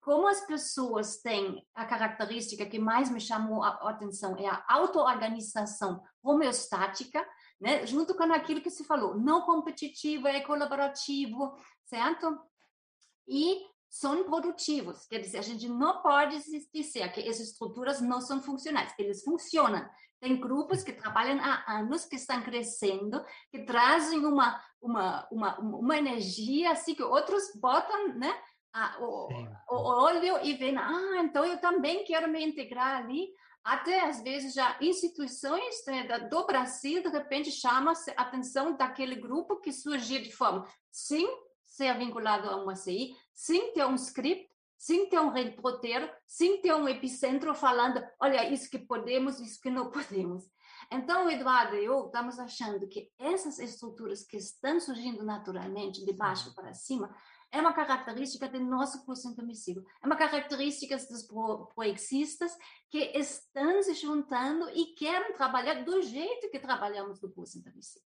[0.01, 6.02] como as pessoas têm a característica que mais me chamou a atenção é a autoorganização
[6.22, 7.27] homeostática,
[7.60, 7.86] né?
[7.86, 11.55] junto com aquilo que se falou, não competitivo, é colaborativo,
[11.85, 12.39] certo?
[13.28, 13.60] E
[13.90, 15.05] são produtivos.
[15.06, 19.86] Quer dizer, a gente não pode dizer que essas estruturas não são funcionais, eles funcionam.
[20.20, 25.98] Tem grupos que trabalham há anos, que estão crescendo, que trazem uma, uma, uma, uma
[25.98, 28.32] energia assim que outros botam né,
[28.72, 29.28] a, o,
[29.68, 33.28] o, olho e veem, ah, então eu também quero me integrar ali.
[33.62, 39.60] Até às vezes já instituições né, do Brasil, de repente, chamam a atenção daquele grupo
[39.60, 41.28] que surgiu de forma, sim,
[41.66, 45.30] ser vinculado a uma CI, sem ter um script, sem ter um
[45.60, 50.44] roteiro, sem ter um epicentro falando, olha, isso que podemos, isso que não podemos.
[50.90, 56.55] Então, Eduardo e eu estamos achando que essas estruturas que estão surgindo naturalmente, de baixo
[56.55, 57.14] para cima,
[57.52, 59.85] é uma característica do nosso curso intermissivo.
[60.02, 61.27] É uma característica dos
[61.74, 62.56] proexistas
[62.89, 68.05] que estão se juntando e querem trabalhar do jeito que trabalhamos no curso intermissivo.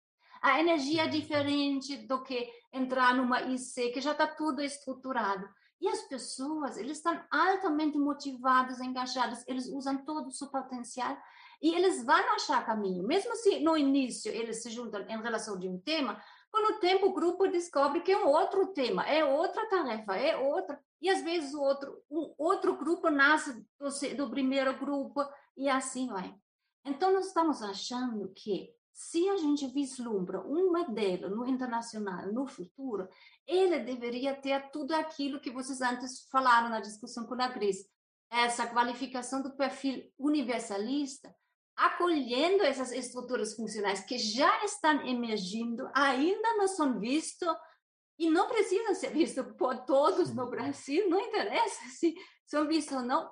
[0.40, 5.48] A energia é diferente do que entrar numa IC, que já está tudo estruturado.
[5.80, 11.16] E as pessoas, eles estão altamente motivados, engajados, eles usam todo o seu potencial
[11.60, 13.06] e eles vão achar caminho.
[13.06, 16.22] Mesmo se no início eles se juntam em relação de um tema,
[16.56, 20.34] com o tempo o grupo descobre que é um outro tema, é outra tarefa, é
[20.36, 20.80] outra.
[21.02, 25.20] E às vezes o outro, um outro grupo nasce do, do primeiro grupo
[25.54, 26.34] e assim vai.
[26.82, 33.06] Então nós estamos achando que se a gente vislumbra um modelo no internacional, no futuro,
[33.46, 37.86] ele deveria ter tudo aquilo que vocês antes falaram na discussão com a Cris.
[38.30, 41.34] Essa qualificação do perfil universalista,
[41.76, 47.48] acolhendo essas estruturas funcionais que já estão emergindo, ainda não são vistos
[48.18, 52.14] e não precisam ser vistos por todos no Brasil, não interessa se
[52.46, 53.30] são vistos ou não,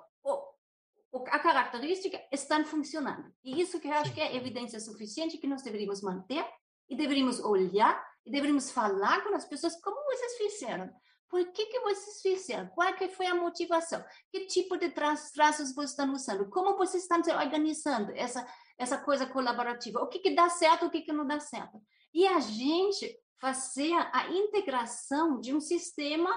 [1.27, 3.33] a característica estão funcionando.
[3.43, 6.45] E isso que eu acho que é evidência suficiente que nós deveríamos manter
[6.89, 10.91] e deveríamos olhar e deveríamos falar com as pessoas como vocês fizeram.
[11.35, 12.69] Por que, que vocês fizeram?
[12.69, 14.01] Qual que foi a motivação?
[14.31, 16.49] Que tipo de tra traços vocês estão usando?
[16.49, 18.47] Como vocês estão se organizando essa,
[18.77, 19.99] essa coisa colaborativa?
[19.99, 21.83] O que, que dá certo, o que, que não dá certo?
[22.13, 26.29] E a gente fazer a integração de um sistema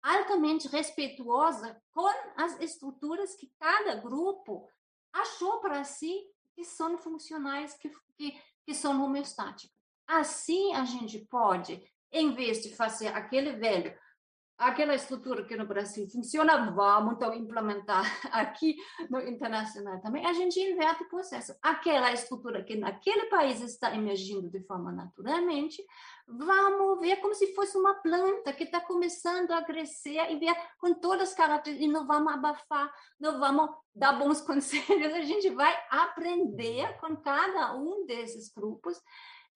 [0.00, 4.68] altamente respeituosa com as estruturas que cada grupo
[5.12, 6.16] achou para si
[6.54, 9.76] que são funcionais, que, que, que são homeostáticas.
[10.06, 11.82] Assim, a gente pode,
[12.12, 13.92] em vez de fazer aquele velho
[14.56, 18.76] aquela estrutura que no Brasil funciona, vamos então implementar aqui
[19.10, 20.24] no internacional também.
[20.24, 21.54] A gente inverte o processo.
[21.62, 25.84] Aquela estrutura que naquele país está emergindo de forma naturalmente,
[26.26, 30.94] vamos ver como se fosse uma planta que está começando a crescer e ver com
[30.94, 35.74] todas as características, e não vamos abafar, não vamos dar bons conselhos, a gente vai
[35.90, 39.00] aprender com cada um desses grupos,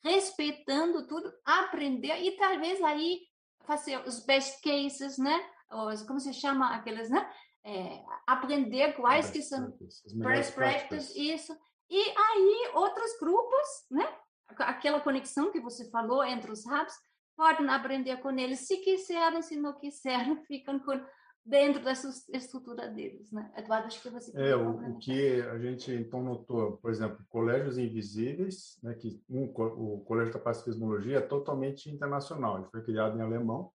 [0.02, 3.20] respeitando tudo, aprender e talvez aí
[3.68, 5.38] fazer os best cases, né?
[5.70, 7.30] Os, como se chama aqueles, né?
[7.64, 9.72] É, aprender quais best que são
[10.14, 11.56] best practices, isso.
[11.90, 14.10] E aí outros grupos, né?
[14.56, 16.94] Aquela conexão que você falou entre os hubs,
[17.36, 21.00] podem aprender com eles, se quiserem, se não quiserem, ficam com
[21.48, 23.50] dentro dessa estrutura deles, né?
[23.56, 27.78] Eduardo, acho que você é o, o, que a gente então notou, por exemplo, colégios
[27.78, 28.94] invisíveis, né?
[28.94, 32.58] Que um, o Colégio da Paz Cosmologia é totalmente internacional.
[32.58, 33.72] Ele foi criado em alemão,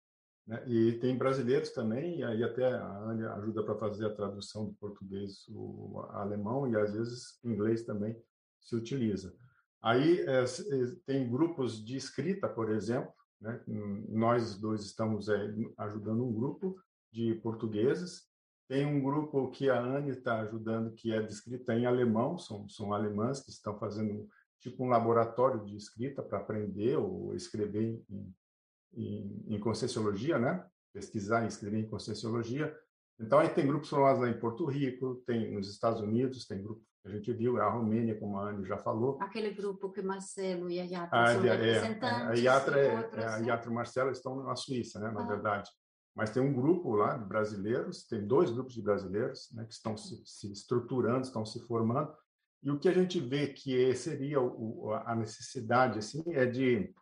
[0.46, 0.62] né?
[0.68, 4.74] E tem brasileiros também, e aí até a Ania ajuda para fazer a tradução do
[4.74, 8.22] português o alemão e às vezes inglês também
[8.60, 9.34] se utiliza.
[9.82, 10.44] Aí é,
[11.06, 13.62] tem grupos de escrita, por exemplo, né?
[14.10, 16.76] Nós dois estamos é, ajudando um grupo
[17.12, 18.30] de portugueses.
[18.68, 22.70] Tem um grupo que a Anne está ajudando, que é de escrita em alemão, são,
[22.70, 24.28] são alemãs que estão fazendo
[24.62, 28.36] tipo um laboratório de escrita para aprender ou escrever em,
[28.94, 30.66] em, em Conscienciologia, né?
[30.94, 32.74] pesquisar e escrever em Conscienciologia.
[33.20, 36.82] Então, aí tem grupos formados lá em Porto Rico, tem nos Estados Unidos, tem grupo
[37.02, 39.18] que a gente viu, é a Romênia, como a Anne já falou.
[39.22, 42.20] Aquele grupo que Marcelo e a Yatra ah, são é, representantes.
[42.20, 45.24] É, a Yatra, é, outros, a Yatra e o Marcelo estão na Suíça, né, na
[45.24, 45.28] ah.
[45.28, 45.70] verdade
[46.16, 49.96] mas tem um grupo lá de brasileiros, tem dois grupos de brasileiros né, que estão
[49.96, 52.14] se, se, estruturando, estão se formando,
[52.64, 56.94] e o que a gente vê que seria o, a necessidade assim é de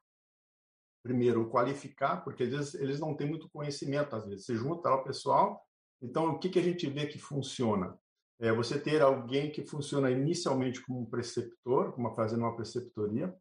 [1.03, 4.45] primeiro qualificar, porque vezes eles não têm muito conhecimento, às vezes.
[4.45, 5.61] Se junta o pessoal,
[6.02, 7.98] então o que que a gente vê que funciona?
[8.40, 13.36] É você ter alguém que funciona inicialmente como um preceptor, como fazendo uma preceptoria,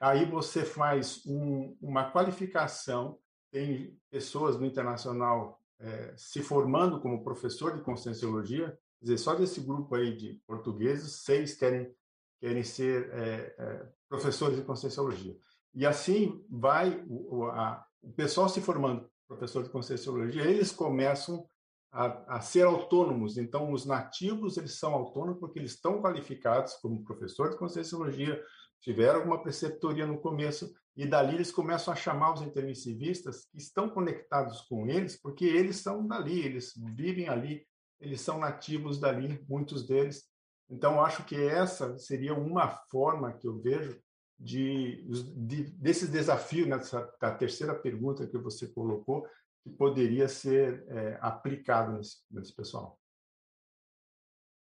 [0.00, 3.18] aí você faz um, uma qualificação
[3.52, 8.68] tem pessoas no internacional é, se formando como professor de conscienciologia,
[8.98, 11.94] quer dizer, só desse grupo aí de portugueses, seis querem,
[12.40, 15.36] querem ser é, é, professores de conscienciologia.
[15.74, 21.46] E assim vai o, a, o pessoal se formando professor de conscienciologia, eles começam
[21.90, 23.36] a, a, ser autônomos.
[23.36, 28.42] Então, os nativos eles são autônomos porque eles estão qualificados como professor de conscienciologia,
[28.82, 33.88] tiveram alguma preceptoria no começo e dali eles começam a chamar os intermissivistas que estão
[33.88, 37.66] conectados com eles, porque eles são dali, eles vivem ali,
[37.98, 40.28] eles são nativos dali, muitos deles.
[40.68, 43.98] Então, acho que essa seria uma forma que eu vejo
[44.38, 45.06] de,
[45.36, 49.26] de desses desafios, nessa né, da terceira pergunta que você colocou,
[49.62, 52.98] que poderia ser é, aplicado nesse, nesse pessoal.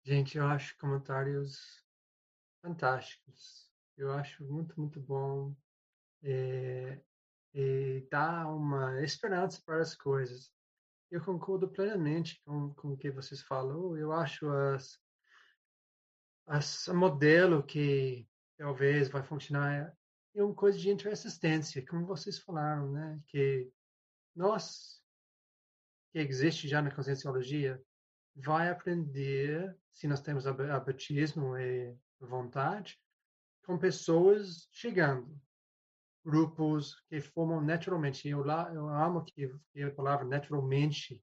[0.03, 1.83] Gente, eu acho comentários
[2.61, 3.66] fantásticos.
[3.97, 5.55] Eu acho muito, muito bom
[6.21, 7.01] é,
[7.53, 10.51] e dá uma esperança para as coisas.
[11.09, 13.97] Eu concordo plenamente com, com o que vocês falou.
[13.97, 14.99] Eu acho as,
[16.45, 19.95] as modelo que talvez vai funcionar
[20.35, 23.19] é uma coisa de interassistência, como vocês falaram, né?
[23.25, 23.71] Que
[24.35, 25.01] nós
[26.11, 27.81] que existe já na conscienciologia
[28.35, 32.99] vai aprender, se nós temos abatismo e vontade,
[33.67, 35.37] com pessoas chegando,
[36.25, 38.27] grupos que formam naturalmente.
[38.27, 41.21] Eu, lá, eu amo que, que a palavra naturalmente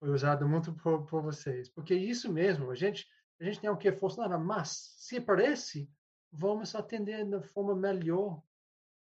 [0.00, 3.06] foi usada muito por, por vocês, porque isso mesmo, a gente,
[3.38, 5.90] a gente tem o que forçar, mas se parece,
[6.32, 8.42] vamos atender da forma melhor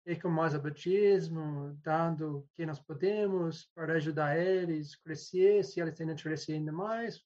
[0.04, 5.80] e com mais abatismo, dando o que nós podemos para ajudar eles a crescer, se
[5.80, 7.24] eles têm interesse ainda mais,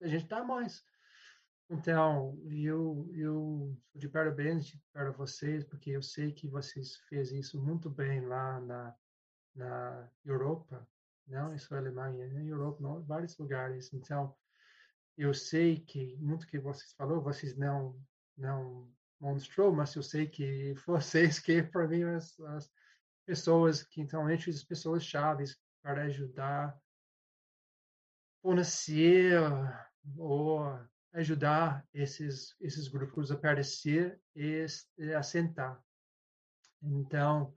[0.00, 0.84] a gente dá mais.
[1.68, 7.60] Então, eu, eu sou de parabéns para vocês, porque eu sei que vocês fez isso
[7.60, 8.96] muito bem lá na,
[9.54, 10.88] na Europa,
[11.26, 13.92] não é só Alemanha, na Europa, em vários lugares.
[13.92, 14.36] Então,
[15.18, 18.00] eu sei que muito que vocês falou, vocês não
[18.36, 22.70] não mostrou, mas eu sei que vocês que para mim as, as
[23.24, 26.78] pessoas que estão entre as pessoas chaves para ajudar
[28.42, 29.40] conhecer
[30.16, 30.60] ou
[31.16, 34.66] ajudar esses esses grupos a aparecer e
[35.16, 35.82] a sentar.
[36.82, 37.54] Então,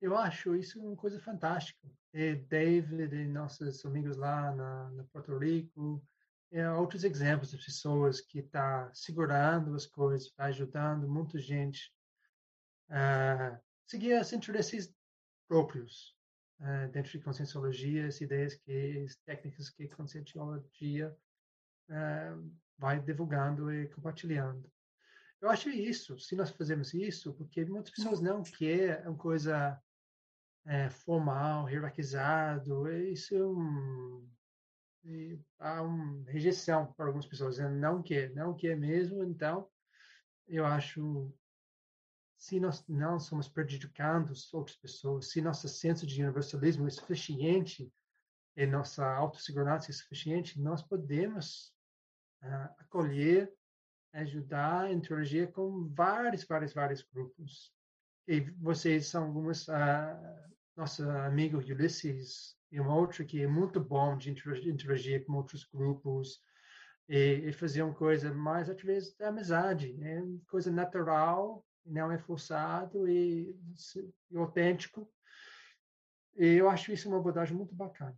[0.00, 1.88] eu acho isso uma coisa fantástica.
[2.12, 6.02] E David e nossos amigos lá na, Porto Rico,
[6.50, 11.92] e outros exemplos de pessoas que está segurando as coisas, está ajudando muita gente
[12.88, 14.92] a seguir os interesses
[15.46, 16.16] próprios
[16.60, 21.14] uh, dentro de conscienciologia, as ideias que, as técnicas que conscienciologia
[21.90, 24.70] uh, vai divulgando e compartilhando.
[25.40, 29.80] Eu acho isso, se nós fazemos isso, porque muitas pessoas não querem uma coisa
[30.66, 34.28] é, formal, hierarquizado, isso é um,
[35.58, 39.68] há uma rejeição para algumas pessoas, dizendo não quer, não quer mesmo, então
[40.46, 41.32] eu acho
[42.36, 47.92] se nós não somos prejudicando outras pessoas, se nosso senso de universalismo é suficiente
[48.56, 51.74] e nossa autossegurança é suficiente, nós podemos
[52.78, 53.52] acolher,
[54.12, 57.72] ajudar, interagir com vários, vários, vários grupos.
[58.26, 59.72] E vocês são algumas, uh,
[60.76, 66.40] nosso amigo Ulysses e uma outra que é muito bom de interagir com outros grupos
[67.08, 70.22] e, e fazer uma coisa mais através da amizade, né?
[70.46, 73.58] coisa natural, não é forçado e,
[74.30, 75.10] e autêntico.
[76.36, 78.16] E eu acho isso uma abordagem muito bacana.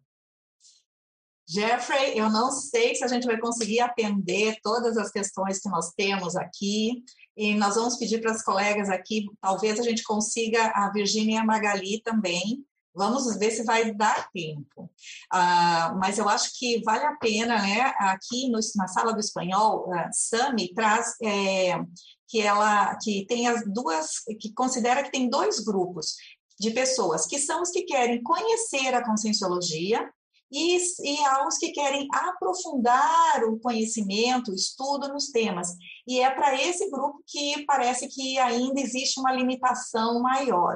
[1.50, 5.90] Jeffrey, eu não sei se a gente vai conseguir atender todas as questões que nós
[5.96, 7.02] temos aqui,
[7.36, 11.38] e nós vamos pedir para as colegas aqui, talvez a gente consiga a Virginia e
[11.38, 12.64] a Magali também.
[12.94, 14.84] Vamos ver se vai dar tempo.
[15.32, 17.80] Uh, mas eu acho que vale a pena, né?
[17.98, 21.80] Aqui no, na sala do espanhol, uh, Sami traz é,
[22.28, 26.14] que ela que tem as duas, que considera que tem dois grupos
[26.60, 30.08] de pessoas, que são os que querem conhecer a conscienciologia
[30.50, 35.68] e, e há os que querem aprofundar o conhecimento, o estudo nos temas.
[36.06, 40.74] E é para esse grupo que parece que ainda existe uma limitação maior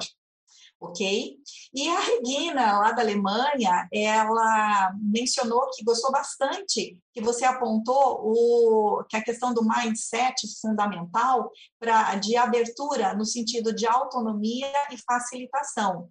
[0.85, 1.37] ok?
[1.73, 9.05] E a Regina, lá da Alemanha, ela mencionou que gostou bastante que você apontou o,
[9.09, 16.09] que a questão do mindset fundamental pra, de abertura no sentido de autonomia e facilitação.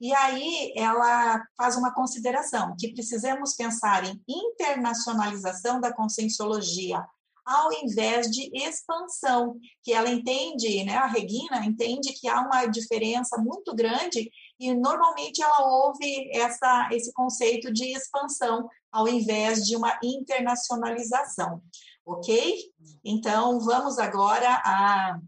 [0.00, 7.04] E aí ela faz uma consideração que precisamos pensar em internacionalização da conscienciologia
[7.46, 13.38] ao invés de expansão, que ela entende, né, a Regina entende que há uma diferença
[13.38, 14.28] muito grande
[14.58, 21.62] e normalmente ela ouve essa, esse conceito de expansão ao invés de uma internacionalização,
[22.04, 22.58] ok?
[23.04, 25.20] Então, vamos agora a...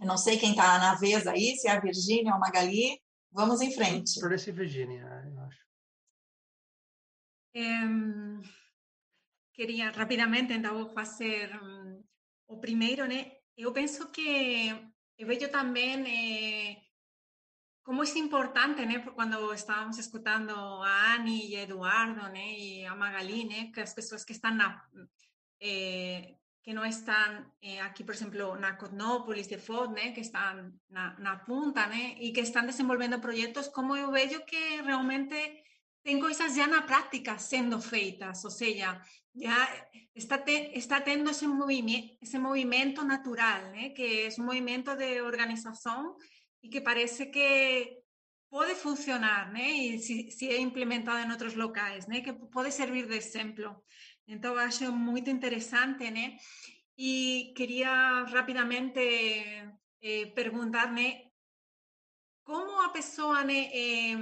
[0.00, 3.00] Eu não sei quem está na vez aí, se é a Virgínia ou a Magali.
[3.30, 4.20] Vamos em frente.
[4.20, 5.68] Por esse Virgínia, eu acho.
[7.54, 8.42] Um
[9.58, 12.00] queria rapidamente então fazer um,
[12.46, 13.32] o primeiro, né?
[13.56, 14.70] Eu penso que
[15.18, 16.76] eu vejo também eh,
[17.82, 19.00] como é importante, né?
[19.16, 22.46] Quando estávamos escutando a Anne e a Eduardo, né?
[22.56, 23.72] E a Magali, né?
[23.72, 24.80] Que as pessoas que estão na
[25.60, 30.12] eh, que não estão eh, aqui, por exemplo, na Cosmópolis de FOD, né?
[30.12, 32.16] Que estão na, na punta, né?
[32.18, 35.64] E que estão desenvolvendo projetos, como eu vejo que realmente
[36.02, 39.00] tem coisas já na prática sendo feitas, ou seja,
[39.34, 39.68] ya
[40.14, 43.92] está, te, está tendo ese movimiento, ese movimiento natural, ¿eh?
[43.94, 46.14] que es un movimiento de organización
[46.60, 48.02] y que parece que
[48.48, 49.68] pode funcionar, né?
[49.76, 52.22] E se, se é implementado em outros locais, né?
[52.22, 53.84] Que pode servir de exemplo.
[54.28, 56.36] Então, acho muito interessante, né?
[56.96, 59.00] E queria rapidamente
[60.02, 61.22] eh, perguntar, né?
[62.44, 63.70] Como a pessoa, né?
[63.72, 64.16] Eh,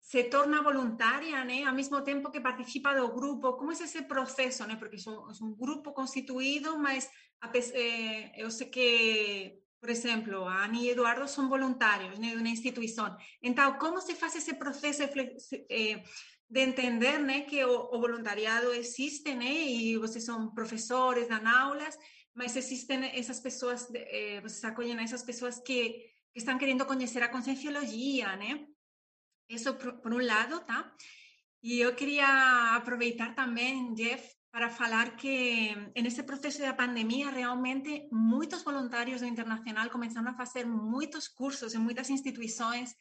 [0.00, 1.64] se torna voluntária, né?
[1.64, 4.76] Ao mesmo tempo que participa do grupo, como é esse processo, né?
[4.76, 7.10] Porque é um grupo constituído, mas
[7.42, 12.36] a, eh, eu sei que por exemplo, a Ani e Eduardo são voluntários né, de
[12.36, 13.16] uma instituição.
[13.40, 15.36] Então, como se faz esse processo de,
[15.70, 16.02] eh,
[16.50, 21.98] de entender né, que o, o, voluntariado existe né, e vocês são professores, dão aulas,
[22.34, 25.90] mas existem essas pessoas, eh, vocês acolhem essas pessoas que,
[26.32, 28.64] que estão querendo conhecer a conscienciologia, né?
[29.48, 30.94] Isso por, por um lado, tá?
[31.62, 38.62] E eu queria aproveitar também, Jeff, para falar que nesse processo da pandemia, realmente, muitos
[38.62, 42.94] voluntários do Internacional começaram a fazer muitos cursos em muitas instituições.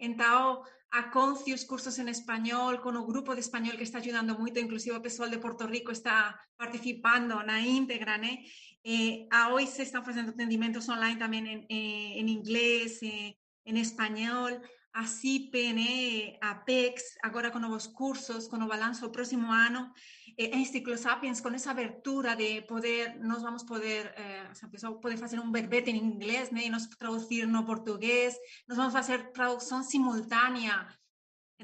[0.00, 4.38] Então, a CONCI, os cursos em espanhol, com o grupo de espanhol que está ajudando
[4.38, 8.38] muito, inclusive o pessoal de Porto Rico está participando na íntegra, né?
[8.84, 13.36] Eh, a OIC estão fazendo atendimentos online também em, em inglês, em,
[13.66, 14.60] em espanhol a
[15.06, 19.92] CIPE, né, a PEX, agora com novos cursos, com o balanço do próximo ano,
[20.36, 25.00] eh, a Instituto Sapiens, com essa abertura de poder, nós vamos poder, eh, essa pessoa
[25.00, 28.36] pode fazer um verbete em inglês, né, e nós traduzir no português,
[28.68, 30.86] nós vamos fazer tradução simultânea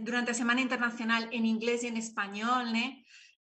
[0.00, 2.96] durante a Semana Internacional em inglês e em espanhol, né,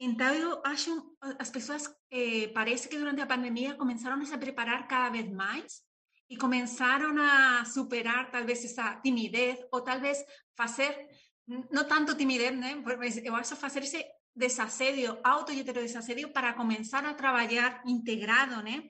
[0.02, 5.10] então, eu acho, as pessoas, eh, parece que durante a pandemia começaram a preparar cada
[5.10, 5.82] vez mais
[6.30, 10.24] y comenzaron a superar tal vez esa timidez o tal vez
[10.58, 11.10] hacer,
[11.48, 12.68] no tanto timidez, ¿no?
[12.68, 18.84] eu acho fazer esse desasedio, auto e desasedio para comenzar a trabajar integrado, ¿no?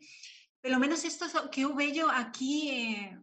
[0.62, 3.18] Pelo menos esto que eu vejo aquí, eh,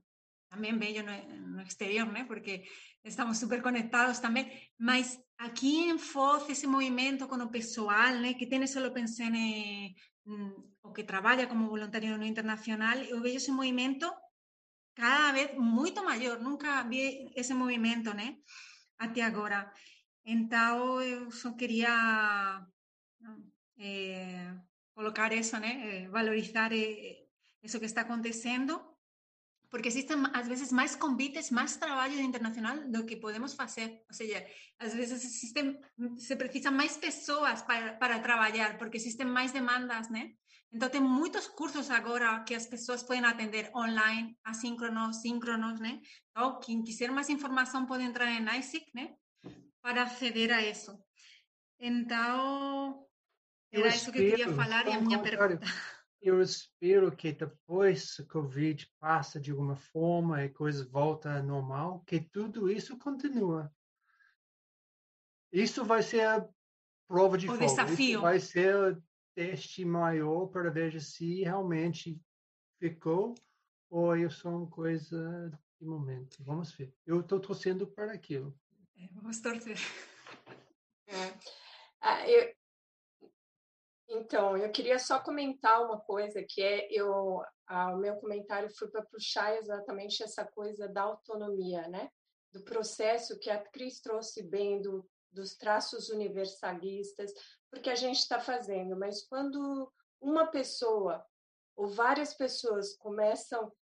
[0.49, 1.13] también bello no,
[1.53, 2.27] no exterior, ¿no?
[2.27, 2.67] Porque
[3.05, 8.37] estamos super conectados también, mas aquí en Foz, ese movimiento con o pessoal, ¿no?
[8.37, 9.95] que tiene solo pensar en
[10.83, 14.13] o que trabaja como voluntario no internacional, eu vejo ese movimento
[14.95, 16.41] cada vez moito maior.
[16.41, 18.39] Nunca vi ese movimento, né?
[18.99, 19.73] Até agora.
[20.25, 22.67] Então, eu só queria
[23.79, 24.55] eh,
[24.95, 26.05] colocar isso, né?
[26.05, 27.27] Eh, valorizar eh,
[27.63, 28.96] isso que está acontecendo
[29.77, 34.03] porque existen às vezes mais convites, mais trabalho internacional do que podemos fazer.
[34.09, 34.43] Ou seja,
[34.79, 35.79] às vezes existem,
[36.17, 40.33] se precisam mais pessoas para, para trabalhar, porque existem mais demandas, né?
[40.73, 46.01] Então, tem muitos cursos agora que as pessoas podem atender online, assíncronos, síncronos, né?
[46.31, 49.15] Então, quem quiser mais informação pode entrar em ISIC, né?
[49.83, 50.99] Para aceder a isso.
[51.79, 53.07] Então,
[53.71, 55.61] era isso que eu queria falar e a minha pergunta
[56.29, 62.05] eu espero que depois o Covid passa de alguma forma e coisas voltam ao normal,
[62.07, 63.73] que tudo isso continua.
[65.53, 66.49] Isso vai ser a
[67.09, 67.65] prova de o fogo.
[67.65, 68.11] desafio.
[68.11, 69.03] Isso vai ser o
[69.35, 72.21] teste maior para ver se realmente
[72.79, 73.35] ficou
[73.89, 75.51] ou é só uma coisa
[75.81, 76.37] de momento.
[76.41, 76.93] Vamos ver.
[77.07, 78.59] Eu estou torcendo para aquilo.
[78.99, 79.79] É, vamos torcer.
[81.07, 81.39] É.
[82.01, 82.53] Ah, eu,
[84.09, 89.05] então, eu queria só comentar uma coisa que é eu o meu comentário foi para
[89.07, 92.09] puxar exatamente essa coisa da autonomia, né?
[92.53, 97.33] Do processo que a Cris trouxe bem do, dos traços universalistas,
[97.69, 101.25] porque a gente está fazendo, mas quando uma pessoa
[101.75, 103.73] ou várias pessoas começam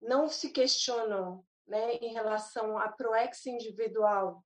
[0.00, 4.44] não se questionam, né, em relação à proex individual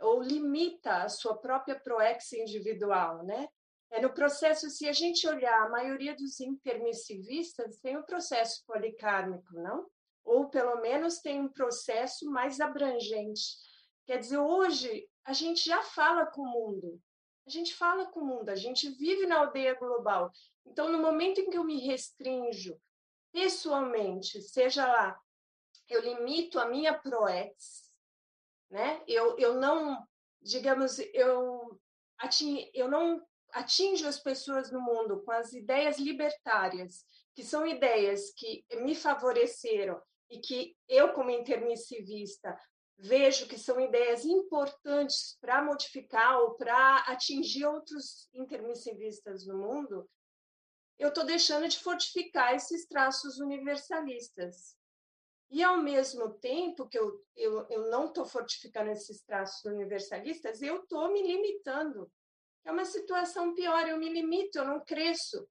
[0.00, 3.48] ou limita a sua própria proex individual, né?
[3.92, 9.52] É no processo, se a gente olhar, a maioria dos intermissivistas tem um processo policármico,
[9.52, 9.86] não?
[10.24, 13.42] Ou pelo menos tem um processo mais abrangente.
[14.06, 16.98] Quer dizer, hoje a gente já fala com o mundo,
[17.46, 20.30] a gente fala com o mundo, a gente vive na aldeia global.
[20.64, 22.80] Então, no momento em que eu me restrinjo
[23.30, 25.20] pessoalmente, seja lá,
[25.86, 27.92] eu limito a minha proex,
[28.70, 29.02] né?
[29.06, 30.02] Eu, eu não,
[30.40, 31.78] digamos, eu,
[32.72, 33.22] eu não
[33.52, 37.04] atinge as pessoas no mundo com as ideias libertárias,
[37.34, 40.00] que são ideias que me favoreceram
[40.30, 42.58] e que eu, como intermissivista,
[42.98, 50.08] vejo que são ideias importantes para modificar ou para atingir outros intermissivistas no mundo,
[50.98, 54.76] eu estou deixando de fortificar esses traços universalistas.
[55.50, 60.82] E, ao mesmo tempo que eu, eu, eu não estou fortificando esses traços universalistas, eu
[60.82, 62.10] estou me limitando
[62.64, 65.46] é uma situação pior, eu me limito, eu não cresço.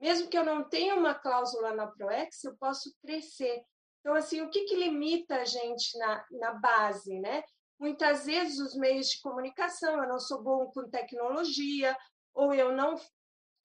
[0.00, 3.62] Mesmo que eu não tenha uma cláusula na ProEx, eu posso crescer.
[4.00, 7.42] Então, assim, o que, que limita a gente na, na base, né?
[7.78, 11.96] Muitas vezes os meios de comunicação, eu não sou bom com tecnologia,
[12.34, 12.96] ou eu não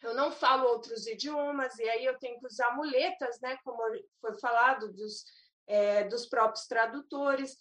[0.02, 3.82] eu não falo outros idiomas, e aí eu tenho que usar muletas, né, como
[4.22, 5.24] foi falado, dos,
[5.66, 7.58] é, dos próprios tradutores.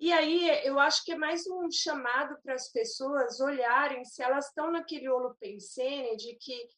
[0.00, 4.48] E aí eu acho que é mais um chamado para as pessoas olharem se elas
[4.48, 6.68] estão naquele holopensene de que,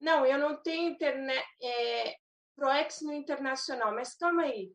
[0.00, 2.14] não, eu não tenho internet, é,
[2.54, 4.70] ProEx no internacional, mas calma aí,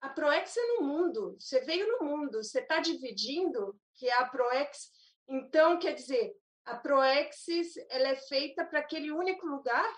[0.00, 4.28] a ProEx é no mundo, você veio no mundo, você está dividindo que é a
[4.28, 4.90] ProEx,
[5.28, 6.34] então, quer dizer,
[6.64, 9.90] a Proexis ela é feita para aquele único lugar?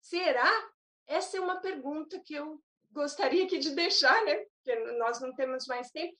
[0.00, 0.50] Será?
[1.06, 4.36] Essa é uma pergunta que eu gostaria aqui de deixar, né?
[4.36, 6.16] Porque nós não temos mais tempo.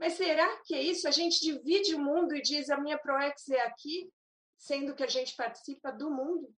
[0.00, 1.06] Mas será que é isso?
[1.06, 4.10] A gente divide o mundo e diz a minha Proex é aqui,
[4.56, 6.50] sendo que a gente participa do mundo?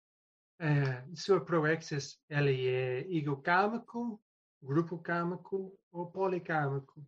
[0.58, 4.22] É, sua Proexis, ela é igocármico,
[4.62, 7.02] grupo kármico ou policármico?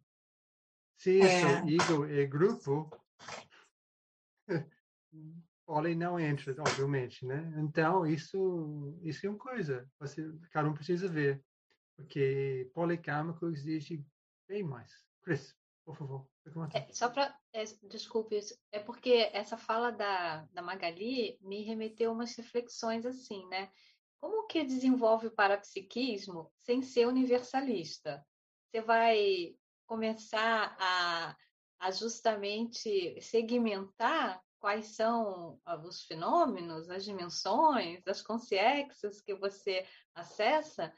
[0.96, 1.58] Se é.
[1.68, 2.90] ego é grupo,
[5.66, 7.52] Poli não entra, obviamente, né?
[7.58, 11.44] Então, isso, isso é uma coisa, você, cada um precisa ver,
[11.94, 14.02] porque policármico exige
[14.48, 14.90] bem mais.
[15.22, 15.54] Chris,
[15.84, 16.28] por favor.
[16.74, 18.38] É, só para, é, desculpe,
[18.70, 23.70] é porque essa fala da, da Magali me remeteu a umas reflexões assim, né?
[24.20, 28.24] Como que desenvolve o parapsiquismo sem ser universalista?
[28.70, 29.56] Você vai
[29.86, 31.36] começar a,
[31.80, 39.84] a justamente segmentar quais são ah, os fenômenos, as dimensões, as consciências que você
[40.14, 40.94] acessa,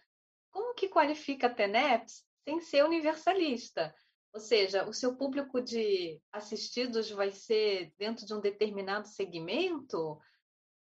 [0.51, 3.95] como que qualifica a TENEPS sem ser universalista?
[4.35, 10.19] Ou seja, o seu público de assistidos vai ser dentro de um determinado segmento?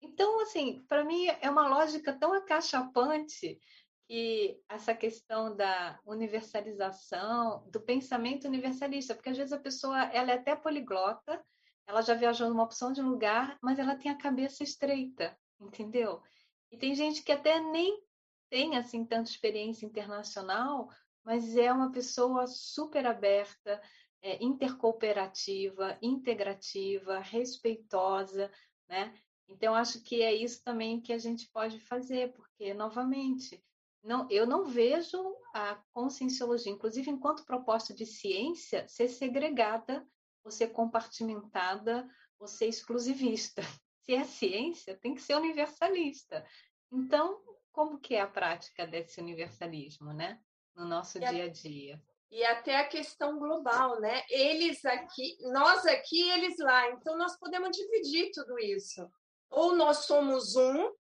[0.01, 3.61] Então, assim, para mim é uma lógica tão acachapante
[4.09, 10.35] que essa questão da universalização, do pensamento universalista, porque às vezes a pessoa ela é
[10.35, 11.45] até poliglota,
[11.87, 16.23] ela já viajou numa opção de lugar, mas ela tem a cabeça estreita, entendeu?
[16.71, 18.03] E tem gente que até nem
[18.49, 20.89] tem assim tanta experiência internacional,
[21.25, 23.81] mas é uma pessoa super aberta,
[24.23, 28.51] é, intercooperativa, integrativa, respeitosa,
[28.89, 29.15] né?
[29.49, 33.63] Então acho que é isso também que a gente pode fazer, porque novamente
[34.03, 35.19] não, eu não vejo
[35.55, 40.07] a conscienciologia, inclusive enquanto proposta de ciência, ser segregada
[40.45, 42.09] ou ser compartimentada
[42.39, 43.63] ou ser exclusivista.
[44.05, 46.45] Se é ciência, tem que ser universalista.
[46.91, 47.41] Então,
[47.71, 50.41] como que é a prática desse universalismo, né?
[50.75, 52.03] No nosso e dia a dia.
[52.31, 54.23] E até a questão global, né?
[54.31, 56.91] Eles aqui, nós aqui, eles lá.
[56.91, 59.07] Então, nós podemos dividir tudo isso.
[59.51, 60.91] Ou nós somos um,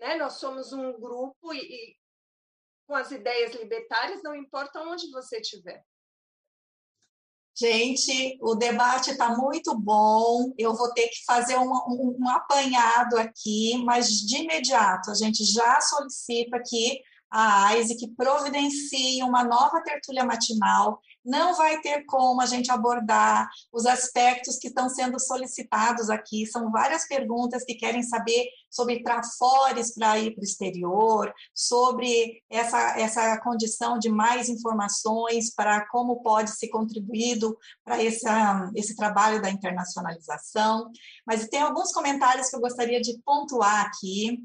[0.00, 0.16] né?
[0.16, 1.96] Nós somos um grupo e, e
[2.86, 5.84] com as ideias libertárias, não importa onde você estiver.
[7.58, 10.52] Gente, o debate está muito bom.
[10.58, 15.42] Eu vou ter que fazer um, um, um, apanhado aqui, mas de imediato a gente
[15.42, 17.00] já solicita aqui
[17.30, 23.48] a AISE que providencie uma nova tertúlia matinal não vai ter como a gente abordar
[23.72, 26.46] os aspectos que estão sendo solicitados aqui.
[26.46, 32.98] São várias perguntas que querem saber sobre trafores para ir para o exterior, sobre essa,
[32.98, 38.26] essa condição de mais informações para como pode ser contribuído para esse,
[38.76, 40.90] esse trabalho da internacionalização.
[41.26, 44.44] Mas tem alguns comentários que eu gostaria de pontuar aqui.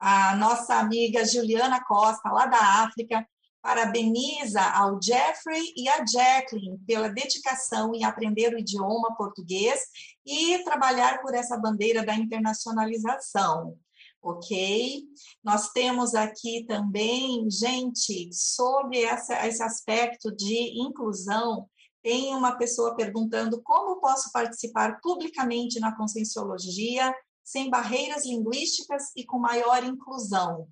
[0.00, 3.26] A nossa amiga Juliana Costa, lá da África,
[3.60, 9.80] parabeniza ao Jeffrey e a Jacqueline pela dedicação em aprender o idioma português
[10.24, 13.76] e trabalhar por essa bandeira da internacionalização.
[14.22, 15.02] Ok?
[15.44, 21.68] Nós temos aqui também, gente, sobre essa, esse aspecto de inclusão,
[22.02, 27.14] tem uma pessoa perguntando como posso participar publicamente na conscienciologia
[27.50, 30.68] sem barreiras linguísticas e com maior inclusão.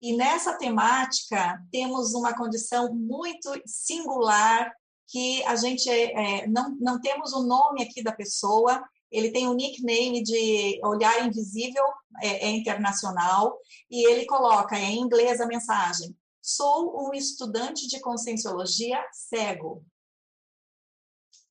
[0.00, 4.72] E nessa temática, temos uma condição muito singular,
[5.08, 9.50] que a gente é, não, não temos o nome aqui da pessoa, ele tem o
[9.50, 11.84] um nickname de Olhar Invisível,
[12.22, 13.58] é, é, internacional,
[13.90, 19.84] e ele coloca é em inglês a mensagem: Sou um estudante de conscienciologia cego.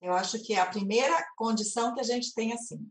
[0.00, 2.90] Eu acho que é a primeira condição que a gente tem assim.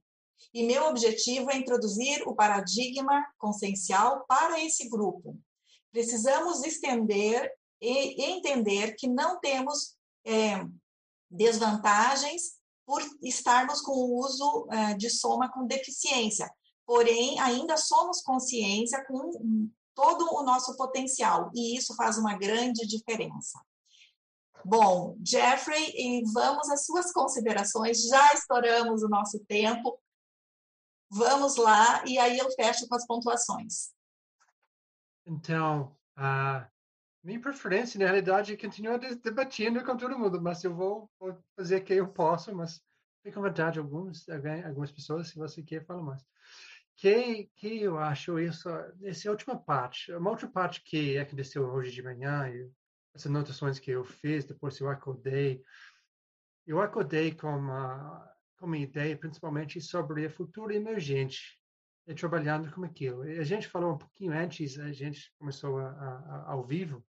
[0.53, 5.37] E meu objetivo é introduzir o paradigma consciencial para esse grupo,
[5.91, 7.51] precisamos estender
[7.81, 9.95] e entender que não temos
[10.25, 10.65] é,
[11.29, 16.51] desvantagens por estarmos com o uso é, de soma com deficiência,
[16.85, 23.59] porém ainda somos consciência com todo o nosso potencial e isso faz uma grande diferença.
[24.65, 28.03] Bom, Jeffrey, vamos às suas considerações.
[28.03, 29.97] Já estouramos o nosso tempo.
[31.09, 33.89] Vamos lá, e aí eu fecho com as pontuações.
[35.25, 35.95] Então,
[37.23, 41.83] minha preferência, na realidade, continuar debatendo com todo mundo, mas eu vou, vou fazer o
[41.83, 42.81] que eu posso, mas
[43.23, 44.25] fica à vontade alguns,
[44.65, 46.23] algumas pessoas, se você quer, fala mais.
[46.95, 48.69] Que, que eu acho isso,
[49.03, 50.11] essa é última parte.
[50.13, 52.69] Uma outra parte que aconteceu hoje de manhã, e
[53.15, 55.63] essas anotações que eu fiz, depois eu acordei,
[56.67, 58.29] eu acordei com uma,
[58.59, 61.59] com uma ideia principalmente sobre a futuro emergente,
[62.09, 63.23] e trabalhando com aquilo.
[63.27, 67.05] E a gente falou um pouquinho antes, a gente começou a, a, ao vivo,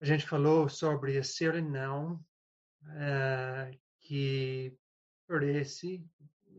[0.00, 2.14] a gente falou sobre a ser e não,
[2.84, 4.76] uh, que
[5.26, 6.04] parece,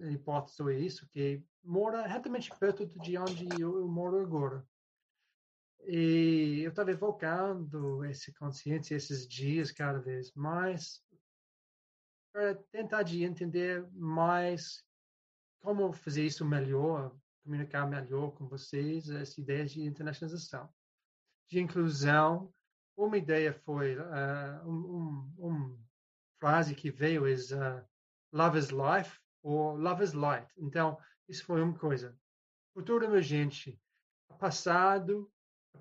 [0.01, 4.65] a hipótese é isso, que mora retamente perto de onde eu, eu moro agora.
[5.87, 11.03] E eu estava evocando essa consciência esses dias cada vez mais
[12.31, 14.83] para tentar de entender mais
[15.61, 20.69] como fazer isso melhor, comunicar melhor com vocês as ideias de internacionalização,
[21.49, 22.53] de inclusão.
[22.97, 25.83] Uma ideia foi uh, um, um, um,
[26.39, 27.87] frase que veio é uh,
[28.33, 30.47] love is life ou love is light.
[30.57, 30.97] Então
[31.27, 32.17] isso foi uma coisa.
[32.73, 33.79] Futuro emergente,
[34.39, 35.31] passado,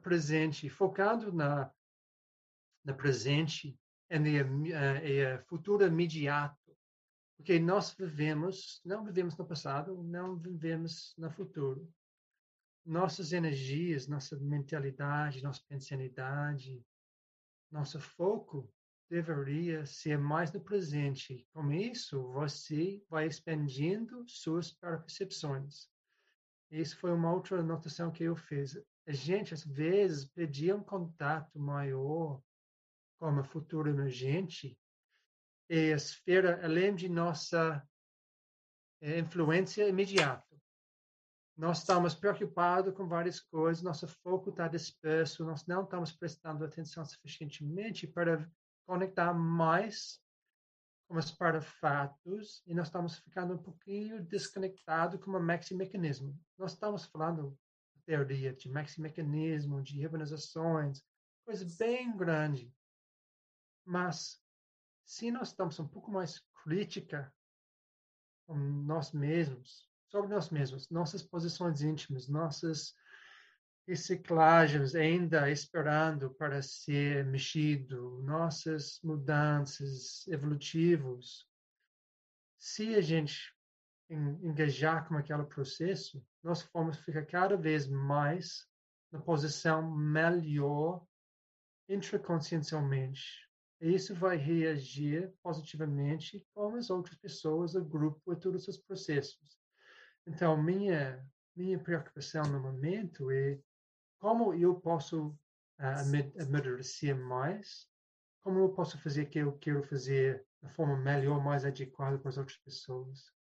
[0.02, 1.72] presente, focado na,
[2.84, 3.78] na presente
[4.18, 6.58] no uh, futuro imediato.
[7.36, 11.88] Porque nós vivemos, não vivemos no passado, não vivemos no futuro.
[12.84, 16.84] Nossas energias, nossa mentalidade, nossa pensanidade,
[17.70, 18.70] nosso foco
[19.08, 21.46] deveria ser mais no presente.
[21.52, 25.88] Com isso, você vai expandindo suas percepções.
[26.70, 28.76] Isso foi uma outra anotação que eu fiz
[29.10, 32.40] a gente, às vezes, pedia um contato maior
[33.20, 34.76] com a futura emergente
[35.68, 37.86] e a esfera, além de nossa
[39.00, 40.48] é, influência imediata.
[41.56, 47.04] Nós estamos preocupados com várias coisas, nosso foco está disperso, nós não estamos prestando atenção
[47.04, 48.50] suficientemente para
[48.86, 50.18] conectar mais
[51.06, 51.30] com os
[51.80, 56.34] fatos e nós estamos ficando um pouquinho desconectado com o maxi mecanismo.
[56.56, 57.56] Nós estamos falando
[58.06, 61.04] teoria de maxi-mecanismo, de organizações,
[61.44, 62.72] coisa bem grande.
[63.90, 64.40] Mas,
[65.04, 67.34] se nós estamos um pouco mais crítica
[68.46, 72.94] com nós mesmos, sobre nós mesmos, nossas posições íntimas, nossas
[73.88, 81.44] reciclagens ainda esperando para ser mexido, nossas mudanças evolutivos,
[82.56, 83.52] se a gente
[84.08, 88.68] engajar com aquele processo, nós vamos ficar cada vez mais
[89.10, 91.04] na posição melhor
[91.88, 93.49] intraconsciencialmente.
[93.80, 99.58] Isso vai reagir positivamente com as outras pessoas, o grupo e todos os processos.
[100.26, 101.26] Então, minha,
[101.56, 103.58] minha preocupação no momento é
[104.18, 107.88] como eu posso uh, amadurecer mais,
[108.42, 112.28] como eu posso fazer o que eu quero fazer da forma melhor, mais adequada para
[112.28, 113.32] as outras pessoas.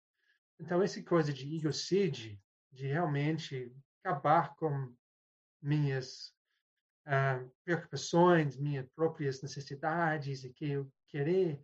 [0.58, 2.42] Então, essa coisa de egocide,
[2.72, 4.94] de realmente acabar com
[5.62, 6.34] minhas
[7.10, 11.60] uh, preocupações, minhas próprias necessidades e que eu querer,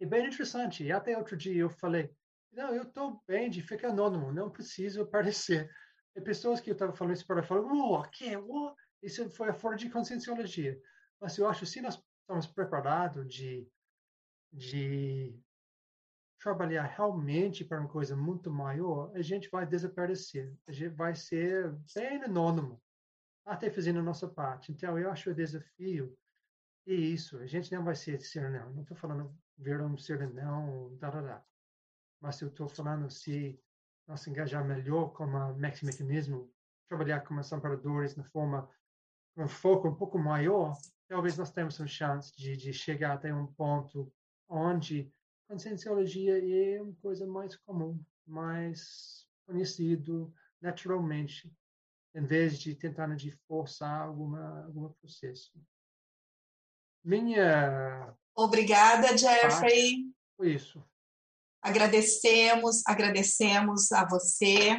[0.00, 0.84] é bem interessante.
[0.84, 2.14] E até outro dia eu falei,
[2.52, 5.70] não, eu estou bem de ficar anônimo, não preciso aparecer.
[6.14, 8.36] E pessoas que eu estava falando isso para falar, o que?
[8.36, 10.80] Oh, isso foi fora de conscienciologia.
[11.20, 13.68] Mas eu acho que se nós estamos preparados de,
[14.52, 15.38] de
[16.40, 20.54] trabalhar realmente para uma coisa muito maior, a gente vai desaparecer.
[20.66, 22.80] A gente vai ser bem anônimo,
[23.46, 24.72] até fazendo a nossa parte.
[24.72, 26.14] Então, eu acho o desafio
[26.86, 27.38] é isso.
[27.38, 28.72] A gente não vai ser ser não.
[28.72, 30.96] Não estou falando ver um ser não.
[32.20, 33.58] Mas eu estou falando se
[34.06, 36.52] nós engajar melhor com o Mecanismo,
[36.88, 38.68] trabalhar como amparadores na forma,
[39.34, 40.76] com um foco um pouco maior,
[41.08, 44.12] talvez nós tenhamos uma chance de, de chegar até um ponto
[44.48, 45.12] onde
[45.48, 51.52] conscienciologia é uma coisa mais comum, mais conhecido naturalmente,
[52.16, 55.52] em vez de tentar de forçar alguma algum processo.
[57.04, 60.10] Minha obrigada Jeffrey.
[60.40, 60.82] Isso.
[61.62, 64.76] Agradecemos, agradecemos a você,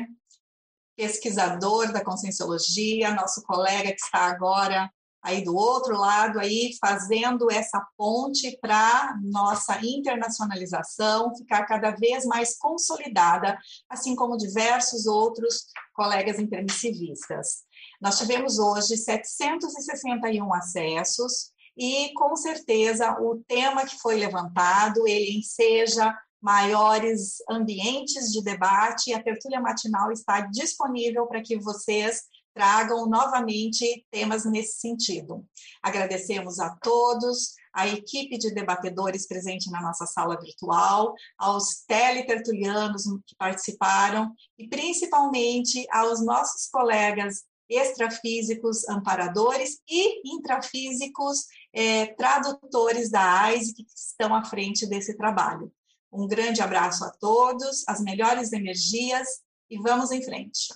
[0.95, 4.91] pesquisador da conscienciologia, nosso colega que está agora
[5.27, 12.57] aí do outro lado aí fazendo essa ponte para nossa internacionalização ficar cada vez mais
[12.57, 13.57] consolidada,
[13.89, 17.65] assim como diversos outros colegas intermissivistas.
[18.01, 26.15] Nós tivemos hoje 761 acessos e com certeza o tema que foi levantado, ele enseja
[26.41, 32.21] maiores ambientes de debate e a tertúlia matinal está disponível para que vocês
[32.57, 35.45] tragam novamente temas nesse sentido.
[35.83, 43.35] Agradecemos a todos, a equipe de debatedores presente na nossa sala virtual, aos teletertulianos que
[43.37, 53.85] participaram e principalmente aos nossos colegas extrafísicos amparadores e intrafísicos é, tradutores da AISE que
[53.95, 55.71] estão à frente desse trabalho.
[56.11, 59.27] Um grande abraço a todos, as melhores energias
[59.69, 60.69] e vamos em frente.